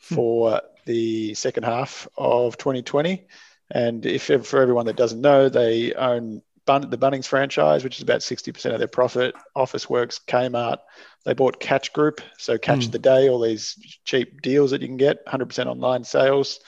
hmm. 0.09 0.15
for 0.15 0.63
the 0.87 1.35
second 1.35 1.65
half 1.65 2.09
of 2.17 2.57
2020. 2.57 3.27
And 3.71 4.07
if 4.07 4.25
for 4.25 4.63
everyone 4.63 4.87
that 4.87 4.97
doesn't 4.97 5.21
know, 5.21 5.49
they 5.49 5.93
own 5.95 6.43
Bun- 6.69 6.91
the 6.91 6.99
Bunnings 6.99 7.27
franchise, 7.27 7.83
which 7.83 7.97
is 7.97 8.03
about 8.03 8.21
60% 8.21 8.73
of 8.73 8.79
their 8.79 8.89
profit, 8.89 9.35
Office 9.57 9.89
Works, 9.89 10.21
Kmart. 10.27 10.79
They 11.25 11.33
bought 11.33 11.61
Catch 11.61 11.95
Group, 11.95 12.21
so 12.37 12.59
Catch 12.59 12.89
mm. 12.89 12.93
the 12.93 12.99
Day, 12.99 13.29
all 13.29 13.41
these 13.41 13.75
cheap 14.05 14.43
deals 14.43 14.71
that 14.71 14.83
you 14.83 14.89
can 14.89 14.99
get, 14.99 15.25
100% 15.27 15.67
online 15.67 16.05
sales. 16.05 16.61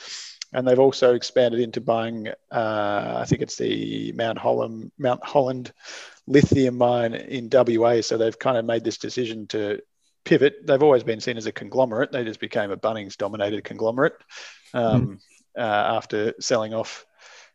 And 0.53 0.67
they've 0.67 0.79
also 0.79 1.15
expanded 1.15 1.61
into 1.61 1.81
buying, 1.81 2.29
uh, 2.51 3.15
I 3.19 3.25
think 3.25 3.43
it's 3.43 3.57
the 3.57 4.13
Mount 4.13 4.39
Holland, 4.39 4.91
Mount 4.99 5.25
Holland 5.25 5.73
lithium 6.27 6.77
mine 6.77 7.15
in 7.15 7.49
WA. 7.53 8.01
So 8.01 8.19
they've 8.19 8.39
kind 8.39 8.57
of 8.57 8.65
made 8.65 8.85
this 8.85 8.99
decision 8.99 9.47
to 9.49 9.81
pivot. 10.25 10.67
They've 10.67 10.83
always 10.83 11.05
been 11.05 11.21
seen 11.21 11.37
as 11.37 11.47
a 11.47 11.53
conglomerate. 11.53 12.13
They 12.13 12.25
just 12.25 12.41
became 12.41 12.71
a 12.71 12.77
Bunnings 12.77 13.17
dominated 13.17 13.65
conglomerate 13.65 14.15
um, 14.75 15.21
mm. 15.57 15.61
uh, 15.61 15.97
after 15.97 16.35
selling 16.41 16.75
off 16.75 17.07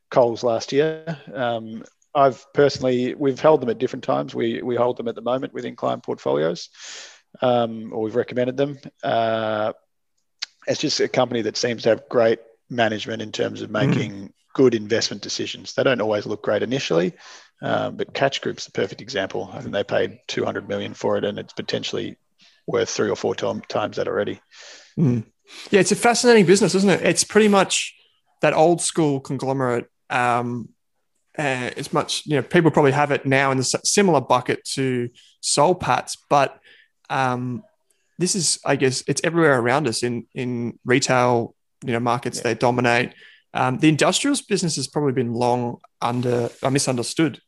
Coles 0.09 0.43
last 0.43 0.71
year. 0.71 1.17
Um, 1.33 1.83
I've 2.13 2.45
personally, 2.53 3.13
we've 3.13 3.39
held 3.39 3.61
them 3.61 3.69
at 3.69 3.77
different 3.77 4.05
times. 4.05 4.33
We, 4.33 4.61
we 4.61 4.75
hold 4.75 4.97
them 4.97 5.09
at 5.09 5.15
the 5.15 5.21
moment 5.21 5.53
within 5.53 5.75
client 5.75 6.03
portfolios, 6.03 6.69
um, 7.41 7.91
or 7.91 8.03
we've 8.03 8.15
recommended 8.15 8.55
them. 8.55 8.79
Uh, 9.03 9.73
it's 10.65 10.79
just 10.79 11.01
a 11.01 11.09
company 11.09 11.41
that 11.43 11.57
seems 11.57 11.83
to 11.83 11.89
have 11.89 12.07
great 12.09 12.39
management 12.69 13.21
in 13.21 13.31
terms 13.31 13.61
of 13.61 13.69
mm. 13.69 13.87
making 13.87 14.11
mm. 14.11 14.31
good 14.53 14.75
investment 14.75 15.21
decisions. 15.21 15.73
They 15.73 15.83
don't 15.83 16.01
always 16.01 16.25
look 16.25 16.43
great 16.43 16.63
initially, 16.63 17.13
um, 17.61 17.97
but 17.97 18.13
Catch 18.13 18.41
Group's 18.41 18.65
the 18.65 18.71
perfect 18.71 19.01
example. 19.01 19.49
I 19.53 19.61
think 19.61 19.73
they 19.73 19.83
paid 19.83 20.19
200 20.27 20.67
million 20.67 20.93
for 20.93 21.17
it, 21.17 21.23
and 21.23 21.39
it's 21.39 21.53
potentially 21.53 22.17
worth 22.67 22.89
three 22.89 23.09
or 23.09 23.15
four 23.15 23.35
times 23.35 23.97
that 23.97 24.07
already. 24.07 24.39
Mm. 24.97 25.25
Yeah, 25.69 25.79
it's 25.79 25.91
a 25.91 25.95
fascinating 25.95 26.45
business, 26.45 26.75
isn't 26.75 26.89
it? 26.89 27.01
It's 27.03 27.23
pretty 27.23 27.47
much 27.47 27.95
that 28.41 28.53
old 28.53 28.81
school 28.81 29.19
conglomerate. 29.19 29.87
Um, 30.09 30.69
uh, 31.37 31.71
it's 31.75 31.91
much, 31.91 32.25
you 32.25 32.35
know, 32.35 32.41
people 32.41 32.71
probably 32.71 32.93
have 32.93 33.11
it 33.11 33.25
now 33.25 33.51
in 33.51 33.59
a 33.59 33.63
similar 33.63 34.21
bucket 34.21 34.63
to 34.63 35.09
Soul 35.41 35.75
Patts, 35.75 36.17
but 36.29 36.59
um, 37.09 37.63
this 38.17 38.35
is, 38.35 38.59
I 38.65 38.75
guess, 38.75 39.03
it's 39.07 39.21
everywhere 39.23 39.59
around 39.59 39.87
us 39.87 40.03
in 40.03 40.27
in 40.33 40.79
retail, 40.85 41.54
you 41.83 41.93
know, 41.93 41.99
markets. 41.99 42.37
Yeah. 42.37 42.43
They 42.43 42.53
dominate. 42.55 43.13
Um, 43.53 43.77
the 43.77 43.89
industrials 43.89 44.41
business 44.41 44.75
has 44.75 44.87
probably 44.87 45.13
been 45.13 45.33
long 45.33 45.77
under 46.01 46.49
uh, 46.61 46.69
misunderstood 46.69 47.39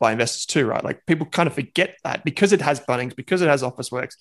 by 0.00 0.12
investors 0.12 0.46
too, 0.46 0.66
right? 0.66 0.82
Like 0.82 1.06
people 1.06 1.26
kind 1.26 1.46
of 1.46 1.54
forget 1.54 1.96
that 2.04 2.24
because 2.24 2.52
it 2.52 2.60
has 2.60 2.80
Bunnings, 2.80 3.14
because 3.14 3.42
it 3.42 3.48
has 3.48 3.62
Officeworks, 3.62 4.14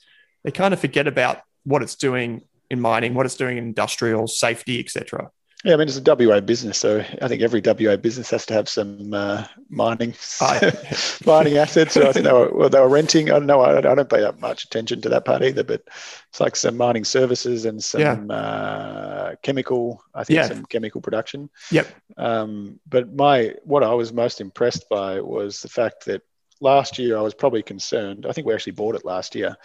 they 0.43 0.51
kind 0.51 0.73
of 0.73 0.79
forget 0.79 1.07
about 1.07 1.41
what 1.63 1.81
it's 1.81 1.95
doing 1.95 2.41
in 2.69 2.79
mining, 2.79 3.13
what 3.13 3.25
it's 3.25 3.35
doing 3.35 3.57
in 3.57 3.65
industrial 3.65 4.27
safety, 4.27 4.79
etc. 4.79 5.31
Yeah, 5.63 5.73
I 5.73 5.77
mean 5.77 5.87
it's 5.87 5.97
a 5.97 6.15
WA 6.15 6.39
business, 6.39 6.77
so 6.77 7.03
I 7.19 7.27
think 7.27 7.41
every 7.41 7.61
WA 7.65 7.95
business 7.97 8.29
has 8.29 8.45
to 8.45 8.53
have 8.53 8.69
some 8.69 9.11
uh, 9.11 9.43
mining 9.69 10.13
mining 11.25 11.57
assets. 11.57 11.95
So 11.95 12.07
I 12.07 12.13
think 12.13 12.25
they 12.25 12.31
were 12.31 12.51
well, 12.53 12.69
they 12.69 12.79
were 12.79 12.87
renting. 12.87 13.31
I 13.31 13.33
don't 13.33 13.47
know. 13.47 13.61
I, 13.61 13.77
I, 13.77 13.81
don't 13.81 14.07
pay 14.07 14.21
that 14.21 14.39
much 14.39 14.65
attention 14.65 15.01
to 15.01 15.09
that 15.09 15.25
part 15.25 15.41
either, 15.41 15.63
but 15.63 15.81
it's 16.29 16.39
like 16.39 16.55
some 16.55 16.77
mining 16.77 17.03
services 17.03 17.65
and 17.65 17.83
some 17.83 18.01
yeah. 18.01 18.13
uh, 18.35 19.35
chemical. 19.41 20.03
I 20.13 20.23
think 20.25 20.35
yeah. 20.35 20.47
some 20.47 20.63
chemical 20.65 21.01
production. 21.01 21.49
Yep. 21.71 21.87
Um, 22.17 22.79
but 22.87 23.15
my 23.15 23.55
what 23.63 23.83
I 23.83 23.95
was 23.95 24.13
most 24.13 24.41
impressed 24.41 24.87
by 24.89 25.21
was 25.21 25.63
the 25.63 25.69
fact 25.69 26.05
that 26.05 26.21
last 26.61 26.99
year 26.99 27.17
I 27.17 27.21
was 27.21 27.33
probably 27.33 27.63
concerned. 27.63 28.27
I 28.27 28.31
think 28.31 28.45
we 28.45 28.53
actually 28.53 28.73
bought 28.73 28.93
it 28.93 29.05
last 29.05 29.33
year. 29.33 29.57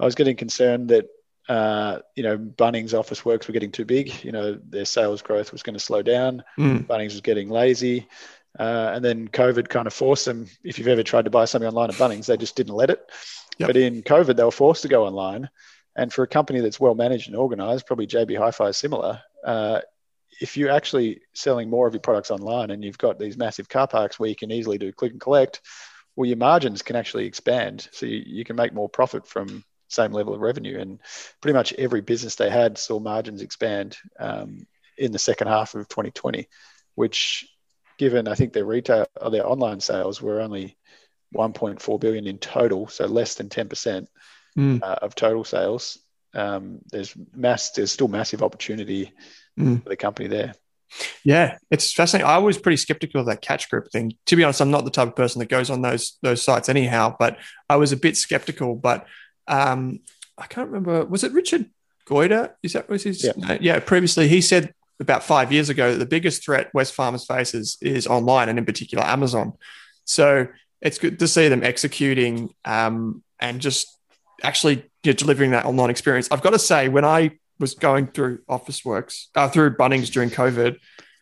I 0.00 0.04
was 0.06 0.14
getting 0.14 0.36
concerned 0.36 0.88
that 0.88 1.04
uh, 1.48 1.98
you 2.14 2.22
know, 2.22 2.38
Bunnings 2.38 2.92
Officeworks 2.92 3.46
were 3.46 3.52
getting 3.52 3.72
too 3.72 3.84
big. 3.84 4.24
You 4.24 4.32
know, 4.32 4.54
their 4.54 4.84
sales 4.84 5.22
growth 5.22 5.52
was 5.52 5.62
going 5.62 5.74
to 5.74 5.80
slow 5.80 6.02
down. 6.02 6.42
Mm. 6.58 6.86
Bunnings 6.86 7.12
was 7.12 7.20
getting 7.20 7.50
lazy. 7.50 8.08
Uh, 8.58 8.92
and 8.94 9.04
then 9.04 9.28
COVID 9.28 9.68
kind 9.68 9.86
of 9.86 9.92
forced 9.92 10.24
them. 10.24 10.46
If 10.62 10.78
you've 10.78 10.88
ever 10.88 11.02
tried 11.02 11.24
to 11.24 11.30
buy 11.30 11.44
something 11.44 11.68
online 11.68 11.90
at 11.90 11.96
Bunnings, 11.96 12.26
they 12.26 12.36
just 12.36 12.56
didn't 12.56 12.74
let 12.74 12.90
it. 12.90 13.10
Yep. 13.58 13.68
But 13.68 13.76
in 13.76 14.02
COVID, 14.02 14.36
they 14.36 14.44
were 14.44 14.50
forced 14.50 14.82
to 14.82 14.88
go 14.88 15.06
online. 15.06 15.50
And 15.96 16.12
for 16.12 16.22
a 16.22 16.28
company 16.28 16.60
that's 16.60 16.80
well 16.80 16.94
managed 16.94 17.28
and 17.28 17.36
organized, 17.36 17.86
probably 17.86 18.06
JB 18.06 18.38
Hi-Fi 18.38 18.68
is 18.68 18.76
similar. 18.76 19.20
Uh, 19.44 19.80
if 20.40 20.56
you're 20.56 20.70
actually 20.70 21.20
selling 21.34 21.70
more 21.70 21.86
of 21.86 21.94
your 21.94 22.00
products 22.00 22.30
online 22.30 22.70
and 22.70 22.82
you've 22.84 22.98
got 22.98 23.18
these 23.18 23.36
massive 23.36 23.68
car 23.68 23.86
parks 23.86 24.18
where 24.18 24.28
you 24.28 24.34
can 24.34 24.50
easily 24.50 24.78
do 24.78 24.92
click 24.92 25.12
and 25.12 25.20
collect, 25.20 25.60
well, 26.16 26.26
your 26.26 26.36
margins 26.36 26.82
can 26.82 26.96
actually 26.96 27.26
expand. 27.26 27.88
So 27.92 28.06
you, 28.06 28.22
you 28.24 28.44
can 28.44 28.56
make 28.56 28.72
more 28.72 28.88
profit 28.88 29.26
from 29.26 29.64
same 29.94 30.12
level 30.12 30.34
of 30.34 30.40
revenue. 30.40 30.78
And 30.78 31.00
pretty 31.40 31.54
much 31.54 31.72
every 31.74 32.00
business 32.00 32.34
they 32.34 32.50
had 32.50 32.78
saw 32.78 32.98
margins 32.98 33.42
expand 33.42 33.96
um, 34.18 34.66
in 34.98 35.12
the 35.12 35.18
second 35.18 35.48
half 35.48 35.74
of 35.74 35.88
2020, 35.88 36.48
which, 36.94 37.48
given 37.98 38.28
I 38.28 38.34
think 38.34 38.52
their 38.52 38.64
retail 38.64 39.06
or 39.20 39.30
their 39.30 39.46
online 39.46 39.80
sales 39.80 40.20
were 40.20 40.40
only 40.40 40.76
1.4 41.34 42.00
billion 42.00 42.26
in 42.26 42.38
total, 42.38 42.88
so 42.88 43.06
less 43.06 43.34
than 43.34 43.48
10% 43.48 44.06
mm. 44.56 44.82
uh, 44.82 44.96
of 45.02 45.14
total 45.14 45.44
sales. 45.44 45.98
Um, 46.32 46.80
there's 46.90 47.14
mass, 47.34 47.70
there's 47.72 47.92
still 47.92 48.08
massive 48.08 48.42
opportunity 48.42 49.12
mm. 49.58 49.82
for 49.82 49.88
the 49.88 49.96
company 49.96 50.28
there. 50.28 50.54
Yeah, 51.24 51.58
it's 51.70 51.92
fascinating. 51.92 52.28
I 52.28 52.38
was 52.38 52.58
pretty 52.58 52.76
skeptical 52.76 53.20
of 53.20 53.26
that 53.26 53.42
catch 53.42 53.68
group 53.68 53.90
thing. 53.90 54.12
To 54.26 54.36
be 54.36 54.44
honest, 54.44 54.60
I'm 54.60 54.70
not 54.70 54.84
the 54.84 54.90
type 54.90 55.08
of 55.08 55.16
person 55.16 55.40
that 55.40 55.48
goes 55.48 55.70
on 55.70 55.82
those 55.82 56.18
those 56.22 56.42
sites 56.42 56.68
anyhow, 56.68 57.16
but 57.18 57.38
I 57.68 57.76
was 57.76 57.92
a 57.92 57.96
bit 57.96 58.16
skeptical. 58.16 58.74
But 58.74 59.06
um, 59.46 60.00
I 60.38 60.46
can't 60.46 60.68
remember. 60.68 61.04
Was 61.04 61.24
it 61.24 61.32
Richard 61.32 61.70
Goyder? 62.08 62.52
Is 62.62 62.72
that 62.74 62.88
was 62.88 63.04
his? 63.04 63.24
Yeah. 63.24 63.58
yeah. 63.60 63.78
Previously, 63.80 64.28
he 64.28 64.40
said 64.40 64.74
about 65.00 65.22
five 65.22 65.52
years 65.52 65.68
ago 65.68 65.92
that 65.92 65.98
the 65.98 66.06
biggest 66.06 66.44
threat 66.44 66.72
Wesfarmers 66.72 67.26
faces 67.26 67.78
is 67.80 68.06
online, 68.06 68.48
and 68.48 68.58
in 68.58 68.64
particular 68.64 69.04
Amazon. 69.04 69.52
So 70.04 70.48
it's 70.80 70.98
good 70.98 71.18
to 71.18 71.28
see 71.28 71.48
them 71.48 71.62
executing 71.62 72.50
um, 72.64 73.22
and 73.40 73.60
just 73.60 73.96
actually 74.42 74.84
you 75.02 75.12
know, 75.12 75.12
delivering 75.12 75.52
that 75.52 75.64
online 75.64 75.90
experience. 75.90 76.28
I've 76.30 76.42
got 76.42 76.50
to 76.50 76.58
say, 76.58 76.88
when 76.88 77.04
I 77.04 77.38
was 77.58 77.74
going 77.74 78.08
through 78.08 78.40
Officeworks, 78.48 79.26
uh, 79.34 79.48
through 79.48 79.76
Bunnings 79.76 80.10
during 80.12 80.30
COVID, 80.30 80.76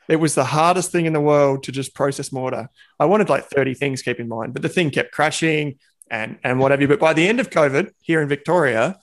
it 0.08 0.16
was 0.16 0.34
the 0.34 0.44
hardest 0.44 0.90
thing 0.90 1.06
in 1.06 1.12
the 1.12 1.20
world 1.20 1.62
to 1.64 1.72
just 1.72 1.94
process 1.94 2.32
order. 2.32 2.68
I 2.98 3.04
wanted 3.04 3.28
like 3.28 3.46
30 3.46 3.74
things, 3.74 4.02
keep 4.02 4.18
in 4.18 4.28
mind, 4.28 4.52
but 4.52 4.62
the 4.62 4.68
thing 4.68 4.90
kept 4.90 5.12
crashing 5.12 5.78
and 6.12 6.38
and 6.44 6.60
whatever. 6.60 6.86
But 6.86 7.00
by 7.00 7.14
the 7.14 7.26
end 7.26 7.40
of 7.40 7.50
COVID 7.50 7.90
here 8.02 8.20
in 8.20 8.28
Victoria, 8.28 9.00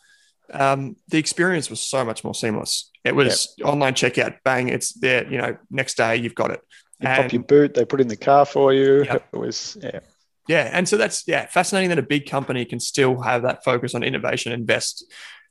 um, 0.54 0.96
the 1.10 1.18
experience 1.18 1.70
was 1.70 1.82
so 1.82 2.06
much 2.06 2.24
more 2.24 2.36
seamless. 2.36 2.92
It 3.04 3.16
was 3.16 3.54
yep. 3.58 3.68
online 3.68 3.96
checkout, 3.96 4.38
bang, 4.46 4.70
it's 4.70 4.94
there. 4.94 5.30
You 5.30 5.40
know, 5.40 5.58
next 5.70 5.98
day 5.98 6.16
you've 6.16 6.36
got 6.36 6.52
it. 6.52 6.62
You 7.02 7.10
and, 7.10 7.24
pop 7.24 7.34
your 7.34 7.44
boot, 7.44 7.74
they 7.74 7.84
put 7.84 8.00
in 8.00 8.08
the 8.08 8.16
car 8.16 8.46
for 8.46 8.72
you. 8.72 9.04
Yep. 9.04 9.28
It 9.34 9.38
was 9.38 9.78
yeah. 9.82 10.00
Yeah, 10.48 10.70
and 10.72 10.88
so 10.88 10.98
that's 10.98 11.28
yeah 11.28 11.46
fascinating 11.48 11.90
that 11.90 12.00
a 12.00 12.04
big 12.04 12.28
company 12.30 12.66
can 12.66 12.80
still 12.80 13.22
have 13.22 13.42
that 13.42 13.64
focus 13.64 13.94
on 13.94 14.04
innovation, 14.04 14.52
invest, 14.52 15.06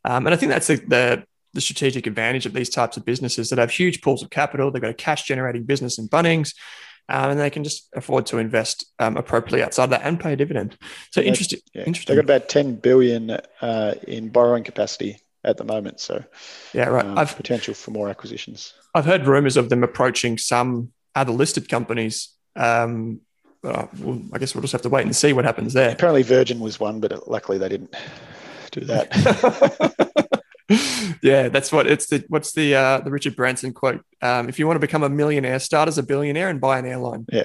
um, 0.05 0.27
and 0.27 0.35
I 0.35 0.37
think 0.37 0.51
that's 0.51 0.69
the, 0.69 0.77
the 0.77 1.25
the 1.55 1.61
strategic 1.61 2.07
advantage 2.07 2.47
of 2.47 2.53
these 2.53 2.69
types 2.69 2.97
of 2.97 3.05
businesses 3.05 3.51
that 3.51 3.59
have 3.59 3.71
huge 3.71 4.01
pools 4.03 4.23
of 4.23 4.31
capital. 4.31 4.71
They've 4.71 4.83
got 4.83 4.91
a 4.91 4.95
cash 4.95 5.23
generating 5.25 5.65
business 5.65 5.99
in 5.99 6.09
Bunnings 6.09 6.53
um, 7.09 7.31
and 7.31 7.41
they 7.41 7.51
can 7.51 7.65
just 7.65 7.89
afford 7.95 8.27
to 8.27 8.39
invest 8.39 8.87
um, 8.99 9.17
appropriately 9.17 9.63
outside 9.63 9.91
that 9.91 10.03
and 10.03 10.21
pay 10.21 10.35
a 10.35 10.37
dividend. 10.37 10.77
So 11.11 11.21
interesting. 11.21 11.61
Yeah. 11.75 11.85
Interesting. 11.85 12.17
They've 12.17 12.27
got 12.27 12.37
about 12.37 12.49
10 12.49 12.77
billion 12.77 13.39
uh, 13.61 13.95
in 14.07 14.29
borrowing 14.29 14.65
capacity 14.65 15.21
at 15.45 15.57
the 15.57 15.65
moment. 15.65 16.01
So 16.01 16.23
yeah, 16.75 16.89
right. 16.89 17.05
Um, 17.05 17.17
I've 17.17 17.37
potential 17.37 17.75
for 17.75 17.91
more 17.91 18.09
acquisitions. 18.09 18.75
I've 18.95 19.07
heard 19.07 19.27
rumors 19.27 19.57
of 19.57 19.71
them 19.71 19.83
approaching 19.83 20.39
some 20.39 20.93
other 21.15 21.33
listed 21.33 21.69
companies. 21.69 22.29
Um, 22.57 23.21
uh, 23.65 23.87
well, 23.99 24.23
I 24.33 24.39
guess 24.39 24.55
we'll 24.55 24.63
just 24.63 24.73
have 24.73 24.83
to 24.83 24.89
wait 24.89 25.05
and 25.05 25.17
see 25.17 25.33
what 25.33 25.45
happens 25.45 25.73
there. 25.73 25.91
Apparently, 25.91 26.23
Virgin 26.23 26.61
was 26.61 26.79
one, 26.79 27.01
but 27.01 27.29
luckily 27.29 27.59
they 27.59 27.69
didn't 27.69 27.95
do 28.71 28.83
that. 28.83 30.29
yeah, 31.23 31.49
that's 31.49 31.73
what 31.73 31.87
it's 31.87 32.07
the 32.07 32.25
what's 32.29 32.53
the 32.53 32.75
uh, 32.75 33.01
the 33.01 33.11
Richard 33.11 33.35
Branson 33.35 33.73
quote? 33.73 34.05
Um, 34.21 34.49
if 34.49 34.59
you 34.59 34.67
want 34.67 34.77
to 34.77 34.81
become 34.81 35.03
a 35.03 35.09
millionaire, 35.09 35.59
start 35.61 35.89
as 35.89 35.97
a 35.97 36.03
billionaire 36.03 36.51
and 36.51 36.61
buy 36.61 36.79
an 36.79 36.85
airline. 36.85 37.25
Yeah. 37.33 37.45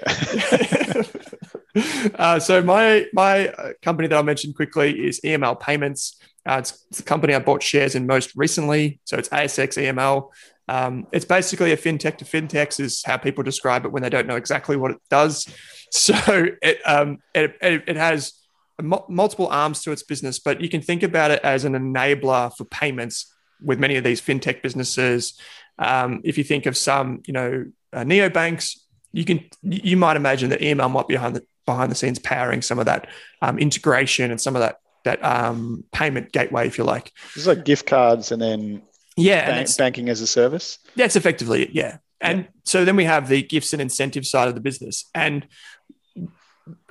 uh, 2.15 2.39
so 2.39 2.61
my 2.61 3.05
my 3.13 3.47
uh, 3.49 3.73
company 3.81 4.09
that 4.09 4.17
I 4.17 4.21
mentioned 4.23 4.55
quickly 4.55 5.07
is 5.07 5.21
EML 5.21 5.59
Payments. 5.59 6.19
Uh, 6.45 6.57
it's, 6.59 6.85
it's, 6.89 6.97
the 6.97 7.03
company 7.03 7.33
I 7.33 7.39
bought 7.39 7.63
shares 7.63 7.95
in 7.95 8.05
most 8.05 8.33
recently. 8.35 8.99
So 9.05 9.17
it's 9.17 9.29
ASX 9.29 9.81
EML. 9.81 10.29
Um, 10.67 11.07
it's 11.13 11.23
basically 11.25 11.71
a 11.71 11.77
fintech 11.77 12.17
to 12.17 12.25
fintechs 12.25 12.81
is 12.81 13.03
how 13.05 13.15
people 13.15 13.43
describe 13.43 13.85
it 13.85 13.93
when 13.93 14.03
they 14.03 14.09
don't 14.09 14.27
know 14.27 14.35
exactly 14.35 14.75
what 14.75 14.91
it 14.91 15.01
does. 15.09 15.47
So 15.95 16.47
it 16.63 16.79
um, 16.87 17.19
it, 17.35 17.55
it, 17.61 17.83
it 17.85 17.97
has 17.97 18.33
multiple 18.81 19.47
arms 19.47 19.81
to 19.83 19.91
its 19.91 20.03
business, 20.03 20.39
but 20.39 20.61
you 20.61 20.69
can 20.69 20.81
think 20.81 21.03
about 21.03 21.31
it 21.31 21.41
as 21.43 21.65
an 21.65 21.73
enabler 21.73 22.55
for 22.55 22.65
payments 22.65 23.33
with 23.61 23.79
many 23.79 23.95
of 23.95 24.03
these 24.03 24.21
fintech 24.21 24.61
businesses. 24.61 25.39
Um, 25.79 26.21
if 26.23 26.37
you 26.37 26.43
think 26.43 26.65
of 26.65 26.75
some, 26.75 27.21
you 27.25 27.33
know, 27.33 27.65
uh, 27.91 28.03
neobanks, 28.03 28.79
you 29.11 29.25
can 29.25 29.45
you 29.61 29.95
might 29.95 30.17
imagine 30.17 30.49
that 30.49 30.59
EML 30.59 30.91
might 30.91 31.07
be 31.07 31.13
behind 31.13 31.35
the 31.35 31.45
behind 31.65 31.91
the 31.91 31.95
scenes 31.95 32.19
powering 32.19 32.61
some 32.61 32.79
of 32.79 32.85
that 32.85 33.07
um, 33.41 33.57
integration 33.59 34.31
and 34.31 34.41
some 34.41 34.55
of 34.55 34.61
that 34.61 34.77
that 35.05 35.23
um, 35.23 35.83
payment 35.91 36.31
gateway, 36.31 36.65
if 36.65 36.77
you 36.77 36.83
like. 36.83 37.11
It's 37.35 37.47
like 37.47 37.65
gift 37.65 37.85
cards 37.85 38.31
and 38.31 38.41
then 38.41 38.81
yeah, 39.15 39.45
bank, 39.45 39.77
banking 39.77 40.09
as 40.09 40.21
a 40.21 40.27
service. 40.27 40.79
That's 40.95 41.15
effectively 41.15 41.63
it. 41.63 41.71
Yeah, 41.71 41.97
and 42.19 42.39
yeah. 42.39 42.45
so 42.63 42.85
then 42.85 42.95
we 42.95 43.03
have 43.03 43.27
the 43.27 43.43
gifts 43.43 43.73
and 43.73 43.81
incentive 43.81 44.25
side 44.25 44.47
of 44.47 44.55
the 44.55 44.61
business, 44.61 45.09
and 45.13 45.47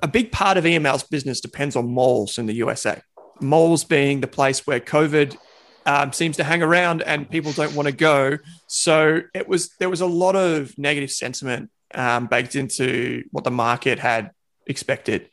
a 0.02 0.08
big 0.08 0.32
part 0.32 0.56
of 0.56 0.64
EML's 0.64 1.04
business 1.04 1.40
depends 1.40 1.76
on 1.76 1.88
malls 1.88 2.38
in 2.38 2.46
the 2.46 2.54
USA. 2.54 3.00
Malls 3.40 3.84
being 3.84 4.20
the 4.20 4.26
place 4.26 4.66
where 4.66 4.80
COVID 4.80 5.36
um, 5.86 6.12
seems 6.12 6.36
to 6.36 6.44
hang 6.44 6.62
around 6.62 7.02
and 7.02 7.28
people 7.28 7.52
don't 7.52 7.74
want 7.74 7.86
to 7.86 7.92
go. 7.92 8.38
So 8.66 9.22
it 9.34 9.48
was 9.48 9.70
there 9.78 9.90
was 9.90 10.00
a 10.00 10.06
lot 10.06 10.36
of 10.36 10.76
negative 10.78 11.10
sentiment 11.10 11.70
um, 11.94 12.26
baked 12.26 12.54
into 12.54 13.24
what 13.30 13.44
the 13.44 13.50
market 13.50 13.98
had 13.98 14.30
expected. 14.66 15.28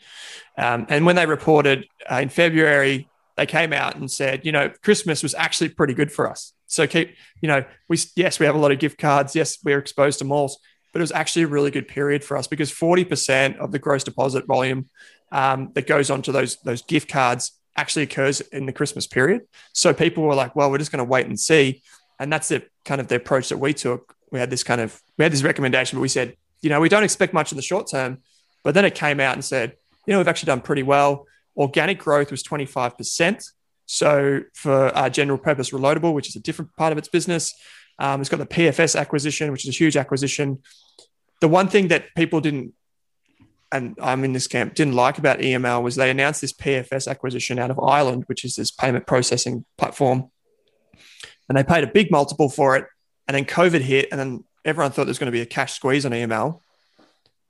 Um, 0.58 0.86
and 0.90 1.06
when 1.06 1.16
they 1.16 1.26
reported 1.26 1.88
uh, 2.12 2.20
in 2.22 2.30
February, 2.30 3.08
they 3.38 3.46
came 3.46 3.72
out 3.72 3.96
and 3.96 4.12
said, 4.12 4.46
you 4.46 4.52
know, 4.52 4.70
Christmas 4.84 5.24
was 5.24 5.34
actually 5.34 5.70
pretty 5.70 5.94
good 5.94 6.12
for 6.12 6.30
us. 6.30 6.54
So 6.68 6.86
keep, 6.88 7.16
you 7.42 7.48
know, 7.48 7.64
we 7.88 7.98
yes, 8.16 8.40
we 8.40 8.46
have 8.46 8.56
a 8.56 8.60
lot 8.60 8.72
of 8.72 8.80
gift 8.80 8.98
cards. 8.98 9.36
Yes, 9.36 9.58
we're 9.64 9.80
exposed 9.80 10.20
to 10.20 10.26
malls, 10.26 10.60
but 10.92 11.00
it 11.00 11.04
was 11.04 11.12
actually 11.12 11.44
a 11.44 11.48
really 11.48 11.72
good 11.72 11.88
period 11.88 12.24
for 12.24 12.38
us 12.38 12.48
because 12.48 12.72
40% 12.72 13.58
of 13.58 13.72
the 13.72 13.80
gross 13.80 14.04
deposit 14.04 14.46
volume 14.46 14.90
um, 15.32 15.72
that 15.74 15.88
goes 15.88 16.10
onto 16.10 16.32
those 16.32 16.58
those 16.58 16.82
gift 16.82 17.10
cards 17.10 17.60
actually 17.78 18.04
occurs 18.04 18.42
in 18.42 18.66
the 18.66 18.74
Christmas 18.74 19.08
period. 19.08 19.44
So 19.74 19.94
people 19.94 20.24
were 20.24 20.36
like, 20.36 20.56
well, 20.56 20.70
we're 20.70 20.80
just 20.80 20.92
going 20.92 21.06
to 21.06 21.10
wait 21.10 21.28
and 21.28 21.40
see. 21.40 21.82
And 22.20 22.32
that's 22.32 22.50
the 22.50 22.64
kind 22.84 23.00
of 23.00 23.08
the 23.08 23.16
approach 23.16 23.50
that 23.50 23.58
we 23.58 23.74
took. 23.74 24.16
We 24.32 24.40
had 24.40 24.50
this 24.50 24.64
kind 24.64 24.82
of 24.82 25.02
we 25.18 25.24
had 25.24 25.32
this 25.32 25.44
recommendation, 25.44 25.98
but 25.98 26.02
we 26.02 26.10
said, 26.10 26.36
you 26.62 26.70
know, 26.70 26.82
we 26.82 26.90
don't 26.90 27.04
expect 27.04 27.34
much 27.34 27.52
in 27.52 27.56
the 27.56 27.62
short 27.62 27.90
term. 27.90 28.20
But 28.64 28.74
then 28.74 28.86
it 28.86 28.96
came 28.96 29.20
out 29.20 29.34
and 29.34 29.46
said, 29.46 29.76
you 30.06 30.14
know, 30.14 30.20
we've 30.20 30.28
actually 30.28 30.48
done 30.48 30.62
pretty 30.62 30.84
well. 30.84 31.26
Organic 31.56 32.00
growth 32.00 32.32
was 32.32 32.44
25%. 32.44 33.44
So 33.86 34.42
for 34.54 34.90
our 34.90 35.10
general 35.10 35.38
purpose 35.38 35.72
reloadable, 35.72 36.14
which 36.14 36.28
is 36.28 36.36
a 36.36 36.40
different 36.40 36.76
part 36.76 36.92
of 36.92 36.98
its 36.98 37.08
business, 37.08 37.56
um, 38.00 38.22
it's 38.22 38.30
got 38.30 38.38
the 38.38 38.46
PFS 38.46 39.00
acquisition, 39.00 39.52
which 39.52 39.66
is 39.66 39.76
a 39.76 39.78
huge 39.78 39.98
acquisition. 39.98 40.60
The 41.42 41.48
one 41.48 41.68
thing 41.68 41.90
that 41.90 42.16
people 42.16 42.40
didn't, 42.40 42.74
and 43.72 43.96
I'm 44.02 44.24
in 44.24 44.34
this 44.34 44.48
camp, 44.48 44.74
didn't 44.74 44.96
like 44.96 45.18
about 45.18 45.40
EML 45.40 45.84
was 45.84 45.96
they 45.96 46.10
announced 46.10 46.42
this 46.42 46.54
PFS 46.54 47.10
acquisition 47.10 47.60
out 47.60 47.70
of 47.70 47.80
Ireland, 47.80 48.24
which 48.28 48.46
is 48.46 48.56
this 48.56 48.72
payment 48.72 49.06
processing 49.06 49.66
platform. 49.78 50.32
And 51.48 51.58
they 51.58 51.64
paid 51.64 51.84
a 51.84 51.88
big 51.88 52.10
multiple 52.10 52.50
for 52.50 52.78
it. 52.78 52.86
And 53.28 53.36
then 53.36 53.46
COVID 53.46 53.82
hit, 53.82 54.08
and 54.12 54.20
then 54.20 54.44
everyone 54.66 54.92
thought 54.92 55.04
there 55.04 55.12
was 55.12 55.20
going 55.20 55.32
to 55.32 55.32
be 55.32 55.42
a 55.42 55.46
cash 55.46 55.74
squeeze 55.74 56.06
on 56.06 56.12
EML. 56.12 56.62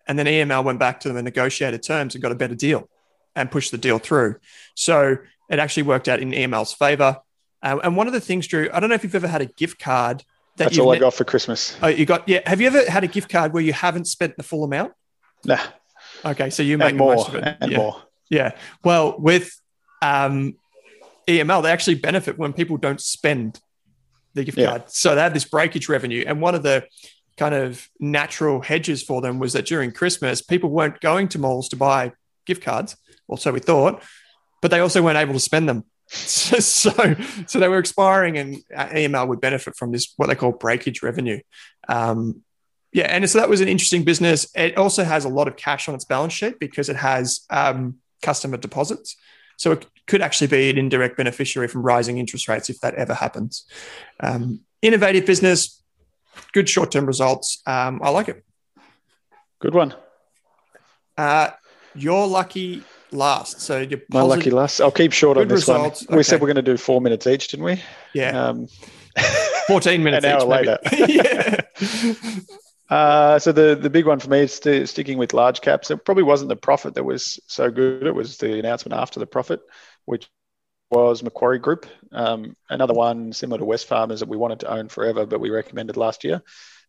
And 0.08 0.18
then 0.18 0.26
EML 0.26 0.64
went 0.64 0.80
back 0.80 1.00
to 1.02 1.08
them 1.08 1.18
and 1.18 1.26
negotiated 1.26 1.84
terms 1.84 2.16
and 2.16 2.22
got 2.22 2.32
a 2.32 2.36
better 2.36 2.56
deal 2.56 2.90
and 3.36 3.52
pushed 3.52 3.72
the 3.72 3.78
deal 3.78 4.00
through. 4.00 4.38
So 4.76 5.18
it 5.50 5.60
actually 5.60 5.84
worked 5.84 6.08
out 6.08 6.20
in 6.20 6.32
EML's 6.32 6.74
favor. 6.74 7.20
Uh, 7.62 7.80
and 7.84 7.96
one 7.96 8.08
of 8.08 8.14
the 8.14 8.22
things, 8.22 8.48
Drew, 8.48 8.70
I 8.74 8.80
don't 8.80 8.90
know 8.90 8.96
if 8.96 9.04
you've 9.04 9.16
ever 9.16 9.28
had 9.28 9.42
a 9.42 9.46
gift 9.46 9.80
card. 9.80 10.24
That 10.60 10.66
That's 10.66 10.78
all 10.78 10.92
I 10.92 11.00
got 11.00 11.14
for 11.14 11.24
Christmas. 11.24 11.76
Oh, 11.82 11.88
you 11.88 12.06
got 12.06 12.28
yeah. 12.28 12.42
Have 12.46 12.62
you 12.62 12.68
ever 12.68 12.90
had 12.90 13.04
a 13.04 13.08
gift 13.08 13.30
card 13.30 13.54
where 13.54 13.64
you 13.64 13.74
haven't 13.74 14.06
spent 14.06 14.38
the 14.38 14.44
full 14.44 14.64
amount? 14.64 14.94
Nah. 15.44 15.60
Okay, 16.24 16.50
so 16.50 16.64
you 16.64 16.78
make 16.78 16.96
more 16.96 17.16
most 17.16 17.30
of 17.30 17.36
it. 17.36 17.58
and 17.62 17.72
yeah. 17.72 17.78
more. 17.78 18.02
Yeah. 18.30 18.52
Well, 18.84 19.18
with 19.18 19.60
um, 20.02 20.56
EML, 21.28 21.64
they 21.64 21.72
actually 21.72 21.96
benefit 21.96 22.38
when 22.38 22.54
people 22.54 22.78
don't 22.78 23.00
spend 23.02 23.60
the 24.34 24.44
gift 24.44 24.58
yeah. 24.58 24.68
card. 24.68 24.84
So 24.92 25.16
they 25.16 25.22
have 25.22 25.34
this 25.34 25.46
breakage 25.46 25.90
revenue, 25.90 26.24
and 26.28 26.42
one 26.42 26.56
of 26.56 26.64
the 26.64 26.86
kind 27.38 27.56
of 27.56 27.88
natural 28.00 28.62
hedges 28.62 29.02
for 29.02 29.22
them 29.22 29.40
was 29.40 29.54
that 29.54 29.66
during 29.66 29.94
Christmas, 29.94 30.42
people 30.42 30.70
weren't 30.70 31.00
going 31.00 31.30
to 31.30 31.40
malls 31.40 31.70
to 31.70 31.78
buy 31.78 32.12
gift 32.46 32.62
cards, 32.62 32.98
or 33.28 33.38
so 33.38 33.52
we 33.52 33.60
thought 33.60 34.04
but 34.62 34.72
they 34.72 34.80
also 34.80 35.02
weren't 35.02 35.18
able 35.18 35.34
to 35.34 35.40
spend 35.40 35.70
them. 35.70 35.86
So, 36.10 36.60
so, 36.60 37.16
so 37.46 37.60
they 37.60 37.68
were 37.68 37.78
expiring, 37.78 38.38
and 38.38 38.64
EML 38.72 39.28
would 39.28 39.42
benefit 39.42 39.76
from 39.76 39.92
this 39.92 40.14
what 40.18 40.28
they 40.28 40.36
call 40.36 40.52
breakage 40.52 41.04
revenue. 41.04 41.40
Um, 41.88 42.44
yeah, 42.92 43.06
and 43.06 43.30
so 43.30 43.40
that 43.40 43.50
was 43.50 43.62
an 43.62 43.68
interesting 43.68 44.04
business. 44.04 44.50
It 44.56 44.78
also 44.78 45.04
has 45.04 45.26
a 45.26 45.30
lot 45.30 45.48
of 45.48 45.56
cash 45.56 45.88
on 45.88 45.96
its 45.96 46.06
balance 46.06 46.34
sheet 46.34 46.60
because 46.60 46.90
it 46.90 46.96
has 46.96 47.42
um, 47.52 47.98
customer 48.24 48.58
deposits. 48.58 49.16
So 49.58 49.74
it 49.74 49.86
could 50.08 50.22
actually 50.22 50.48
be 50.48 50.70
an 50.70 50.78
indirect 50.78 51.18
beneficiary 51.18 51.68
from 51.68 51.84
rising 51.84 52.18
interest 52.18 52.48
rates 52.48 52.70
if 52.70 52.80
that 52.80 52.96
ever 52.96 53.14
happens. 53.14 53.66
Um, 54.20 54.62
innovative 54.82 55.26
business, 55.26 55.84
good 56.54 56.68
short 56.68 56.92
term 56.92 57.06
results. 57.06 57.62
Um, 57.68 58.00
I 58.04 58.10
like 58.10 58.30
it. 58.30 58.44
Good 59.60 59.76
one. 59.76 59.94
Uh, 61.18 61.52
you're 61.94 62.26
lucky 62.26 62.84
last. 63.12 63.62
So 63.62 63.80
you're 63.80 64.02
my 64.10 64.22
lucky 64.22 64.50
last. 64.50 64.82
I'll 64.82 64.92
keep 64.92 65.14
short 65.14 65.38
on 65.38 65.48
this 65.48 65.62
results. 65.62 66.08
one. 66.08 66.18
We 66.18 66.24
said 66.24 66.42
we're 66.42 66.48
going 66.48 66.56
to 66.56 66.62
do 66.62 66.78
four 66.78 67.02
minutes 67.02 67.28
each, 67.28 67.50
didn't 67.50 67.66
we? 67.66 67.82
Yeah. 68.14 68.50
Um, 68.50 68.68
14 69.68 70.04
minutes 70.04 70.26
an 70.26 70.32
hour 70.32 70.42
each, 70.42 70.48
later. 70.48 70.80
yeah. 70.92 72.40
Uh, 72.90 73.38
so 73.38 73.52
the, 73.52 73.76
the 73.76 73.90
big 73.90 74.08
one 74.08 74.20
for 74.20 74.32
me 74.32 74.40
is 74.40 74.54
st- 74.56 74.90
sticking 74.90 75.20
with 75.20 75.32
large 75.32 75.62
caps. 75.62 75.92
It 75.92 76.04
probably 76.04 76.24
wasn't 76.24 76.50
the 76.50 76.56
profit 76.56 76.96
that 76.96 77.04
was 77.04 77.40
so 77.46 77.70
good. 77.70 78.08
It 78.08 78.16
was 78.16 78.38
the 78.38 78.58
announcement 78.58 79.00
after 79.00 79.20
the 79.20 79.28
profit, 79.28 79.62
which 80.06 80.28
was 80.90 81.22
Macquarie 81.22 81.60
Group. 81.60 81.86
Um, 82.12 82.58
another 82.68 82.96
one 82.96 83.32
similar 83.32 83.60
to 83.60 83.66
Wesfarmers 83.66 84.20
that 84.20 84.28
we 84.28 84.38
wanted 84.38 84.62
to 84.62 84.72
own 84.72 84.90
forever, 84.90 85.28
but 85.28 85.40
we 85.40 85.52
recommended 85.52 85.98
last 85.98 86.24
year. 86.24 86.42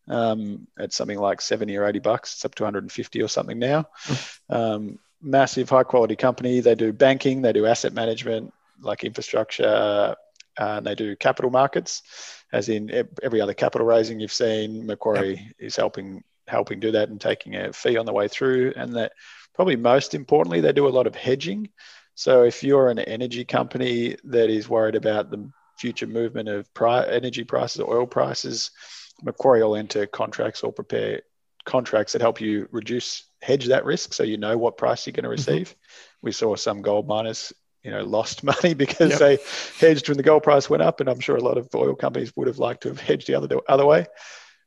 Um, 0.08 0.66
at 0.78 0.94
something 0.94 1.18
like 1.18 1.42
70 1.42 1.76
or 1.76 1.86
80 1.86 1.98
bucks. 1.98 2.32
It's 2.32 2.44
up 2.46 2.54
to 2.54 2.62
150 2.62 3.22
or 3.22 3.28
something 3.28 3.58
now. 3.58 3.84
Hmm. 3.98 4.54
Um, 4.54 4.98
massive 5.22 5.68
high 5.68 5.82
quality 5.82 6.16
company. 6.16 6.60
They 6.60 6.74
do 6.74 6.92
banking, 6.92 7.42
they 7.42 7.52
do 7.52 7.66
asset 7.66 7.92
management, 7.92 8.52
like 8.80 9.04
infrastructure, 9.04 10.16
uh, 10.58 10.80
they 10.80 10.94
do 10.94 11.16
capital 11.16 11.50
markets, 11.50 12.02
as 12.52 12.68
in 12.68 12.90
every 13.22 13.40
other 13.40 13.54
capital 13.54 13.86
raising 13.86 14.20
you've 14.20 14.32
seen. 14.32 14.86
Macquarie 14.86 15.34
yep. 15.34 15.54
is 15.58 15.76
helping 15.76 16.22
helping 16.48 16.80
do 16.80 16.90
that 16.90 17.08
and 17.08 17.20
taking 17.20 17.54
a 17.54 17.72
fee 17.72 17.96
on 17.96 18.06
the 18.06 18.12
way 18.12 18.26
through. 18.26 18.72
And 18.76 18.94
that 18.96 19.12
probably 19.54 19.76
most 19.76 20.14
importantly, 20.14 20.60
they 20.60 20.72
do 20.72 20.88
a 20.88 20.90
lot 20.90 21.06
of 21.06 21.14
hedging. 21.14 21.70
So 22.14 22.42
if 22.42 22.62
you're 22.64 22.90
an 22.90 22.98
energy 22.98 23.44
company 23.44 24.16
that 24.24 24.50
is 24.50 24.68
worried 24.68 24.96
about 24.96 25.30
the 25.30 25.48
future 25.78 26.08
movement 26.08 26.48
of 26.48 26.72
pri- 26.74 27.06
energy 27.06 27.44
prices, 27.44 27.80
oil 27.80 28.06
prices, 28.06 28.72
Macquarie 29.22 29.62
will 29.62 29.76
enter 29.76 30.06
contracts 30.06 30.62
or 30.62 30.72
prepare 30.72 31.22
contracts 31.64 32.12
that 32.12 32.22
help 32.22 32.40
you 32.40 32.68
reduce 32.72 33.24
hedge 33.42 33.66
that 33.66 33.84
risk 33.84 34.12
so 34.12 34.22
you 34.22 34.36
know 34.36 34.56
what 34.58 34.76
price 34.76 35.06
you're 35.06 35.12
going 35.12 35.24
to 35.24 35.28
mm-hmm. 35.28 35.50
receive. 35.50 35.70
Mm-hmm. 35.70 36.26
We 36.26 36.32
saw 36.32 36.56
some 36.56 36.82
gold 36.82 37.08
miners, 37.08 37.52
you 37.82 37.90
know, 37.90 38.04
lost 38.04 38.44
money 38.44 38.74
because 38.74 39.10
yep. 39.10 39.18
they 39.18 39.38
hedged 39.78 40.08
when 40.08 40.16
the 40.16 40.22
gold 40.22 40.42
price 40.42 40.68
went 40.68 40.82
up, 40.82 41.00
and 41.00 41.08
I'm 41.08 41.20
sure 41.20 41.36
a 41.36 41.42
lot 41.42 41.58
of 41.58 41.68
oil 41.74 41.94
companies 41.94 42.32
would 42.36 42.48
have 42.48 42.58
liked 42.58 42.82
to 42.82 42.88
have 42.88 43.00
hedged 43.00 43.26
the 43.26 43.34
other 43.34 43.48
other 43.68 43.86
way. 43.86 44.06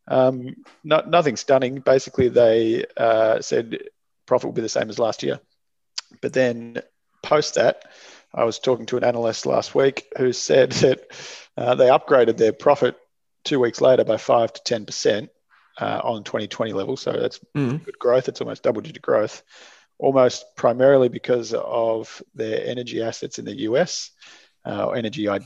Um, 0.07 0.55
not, 0.83 1.09
nothing 1.09 1.37
stunning. 1.37 1.79
Basically, 1.79 2.27
they 2.27 2.83
uh, 2.97 3.41
said 3.41 3.77
profit 4.25 4.47
will 4.47 4.53
be 4.53 4.61
the 4.61 4.69
same 4.69 4.89
as 4.89 4.99
last 4.99 5.23
year, 5.23 5.39
but 6.21 6.33
then 6.33 6.81
post 7.21 7.55
that, 7.55 7.83
I 8.33 8.43
was 8.43 8.59
talking 8.59 8.85
to 8.87 8.97
an 8.97 9.03
analyst 9.03 9.45
last 9.45 9.75
week 9.75 10.05
who 10.17 10.33
said 10.33 10.71
that 10.83 11.07
uh, 11.55 11.75
they 11.75 11.87
upgraded 11.87 12.37
their 12.37 12.53
profit 12.53 12.97
two 13.45 13.59
weeks 13.59 13.81
later 13.81 14.03
by 14.03 14.17
five 14.17 14.51
to 14.53 14.63
ten 14.63 14.85
percent 14.85 15.29
uh, 15.79 16.01
on 16.03 16.23
2020 16.23 16.73
level. 16.73 16.97
So 16.97 17.13
that's 17.13 17.39
mm. 17.55 17.83
good 17.83 17.99
growth. 17.99 18.29
It's 18.29 18.41
almost 18.41 18.63
double 18.63 18.81
digit 18.81 19.01
growth, 19.01 19.43
almost 19.97 20.45
primarily 20.55 21.09
because 21.09 21.53
of 21.53 22.21
their 22.35 22.65
energy 22.65 23.01
assets 23.01 23.39
in 23.39 23.45
the 23.45 23.61
US, 23.61 24.11
uh, 24.65 24.89
energy 24.89 25.23
you 25.23 25.39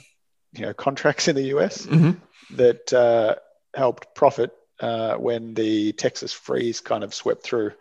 know, 0.61 0.73
contracts 0.73 1.27
in 1.27 1.35
the 1.35 1.55
US 1.55 1.85
mm-hmm. 1.85 2.11
that 2.55 2.93
uh, 2.93 3.35
helped 3.73 4.15
profit 4.15 4.51
uh, 4.79 5.15
when 5.15 5.53
the 5.53 5.93
Texas 5.93 6.33
freeze 6.33 6.81
kind 6.81 7.03
of 7.03 7.13
swept 7.13 7.43
through. 7.43 7.71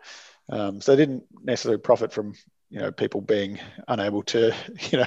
Um, 0.49 0.80
so 0.80 0.94
they 0.94 1.03
didn't 1.03 1.24
necessarily 1.42 1.80
profit 1.80 2.12
from 2.12 2.34
you 2.70 2.80
know 2.80 2.90
people 2.90 3.20
being 3.20 3.59
unable 3.88 4.22
to 4.24 4.55
you 4.90 4.99
know 4.99 5.07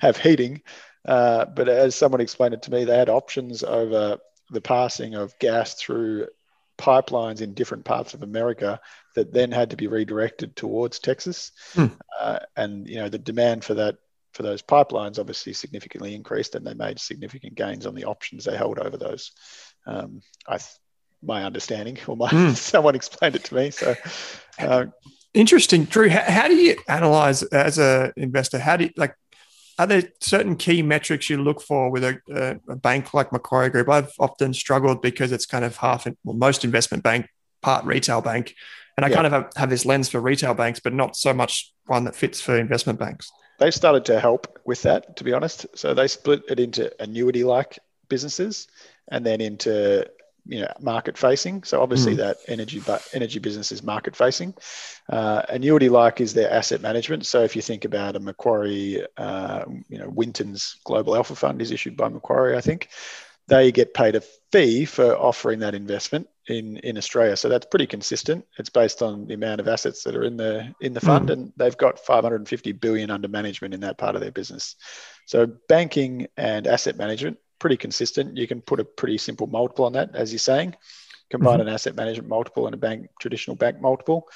have 0.00 0.16
heating. 0.16 0.62
Uh, 1.04 1.44
but 1.44 1.68
as 1.68 1.94
someone 1.94 2.20
explained 2.20 2.54
it 2.54 2.62
to 2.62 2.70
me, 2.70 2.84
they 2.84 2.96
had 2.96 3.08
options 3.08 3.64
over 3.64 4.18
the 4.50 4.60
passing 4.60 5.14
of 5.14 5.36
gas 5.38 5.74
through 5.74 6.28
pipelines 6.82 7.40
in 7.40 7.54
different 7.54 7.84
parts 7.84 8.12
of 8.12 8.24
America 8.24 8.80
that 9.14 9.32
then 9.32 9.52
had 9.52 9.70
to 9.70 9.76
be 9.76 9.86
redirected 9.86 10.56
towards 10.56 10.98
Texas, 10.98 11.52
hmm. 11.74 11.86
uh, 12.20 12.40
and 12.56 12.88
you 12.88 12.96
know 12.96 13.08
the 13.08 13.18
demand 13.18 13.64
for 13.64 13.74
that 13.74 13.96
for 14.34 14.42
those 14.42 14.62
pipelines 14.62 15.18
obviously 15.18 15.52
significantly 15.52 16.14
increased, 16.14 16.56
and 16.56 16.66
they 16.66 16.74
made 16.74 16.98
significant 16.98 17.54
gains 17.54 17.86
on 17.86 17.94
the 17.94 18.04
options 18.04 18.44
they 18.44 18.56
held 18.56 18.80
over 18.80 18.96
those. 18.96 19.30
Um, 19.86 20.22
I, 20.48 20.58
my 21.22 21.44
understanding, 21.44 21.98
or 22.08 22.16
my 22.16 22.28
hmm. 22.28 22.50
someone 22.54 22.96
explained 22.96 23.36
it 23.36 23.44
to 23.44 23.54
me. 23.54 23.70
So, 23.70 23.94
uh, 24.58 24.86
interesting, 25.32 25.84
Drew. 25.84 26.08
How, 26.08 26.22
how 26.22 26.48
do 26.48 26.56
you 26.56 26.76
analyze 26.88 27.44
as 27.44 27.78
an 27.78 28.12
investor? 28.16 28.58
How 28.58 28.76
do 28.76 28.84
you 28.84 28.90
like? 28.96 29.14
Are 29.78 29.86
there 29.86 30.02
certain 30.20 30.56
key 30.56 30.82
metrics 30.82 31.30
you 31.30 31.42
look 31.42 31.60
for 31.60 31.90
with 31.90 32.04
a, 32.04 32.60
a, 32.68 32.76
bank 32.76 33.14
like 33.14 33.32
Macquarie 33.32 33.70
Group? 33.70 33.88
I've 33.88 34.12
often 34.18 34.52
struggled 34.54 35.02
because 35.02 35.32
it's 35.32 35.46
kind 35.46 35.64
of 35.64 35.76
half, 35.76 36.06
well, 36.24 36.36
most 36.36 36.64
investment 36.64 37.02
bank, 37.02 37.28
part 37.62 37.84
retail 37.84 38.20
bank. 38.20 38.54
And 38.96 39.06
I 39.06 39.08
yeah. 39.08 39.14
kind 39.14 39.26
of 39.26 39.32
have, 39.32 39.50
have, 39.56 39.70
this 39.70 39.86
lens 39.86 40.08
for 40.08 40.20
retail 40.20 40.54
banks, 40.54 40.80
but 40.80 40.92
not 40.92 41.16
so 41.16 41.32
much 41.32 41.72
one 41.86 42.04
that 42.04 42.14
fits 42.14 42.40
for 42.40 42.56
investment 42.56 42.98
banks. 42.98 43.30
They 43.58 43.70
started 43.70 44.04
to 44.06 44.20
help 44.20 44.58
with 44.66 44.82
that, 44.82 45.16
to 45.16 45.24
be 45.24 45.32
honest. 45.32 45.66
So 45.74 45.94
they 45.94 46.08
split 46.08 46.42
it 46.48 46.60
into 46.60 46.92
annuity 47.00 47.44
like 47.44 47.78
businesses 48.08 48.68
and 49.10 49.24
then 49.24 49.40
into 49.40 50.06
you 50.44 50.60
know 50.60 50.72
market 50.80 51.16
facing. 51.16 51.62
So 51.62 51.82
obviously 51.82 52.14
mm. 52.14 52.18
that 52.18 52.38
energy 52.48 52.80
but 52.80 53.06
energy 53.12 53.38
business 53.38 53.72
is 53.72 53.82
market 53.82 54.16
facing. 54.16 54.54
Uh, 55.08 55.42
annuity 55.48 55.88
like 55.88 56.20
is 56.20 56.34
their 56.34 56.50
asset 56.50 56.80
management. 56.80 57.26
So 57.26 57.42
if 57.42 57.56
you 57.56 57.62
think 57.62 57.84
about 57.84 58.16
a 58.16 58.20
macquarie 58.20 59.04
uh, 59.16 59.64
you 59.88 59.98
know 59.98 60.08
winton's 60.08 60.76
global 60.84 61.16
alpha 61.16 61.34
fund 61.34 61.62
is 61.62 61.70
issued 61.70 61.96
by 61.96 62.08
macquarie 62.08 62.56
i 62.56 62.60
think 62.60 62.88
they 63.48 63.72
get 63.72 63.94
paid 63.94 64.14
a 64.14 64.22
fee 64.52 64.84
for 64.84 65.16
offering 65.16 65.60
that 65.60 65.74
investment 65.74 66.28
in 66.48 66.76
in 66.78 66.96
australia. 66.96 67.36
So 67.36 67.48
that's 67.48 67.66
pretty 67.66 67.86
consistent. 67.86 68.44
It's 68.58 68.70
based 68.70 69.02
on 69.02 69.26
the 69.26 69.34
amount 69.34 69.60
of 69.60 69.68
assets 69.68 70.02
that 70.04 70.16
are 70.16 70.24
in 70.24 70.36
the 70.36 70.74
in 70.80 70.92
the 70.94 71.00
fund 71.00 71.28
mm. 71.28 71.32
and 71.32 71.52
they've 71.56 71.76
got 71.76 71.98
550 71.98 72.72
billion 72.72 73.10
under 73.10 73.28
management 73.28 73.74
in 73.74 73.80
that 73.80 73.98
part 73.98 74.14
of 74.14 74.20
their 74.20 74.32
business. 74.32 74.76
So 75.26 75.46
banking 75.68 76.28
and 76.36 76.66
asset 76.66 76.96
management, 76.96 77.38
pretty 77.62 77.76
consistent. 77.76 78.36
You 78.36 78.48
can 78.48 78.60
put 78.60 78.80
a 78.80 78.84
pretty 78.84 79.16
simple 79.18 79.46
multiple 79.46 79.84
on 79.84 79.92
that, 79.92 80.16
as 80.16 80.32
you're 80.32 80.40
saying. 80.40 80.74
Combine 81.30 81.60
mm-hmm. 81.60 81.68
an 81.68 81.74
asset 81.74 81.94
management 81.94 82.28
multiple 82.28 82.66
and 82.66 82.74
a 82.74 82.76
bank 82.76 83.08
traditional 83.20 83.54
bank 83.54 83.80
multiple. 83.80 84.28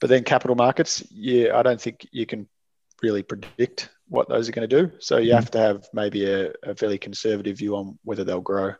But 0.00 0.10
then 0.10 0.24
capital 0.24 0.56
markets, 0.56 1.02
yeah, 1.10 1.56
I 1.56 1.62
don't 1.62 1.80
think 1.80 2.08
you 2.10 2.26
can 2.26 2.48
really 3.02 3.22
predict 3.22 3.88
what 4.08 4.28
those 4.28 4.48
are 4.48 4.52
going 4.52 4.68
to 4.68 4.82
do. 4.82 4.90
So 4.98 5.18
you 5.18 5.28
mm-hmm. 5.28 5.36
have 5.36 5.50
to 5.52 5.58
have 5.58 5.88
maybe 5.94 6.28
a, 6.28 6.52
a 6.64 6.74
fairly 6.74 6.98
conservative 6.98 7.56
view 7.56 7.76
on 7.76 8.00
whether 8.02 8.24
they'll 8.24 8.40
grow. 8.40 8.74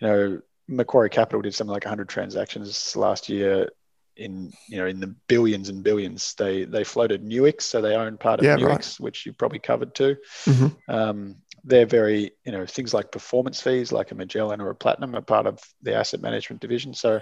You 0.00 0.06
know, 0.06 0.40
Macquarie 0.68 1.08
Capital 1.08 1.40
did 1.40 1.54
something 1.54 1.72
like 1.72 1.86
100 1.86 2.10
transactions 2.10 2.94
last 2.94 3.30
year 3.30 3.70
in 4.16 4.52
you 4.68 4.76
know 4.78 4.86
in 4.86 5.00
the 5.00 5.14
billions 5.28 5.70
and 5.70 5.82
billions. 5.82 6.34
They 6.34 6.64
they 6.64 6.84
floated 6.84 7.24
Nuix, 7.24 7.62
so 7.62 7.80
they 7.80 7.94
own 7.94 8.18
part 8.18 8.40
of 8.40 8.46
yeah, 8.46 8.56
Nuix, 8.56 8.68
right. 8.68 8.96
which 9.00 9.26
you 9.26 9.32
probably 9.32 9.58
covered 9.58 9.94
too. 9.94 10.16
Mm-hmm. 10.44 10.94
Um, 10.94 11.36
they're 11.64 11.86
very 11.86 12.32
you 12.44 12.52
know 12.52 12.66
things 12.66 12.94
like 12.94 13.10
performance 13.10 13.60
fees, 13.60 13.90
like 13.90 14.10
a 14.10 14.14
Magellan 14.14 14.60
or 14.60 14.70
a 14.70 14.74
Platinum, 14.74 15.16
are 15.16 15.22
part 15.22 15.46
of 15.46 15.60
the 15.82 15.94
asset 15.94 16.20
management 16.20 16.60
division. 16.60 16.94
So 16.94 17.20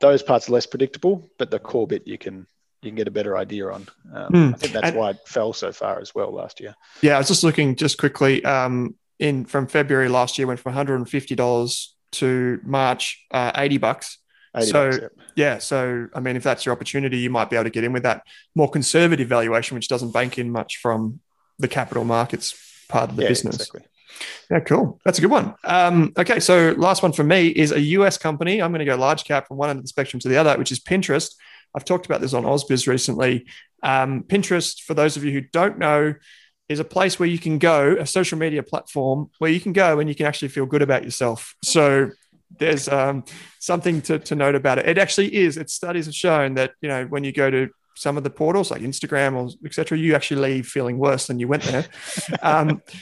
those 0.00 0.22
parts 0.22 0.48
are 0.48 0.52
less 0.52 0.66
predictable, 0.66 1.30
but 1.38 1.50
the 1.50 1.58
core 1.58 1.86
bit 1.86 2.06
you 2.06 2.18
can 2.18 2.46
you 2.82 2.90
can 2.90 2.96
get 2.96 3.08
a 3.08 3.12
better 3.12 3.36
idea 3.36 3.68
on. 3.68 3.86
Um, 4.12 4.32
mm. 4.32 4.54
I 4.54 4.56
think 4.56 4.72
that's 4.72 4.88
and, 4.88 4.96
why 4.96 5.10
it 5.10 5.18
fell 5.26 5.52
so 5.52 5.72
far 5.72 6.00
as 6.00 6.14
well 6.14 6.32
last 6.32 6.60
year. 6.60 6.74
Yeah, 7.02 7.14
I 7.14 7.18
was 7.18 7.28
just 7.28 7.44
looking 7.44 7.76
just 7.76 7.98
quickly. 7.98 8.44
Um, 8.44 8.96
in 9.20 9.44
from 9.44 9.68
February 9.68 10.08
last 10.08 10.38
year, 10.38 10.46
went 10.46 10.60
from 10.60 10.70
one 10.70 10.76
hundred 10.76 10.96
and 10.96 11.08
fifty 11.08 11.34
dollars 11.34 11.94
to 12.12 12.60
March 12.64 13.24
uh, 13.30 13.52
eighty 13.56 13.78
bucks. 13.78 14.18
80 14.56 14.66
so 14.70 14.90
bucks, 14.90 15.14
yeah, 15.34 15.58
so 15.58 16.06
I 16.14 16.20
mean, 16.20 16.36
if 16.36 16.44
that's 16.44 16.64
your 16.64 16.72
opportunity, 16.72 17.18
you 17.18 17.28
might 17.28 17.50
be 17.50 17.56
able 17.56 17.64
to 17.64 17.70
get 17.70 17.82
in 17.82 17.92
with 17.92 18.04
that 18.04 18.22
more 18.54 18.70
conservative 18.70 19.28
valuation, 19.28 19.74
which 19.74 19.88
doesn't 19.88 20.12
bank 20.12 20.38
in 20.38 20.52
much 20.52 20.76
from 20.76 21.18
the 21.58 21.66
capital 21.66 22.04
markets 22.04 22.52
part 22.88 23.10
of 23.10 23.16
the 23.16 23.22
yeah, 23.22 23.28
business. 23.28 23.56
Exactly. 23.56 23.82
Yeah, 24.50 24.60
cool. 24.60 25.00
That's 25.04 25.18
a 25.18 25.20
good 25.20 25.30
one. 25.30 25.54
Um, 25.64 26.12
okay, 26.16 26.40
so 26.40 26.74
last 26.76 27.02
one 27.02 27.12
for 27.12 27.24
me 27.24 27.48
is 27.48 27.72
a 27.72 27.80
US 27.80 28.18
company. 28.18 28.62
I'm 28.62 28.70
going 28.70 28.80
to 28.80 28.84
go 28.84 28.96
large 28.96 29.24
cap 29.24 29.48
from 29.48 29.56
one 29.56 29.70
end 29.70 29.78
of 29.78 29.84
the 29.84 29.88
spectrum 29.88 30.20
to 30.20 30.28
the 30.28 30.36
other, 30.36 30.56
which 30.56 30.72
is 30.72 30.80
Pinterest. 30.80 31.34
I've 31.74 31.84
talked 31.84 32.06
about 32.06 32.20
this 32.20 32.34
on 32.34 32.44
Ausbiz 32.44 32.86
recently. 32.86 33.46
Um, 33.82 34.22
Pinterest, 34.22 34.80
for 34.80 34.94
those 34.94 35.16
of 35.16 35.24
you 35.24 35.32
who 35.32 35.40
don't 35.40 35.78
know, 35.78 36.14
is 36.68 36.80
a 36.80 36.84
place 36.84 37.18
where 37.18 37.28
you 37.28 37.38
can 37.38 37.58
go, 37.58 37.96
a 37.98 38.06
social 38.06 38.38
media 38.38 38.62
platform 38.62 39.30
where 39.38 39.50
you 39.50 39.60
can 39.60 39.72
go 39.72 39.98
and 39.98 40.08
you 40.08 40.14
can 40.14 40.26
actually 40.26 40.48
feel 40.48 40.64
good 40.64 40.82
about 40.82 41.04
yourself. 41.04 41.54
So 41.62 42.10
there's 42.58 42.88
um, 42.88 43.24
something 43.58 44.00
to, 44.02 44.18
to 44.20 44.34
note 44.34 44.54
about 44.54 44.78
it. 44.78 44.86
It 44.86 44.98
actually 44.98 45.34
is. 45.34 45.56
Its 45.56 45.74
studies 45.74 46.06
have 46.06 46.14
shown 46.14 46.54
that 46.54 46.72
you 46.80 46.88
know 46.88 47.04
when 47.04 47.24
you 47.24 47.32
go 47.32 47.50
to 47.50 47.68
some 47.94 48.16
of 48.16 48.24
the 48.24 48.30
portals 48.30 48.70
like 48.70 48.82
Instagram 48.82 49.34
or 49.34 49.50
etc., 49.64 49.98
you 49.98 50.14
actually 50.14 50.40
leave 50.40 50.66
feeling 50.66 50.98
worse 50.98 51.26
than 51.26 51.38
you 51.38 51.48
went 51.48 51.62
there. 51.64 51.86
Um, 52.42 52.82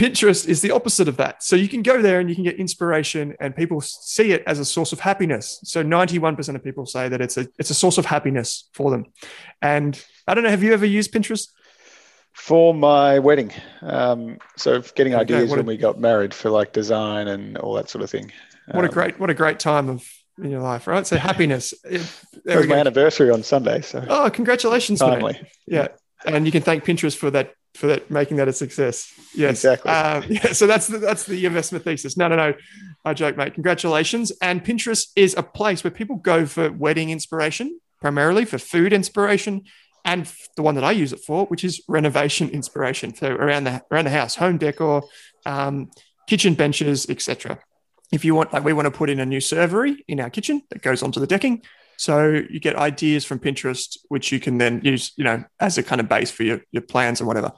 Pinterest 0.00 0.48
is 0.48 0.62
the 0.62 0.70
opposite 0.70 1.08
of 1.08 1.18
that. 1.18 1.42
So 1.42 1.56
you 1.56 1.68
can 1.68 1.82
go 1.82 2.00
there 2.00 2.20
and 2.20 2.30
you 2.30 2.34
can 2.34 2.44
get 2.44 2.56
inspiration, 2.56 3.36
and 3.38 3.54
people 3.54 3.82
see 3.82 4.32
it 4.32 4.42
as 4.46 4.58
a 4.58 4.64
source 4.64 4.92
of 4.92 5.00
happiness. 5.00 5.60
So 5.64 5.84
91% 5.84 6.54
of 6.54 6.64
people 6.64 6.86
say 6.86 7.08
that 7.10 7.20
it's 7.20 7.36
a 7.36 7.46
it's 7.58 7.68
a 7.68 7.74
source 7.74 7.98
of 7.98 8.06
happiness 8.06 8.70
for 8.72 8.90
them. 8.90 9.04
And 9.60 10.02
I 10.26 10.32
don't 10.32 10.44
know, 10.44 10.50
have 10.50 10.62
you 10.62 10.72
ever 10.72 10.86
used 10.86 11.12
Pinterest? 11.12 11.48
For 12.32 12.72
my 12.72 13.18
wedding, 13.18 13.52
um, 13.82 14.38
so 14.56 14.80
getting 14.94 15.14
okay, 15.14 15.22
ideas 15.22 15.50
when 15.50 15.60
a, 15.60 15.64
we 15.64 15.76
got 15.76 16.00
married 16.00 16.32
for 16.32 16.48
like 16.48 16.72
design 16.72 17.28
and 17.28 17.58
all 17.58 17.74
that 17.74 17.90
sort 17.90 18.02
of 18.02 18.08
thing. 18.08 18.32
What 18.68 18.84
um, 18.84 18.90
a 18.90 18.92
great 18.92 19.20
what 19.20 19.28
a 19.28 19.34
great 19.34 19.58
time 19.58 19.90
of 19.90 20.02
in 20.42 20.50
your 20.50 20.60
life, 20.60 20.86
right? 20.86 21.06
So 21.06 21.16
happiness. 21.16 21.74
It, 21.84 22.00
was 22.44 22.66
my 22.66 22.76
anniversary 22.76 23.30
on 23.30 23.42
Sunday. 23.42 23.80
So 23.80 24.04
oh, 24.08 24.30
congratulations, 24.30 25.00
Timely. 25.00 25.34
Man. 25.34 25.46
Yeah, 25.66 25.88
and 26.24 26.46
you 26.46 26.52
can 26.52 26.62
thank 26.62 26.84
Pinterest 26.84 27.16
for 27.16 27.30
that 27.30 27.54
for 27.74 27.86
that 27.86 28.10
making 28.10 28.36
that 28.38 28.48
a 28.48 28.52
success. 28.52 29.12
Yes, 29.34 29.50
exactly. 29.50 29.90
Um, 29.90 30.24
yeah, 30.28 30.52
so 30.52 30.66
that's 30.66 30.86
the, 30.86 30.98
that's 30.98 31.24
the 31.24 31.46
investment 31.46 31.84
thesis. 31.84 32.16
No, 32.16 32.28
no, 32.28 32.36
no. 32.36 32.54
I 33.04 33.14
joke, 33.14 33.36
mate. 33.36 33.54
Congratulations. 33.54 34.32
And 34.42 34.64
Pinterest 34.64 35.08
is 35.16 35.34
a 35.36 35.42
place 35.42 35.84
where 35.84 35.90
people 35.90 36.16
go 36.16 36.46
for 36.46 36.70
wedding 36.70 37.10
inspiration, 37.10 37.78
primarily 38.00 38.44
for 38.44 38.58
food 38.58 38.92
inspiration, 38.92 39.64
and 40.04 40.30
the 40.56 40.62
one 40.62 40.74
that 40.74 40.84
I 40.84 40.92
use 40.92 41.12
it 41.12 41.20
for, 41.20 41.46
which 41.46 41.64
is 41.64 41.82
renovation 41.88 42.48
inspiration. 42.50 43.14
So 43.14 43.30
around 43.30 43.64
the 43.64 43.82
around 43.90 44.04
the 44.04 44.10
house, 44.10 44.36
home 44.36 44.58
decor, 44.58 45.04
um, 45.46 45.90
kitchen 46.26 46.54
benches, 46.54 47.08
etc. 47.08 47.58
If 48.12 48.24
you 48.24 48.34
want, 48.34 48.52
like, 48.52 48.64
we 48.64 48.72
want 48.72 48.86
to 48.86 48.90
put 48.90 49.10
in 49.10 49.20
a 49.20 49.26
new 49.26 49.38
servery 49.38 49.98
in 50.08 50.20
our 50.20 50.30
kitchen 50.30 50.62
that 50.70 50.82
goes 50.82 51.02
onto 51.02 51.20
the 51.20 51.26
decking. 51.26 51.62
So 51.96 52.42
you 52.48 52.60
get 52.60 52.76
ideas 52.76 53.24
from 53.24 53.40
Pinterest, 53.40 53.98
which 54.08 54.32
you 54.32 54.40
can 54.40 54.58
then 54.58 54.80
use, 54.82 55.12
you 55.16 55.24
know, 55.24 55.44
as 55.60 55.76
a 55.76 55.82
kind 55.82 56.00
of 56.00 56.08
base 56.08 56.30
for 56.30 56.44
your, 56.44 56.62
your 56.72 56.82
plans 56.82 57.20
and 57.20 57.28
whatever. 57.28 57.52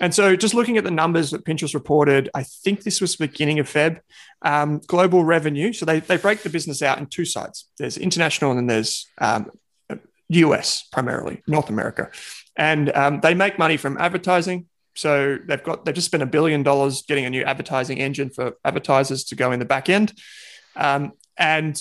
And 0.00 0.14
so 0.14 0.36
just 0.36 0.54
looking 0.54 0.76
at 0.76 0.84
the 0.84 0.90
numbers 0.90 1.30
that 1.30 1.44
Pinterest 1.44 1.74
reported, 1.74 2.30
I 2.34 2.44
think 2.44 2.82
this 2.82 3.00
was 3.00 3.16
beginning 3.16 3.58
of 3.58 3.66
Feb, 3.66 4.00
um, 4.42 4.80
global 4.86 5.24
revenue. 5.24 5.72
So 5.72 5.86
they, 5.86 6.00
they 6.00 6.18
break 6.18 6.42
the 6.42 6.50
business 6.50 6.82
out 6.82 6.98
in 6.98 7.06
two 7.06 7.24
sides. 7.24 7.68
There's 7.78 7.98
international 7.98 8.52
and 8.52 8.60
then 8.60 8.66
there's 8.66 9.08
um, 9.18 9.50
US 10.28 10.84
primarily, 10.92 11.42
North 11.46 11.70
America. 11.70 12.10
And 12.56 12.94
um, 12.94 13.20
they 13.20 13.34
make 13.34 13.58
money 13.58 13.76
from 13.76 13.96
advertising. 13.98 14.66
So 14.98 15.38
they've 15.46 15.62
got, 15.62 15.84
they've 15.84 15.94
just 15.94 16.08
spent 16.08 16.24
a 16.24 16.26
billion 16.26 16.64
dollars 16.64 17.02
getting 17.02 17.24
a 17.24 17.30
new 17.30 17.44
advertising 17.44 17.98
engine 17.98 18.30
for 18.30 18.56
advertisers 18.64 19.22
to 19.26 19.36
go 19.36 19.52
in 19.52 19.60
the 19.60 19.64
back 19.64 19.88
end. 19.88 20.12
Um, 20.74 21.12
and 21.36 21.80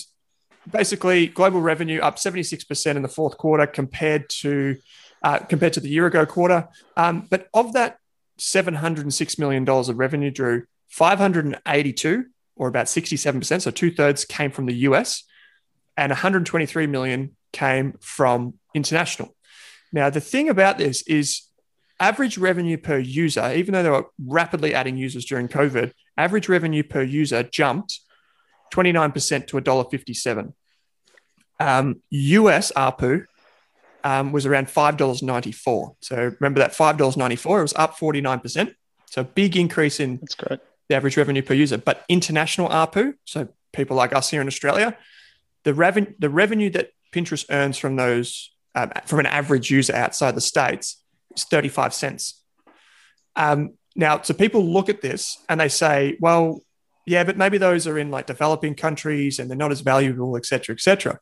basically 0.71 1.25
global 1.25 1.59
revenue 1.59 1.99
up 1.99 2.17
76% 2.17 2.95
in 2.95 3.01
the 3.01 3.07
fourth 3.07 3.37
quarter 3.37 3.65
compared 3.65 4.29
to 4.29 4.77
uh, 5.23 5.39
compared 5.39 5.73
to 5.73 5.79
the 5.79 5.89
year 5.89 6.05
ago 6.05 6.27
quarter. 6.27 6.67
Um, 6.95 7.25
but 7.27 7.47
of 7.55 7.73
that 7.73 7.97
$706 8.37 9.39
million 9.39 9.67
of 9.67 9.97
revenue, 9.97 10.29
Drew, 10.29 10.65
582 10.89 12.25
or 12.55 12.67
about 12.67 12.85
67%, 12.85 13.61
so 13.61 13.71
two 13.71 13.91
thirds 13.91 14.25
came 14.25 14.51
from 14.51 14.67
the 14.67 14.75
US 14.75 15.23
and 15.95 16.11
123 16.11 16.85
million 16.85 17.35
came 17.51 17.93
from 17.99 18.53
international. 18.75 19.35
Now, 19.91 20.11
the 20.11 20.21
thing 20.21 20.49
about 20.49 20.77
this 20.77 21.01
is 21.07 21.46
average 21.99 22.37
revenue 22.37 22.77
per 22.77 22.97
user, 22.97 23.53
even 23.53 23.73
though 23.73 23.83
they 23.83 23.89
were 23.89 24.07
rapidly 24.23 24.73
adding 24.73 24.97
users 24.97 25.25
during 25.25 25.47
COVID, 25.47 25.91
average 26.17 26.49
revenue 26.49 26.83
per 26.83 27.01
user 27.01 27.43
jumped 27.43 27.99
29% 28.73 29.47
to 29.47 29.57
$1.57. 29.57 30.53
Um, 31.59 32.01
US 32.09 32.71
ARPU 32.73 33.25
um, 34.03 34.31
was 34.31 34.45
around 34.45 34.67
$5.94. 34.67 35.95
So 36.01 36.15
remember 36.39 36.59
that 36.59 36.71
$5.94, 36.71 37.59
it 37.59 37.61
was 37.61 37.73
up 37.75 37.97
49%. 37.97 38.73
So 39.09 39.23
big 39.23 39.55
increase 39.55 39.99
in 39.99 40.17
That's 40.17 40.35
great. 40.35 40.59
the 40.89 40.95
average 40.95 41.17
revenue 41.17 41.41
per 41.41 41.53
user. 41.53 41.77
But 41.77 42.03
international 42.09 42.69
ARPU, 42.69 43.13
so 43.25 43.47
people 43.73 43.97
like 43.97 44.13
us 44.13 44.29
here 44.29 44.41
in 44.41 44.47
Australia, 44.47 44.97
the, 45.63 45.73
revenue 45.73 46.13
the 46.19 46.29
revenue 46.29 46.69
that 46.71 46.91
Pinterest 47.13 47.45
earns 47.49 47.77
from 47.77 47.95
those, 47.95 48.51
um, 48.75 48.91
from 49.05 49.19
an 49.19 49.25
average 49.25 49.71
user 49.71 49.95
outside 49.95 50.35
the 50.35 50.41
States, 50.41 51.01
is 51.35 51.43
35 51.45 51.93
cents. 51.93 52.41
Um, 53.35 53.73
now, 53.95 54.21
so 54.21 54.33
people 54.33 54.63
look 54.65 54.89
at 54.89 55.01
this 55.01 55.37
and 55.49 55.59
they 55.59 55.69
say, 55.69 56.17
well, 56.19 56.61
yeah, 57.05 57.23
but 57.23 57.37
maybe 57.37 57.57
those 57.57 57.87
are 57.87 57.97
in 57.97 58.11
like 58.11 58.27
developing 58.27 58.75
countries 58.75 59.39
and 59.39 59.49
they're 59.49 59.57
not 59.57 59.71
as 59.71 59.81
valuable, 59.81 60.35
et 60.37 60.45
cetera, 60.45 60.75
et 60.75 60.81
cetera. 60.81 61.19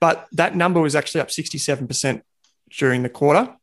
But 0.00 0.26
that 0.32 0.54
number 0.54 0.80
was 0.80 0.94
actually 0.94 1.22
up 1.22 1.28
67% 1.28 2.22
during 2.70 3.02
the 3.02 3.08
quarter. 3.08 3.54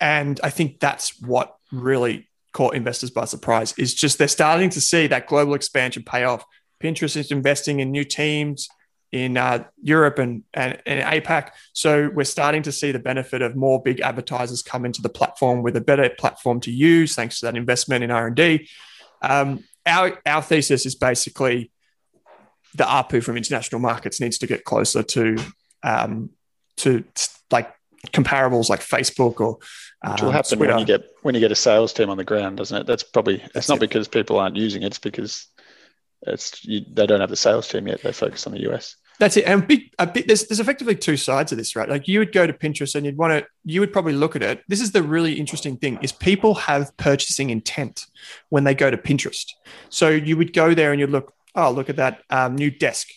And 0.00 0.38
I 0.42 0.50
think 0.50 0.80
that's 0.80 1.20
what 1.20 1.56
really 1.70 2.28
caught 2.52 2.74
investors 2.74 3.10
by 3.10 3.24
surprise 3.24 3.72
is 3.78 3.94
just 3.94 4.18
they're 4.18 4.28
starting 4.28 4.68
to 4.70 4.80
see 4.80 5.06
that 5.06 5.26
global 5.26 5.54
expansion 5.54 6.02
pay 6.02 6.24
off. 6.24 6.44
Pinterest 6.82 7.16
is 7.16 7.30
investing 7.30 7.80
in 7.80 7.90
new 7.90 8.04
teams 8.04 8.68
in 9.12 9.36
uh, 9.36 9.64
Europe 9.82 10.18
and, 10.18 10.42
and, 10.54 10.80
and 10.86 11.22
APAC. 11.22 11.50
So 11.74 12.10
we're 12.12 12.24
starting 12.24 12.62
to 12.62 12.72
see 12.72 12.92
the 12.92 12.98
benefit 12.98 13.42
of 13.42 13.54
more 13.54 13.80
big 13.80 14.00
advertisers 14.00 14.62
come 14.62 14.86
into 14.86 15.02
the 15.02 15.10
platform 15.10 15.62
with 15.62 15.76
a 15.76 15.82
better 15.82 16.08
platform 16.18 16.60
to 16.60 16.72
use, 16.72 17.14
thanks 17.14 17.40
to 17.40 17.46
that 17.46 17.56
investment 17.56 18.02
in 18.02 18.10
R 18.10 18.26
and 18.26 18.36
D. 18.36 18.68
Um, 19.20 19.64
our 19.84 20.20
our 20.24 20.42
thesis 20.42 20.86
is 20.86 20.94
basically 20.94 21.70
the 22.74 22.84
ARPU 22.84 23.22
from 23.22 23.36
international 23.36 23.80
markets 23.80 24.20
needs 24.20 24.38
to 24.38 24.46
get 24.46 24.64
closer 24.64 25.02
to 25.02 25.36
um, 25.82 26.30
to 26.78 27.04
like 27.50 27.72
comparables 28.08 28.70
like 28.70 28.80
Facebook 28.80 29.40
or 29.40 29.58
um, 30.04 30.12
Which 30.12 30.22
will 30.22 30.30
happen 30.30 30.56
Twitter. 30.58 30.72
when 30.72 30.80
you 30.80 30.86
get 30.86 31.04
when 31.22 31.34
you 31.34 31.40
get 31.40 31.52
a 31.52 31.56
sales 31.56 31.92
team 31.92 32.08
on 32.08 32.16
the 32.16 32.24
ground, 32.24 32.56
doesn't 32.56 32.76
it? 32.80 32.86
That's 32.86 33.02
probably 33.02 33.42
it's 33.42 33.52
That's 33.52 33.68
not 33.68 33.76
it. 33.76 33.80
because 33.80 34.08
people 34.08 34.38
aren't 34.38 34.56
using 34.56 34.82
it; 34.82 34.86
it's 34.86 34.98
because 34.98 35.48
it's 36.22 36.64
you, 36.64 36.80
they 36.90 37.06
don't 37.06 37.20
have 37.20 37.30
the 37.30 37.36
sales 37.36 37.68
team 37.68 37.88
yet. 37.88 38.02
They're 38.02 38.12
focused 38.12 38.46
on 38.46 38.52
the 38.54 38.72
US. 38.72 38.96
That's 39.22 39.36
it. 39.36 39.44
And 39.44 39.64
big, 39.64 39.88
there's, 40.26 40.48
there's 40.48 40.58
effectively 40.58 40.96
two 40.96 41.16
sides 41.16 41.52
of 41.52 41.58
this, 41.58 41.76
right? 41.76 41.88
Like 41.88 42.08
you 42.08 42.18
would 42.18 42.32
go 42.32 42.44
to 42.44 42.52
Pinterest 42.52 42.96
and 42.96 43.06
you'd 43.06 43.16
want 43.16 43.32
to, 43.32 43.46
you 43.64 43.78
would 43.78 43.92
probably 43.92 44.14
look 44.14 44.34
at 44.34 44.42
it. 44.42 44.64
This 44.66 44.80
is 44.80 44.90
the 44.90 45.00
really 45.00 45.34
interesting 45.34 45.76
thing 45.76 46.00
is 46.02 46.10
people 46.10 46.56
have 46.56 46.96
purchasing 46.96 47.50
intent 47.50 48.06
when 48.48 48.64
they 48.64 48.74
go 48.74 48.90
to 48.90 48.96
Pinterest. 48.96 49.52
So 49.90 50.08
you 50.08 50.36
would 50.38 50.52
go 50.52 50.74
there 50.74 50.90
and 50.90 50.98
you'd 50.98 51.10
look, 51.10 51.32
oh, 51.54 51.70
look 51.70 51.88
at 51.88 51.94
that 51.98 52.22
um, 52.30 52.56
new 52.56 52.68
desk. 52.68 53.10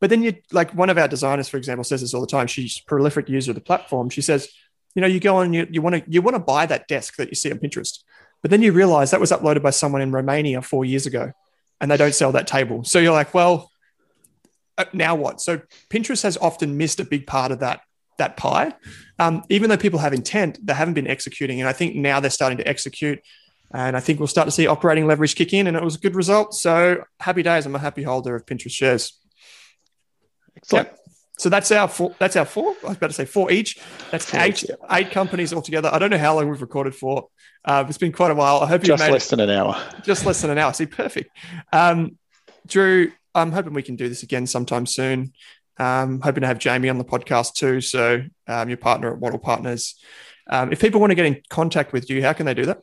But 0.00 0.10
then 0.10 0.24
you 0.24 0.34
like 0.50 0.74
one 0.74 0.90
of 0.90 0.98
our 0.98 1.06
designers, 1.06 1.48
for 1.48 1.58
example, 1.58 1.84
says 1.84 2.00
this 2.00 2.12
all 2.12 2.22
the 2.22 2.26
time. 2.26 2.48
She's 2.48 2.80
a 2.80 2.84
prolific 2.84 3.28
user 3.28 3.52
of 3.52 3.54
the 3.54 3.60
platform. 3.60 4.10
She 4.10 4.22
says, 4.22 4.48
you 4.96 5.00
know, 5.00 5.06
you 5.06 5.20
go 5.20 5.36
on, 5.36 5.52
you, 5.52 5.80
want 5.80 5.94
to, 5.94 6.02
you 6.10 6.22
want 6.22 6.34
to 6.34 6.40
buy 6.40 6.66
that 6.66 6.88
desk 6.88 7.18
that 7.18 7.28
you 7.28 7.36
see 7.36 7.52
on 7.52 7.60
Pinterest. 7.60 8.00
But 8.42 8.50
then 8.50 8.62
you 8.62 8.72
realize 8.72 9.12
that 9.12 9.20
was 9.20 9.30
uploaded 9.30 9.62
by 9.62 9.70
someone 9.70 10.02
in 10.02 10.10
Romania 10.10 10.60
four 10.60 10.84
years 10.84 11.06
ago 11.06 11.30
and 11.80 11.88
they 11.88 11.96
don't 11.96 12.16
sell 12.16 12.32
that 12.32 12.48
table. 12.48 12.82
So 12.82 12.98
you're 12.98 13.12
like, 13.12 13.32
well, 13.32 13.70
now 14.92 15.14
what? 15.14 15.40
So 15.40 15.60
Pinterest 15.90 16.22
has 16.22 16.36
often 16.36 16.76
missed 16.76 17.00
a 17.00 17.04
big 17.04 17.26
part 17.26 17.52
of 17.52 17.60
that 17.60 17.80
that 18.18 18.36
pie. 18.36 18.72
Um, 19.18 19.44
even 19.50 19.68
though 19.68 19.76
people 19.76 19.98
have 19.98 20.14
intent, 20.14 20.58
they 20.64 20.72
haven't 20.72 20.94
been 20.94 21.06
executing. 21.06 21.60
And 21.60 21.68
I 21.68 21.72
think 21.72 21.94
now 21.96 22.18
they're 22.20 22.30
starting 22.30 22.58
to 22.58 22.66
execute. 22.66 23.20
And 23.74 23.96
I 23.96 24.00
think 24.00 24.20
we'll 24.20 24.26
start 24.26 24.46
to 24.46 24.52
see 24.52 24.66
operating 24.66 25.06
leverage 25.06 25.34
kick 25.34 25.52
in. 25.52 25.66
And 25.66 25.76
it 25.76 25.82
was 25.82 25.96
a 25.96 25.98
good 25.98 26.14
result. 26.14 26.54
So 26.54 27.04
happy 27.20 27.42
days. 27.42 27.66
I'm 27.66 27.74
a 27.74 27.78
happy 27.78 28.02
holder 28.02 28.34
of 28.34 28.46
Pinterest 28.46 28.70
shares. 28.70 29.18
Excellent. 30.56 30.88
Yep. 30.88 30.98
So 31.38 31.50
that's 31.50 31.70
our 31.70 31.86
four. 31.88 32.14
That's 32.18 32.36
our 32.36 32.46
four. 32.46 32.74
I 32.84 32.88
was 32.88 32.96
about 32.96 33.08
to 33.08 33.12
say 33.12 33.26
four 33.26 33.50
each. 33.52 33.78
That's 34.10 34.24
Four 34.24 34.40
eight, 34.40 34.62
each, 34.62 34.70
yeah. 34.70 34.96
eight 34.96 35.10
companies 35.10 35.52
altogether. 35.52 35.90
I 35.92 35.98
don't 35.98 36.08
know 36.08 36.16
how 36.16 36.34
long 36.36 36.48
we've 36.48 36.62
recorded 36.62 36.94
for. 36.94 37.28
Uh, 37.62 37.84
it's 37.86 37.98
been 37.98 38.12
quite 38.12 38.30
a 38.30 38.34
while. 38.34 38.60
I 38.60 38.66
hope 38.66 38.82
you 38.82 38.96
Just 38.96 39.10
less 39.10 39.28
than 39.28 39.40
an 39.40 39.50
hour. 39.50 39.76
just 40.02 40.24
less 40.24 40.40
than 40.40 40.50
an 40.50 40.56
hour. 40.56 40.72
See, 40.72 40.86
perfect. 40.86 41.30
Um, 41.72 42.16
Drew, 42.66 43.12
I'm 43.36 43.52
hoping 43.52 43.74
we 43.74 43.82
can 43.82 43.96
do 43.96 44.08
this 44.08 44.22
again 44.22 44.46
sometime 44.46 44.86
soon. 44.86 45.32
Um, 45.78 46.20
hoping 46.20 46.40
to 46.40 46.46
have 46.46 46.58
Jamie 46.58 46.88
on 46.88 46.96
the 46.98 47.04
podcast 47.04 47.54
too. 47.54 47.80
So 47.82 48.22
um, 48.48 48.68
your 48.68 48.78
partner 48.78 49.12
at 49.12 49.18
Wattle 49.20 49.38
Partners. 49.38 49.94
Um, 50.48 50.72
if 50.72 50.80
people 50.80 51.00
want 51.00 51.10
to 51.10 51.14
get 51.14 51.26
in 51.26 51.42
contact 51.50 51.92
with 51.92 52.08
you, 52.08 52.22
how 52.22 52.32
can 52.32 52.46
they 52.46 52.54
do 52.54 52.66
that? 52.66 52.80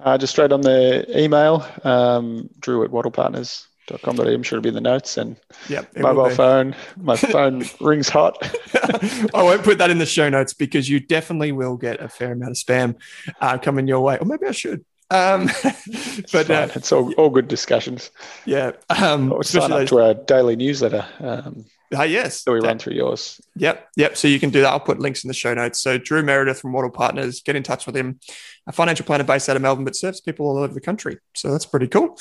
Uh, 0.00 0.16
just 0.16 0.32
straight 0.32 0.52
on 0.52 0.60
the 0.62 1.04
email, 1.16 1.66
um, 1.84 2.48
drew 2.60 2.82
at 2.84 2.90
wattlepartners.com.au. 2.90 4.22
I'm 4.22 4.42
sure 4.42 4.58
it'll 4.58 4.62
be 4.62 4.68
in 4.68 4.74
the 4.74 4.80
notes 4.80 5.16
and 5.18 5.36
Yep. 5.68 5.96
mobile 5.98 6.30
phone. 6.30 6.74
My 6.96 7.16
phone 7.34 7.64
rings 7.80 8.08
hot. 8.08 8.36
I 9.34 9.42
won't 9.42 9.64
put 9.64 9.78
that 9.78 9.90
in 9.90 9.98
the 9.98 10.06
show 10.06 10.28
notes 10.28 10.54
because 10.54 10.88
you 10.88 11.00
definitely 11.00 11.52
will 11.52 11.76
get 11.76 12.00
a 12.00 12.08
fair 12.08 12.32
amount 12.32 12.52
of 12.52 12.56
spam 12.56 12.96
uh, 13.40 13.58
coming 13.58 13.86
your 13.88 14.00
way. 14.00 14.18
Or 14.18 14.24
maybe 14.24 14.46
I 14.46 14.52
should. 14.52 14.84
Um, 15.10 15.46
but 16.32 16.50
uh, 16.50 16.68
it's 16.74 16.92
all, 16.92 17.12
all 17.14 17.30
good 17.30 17.48
discussions. 17.48 18.10
yeah, 18.44 18.72
um, 18.90 19.32
Or 19.32 19.42
sign 19.42 19.62
especially 19.62 19.72
up 19.72 19.78
those, 19.80 19.88
to 19.88 19.98
our 20.00 20.14
daily 20.14 20.54
newsletter 20.56 21.06
um, 21.20 21.64
uh, 21.96 22.02
yes, 22.02 22.42
So 22.42 22.52
we 22.52 22.60
that- 22.60 22.66
run 22.66 22.78
through 22.78 22.92
yours. 22.92 23.40
Yep, 23.56 23.88
yep. 23.96 24.16
So 24.18 24.28
you 24.28 24.38
can 24.38 24.50
do 24.50 24.60
that. 24.60 24.68
I'll 24.68 24.80
put 24.80 24.98
links 24.98 25.24
in 25.24 25.28
the 25.28 25.34
show 25.34 25.54
notes. 25.54 25.80
So 25.80 25.96
Drew 25.96 26.22
Meredith 26.22 26.60
from 26.60 26.72
Wattle 26.74 26.90
Partners, 26.90 27.40
get 27.40 27.56
in 27.56 27.62
touch 27.62 27.86
with 27.86 27.96
him. 27.96 28.20
A 28.66 28.72
financial 28.72 29.06
planner 29.06 29.24
based 29.24 29.48
out 29.48 29.56
of 29.56 29.62
Melbourne, 29.62 29.86
but 29.86 29.96
serves 29.96 30.20
people 30.20 30.46
all 30.46 30.58
over 30.58 30.74
the 30.74 30.82
country. 30.82 31.16
So 31.34 31.50
that's 31.50 31.64
pretty 31.64 31.88
cool. 31.88 32.18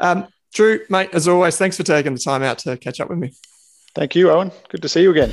Um, 0.00 0.28
Drew, 0.54 0.80
mate, 0.88 1.10
as 1.12 1.28
always, 1.28 1.58
thanks 1.58 1.76
for 1.76 1.82
taking 1.82 2.14
the 2.14 2.20
time 2.20 2.42
out 2.42 2.58
to 2.60 2.78
catch 2.78 3.00
up 3.00 3.10
with 3.10 3.18
me. 3.18 3.32
Thank 3.94 4.14
you, 4.14 4.30
Owen. 4.30 4.50
Good 4.70 4.80
to 4.80 4.88
see 4.88 5.02
you 5.02 5.10
again. 5.10 5.32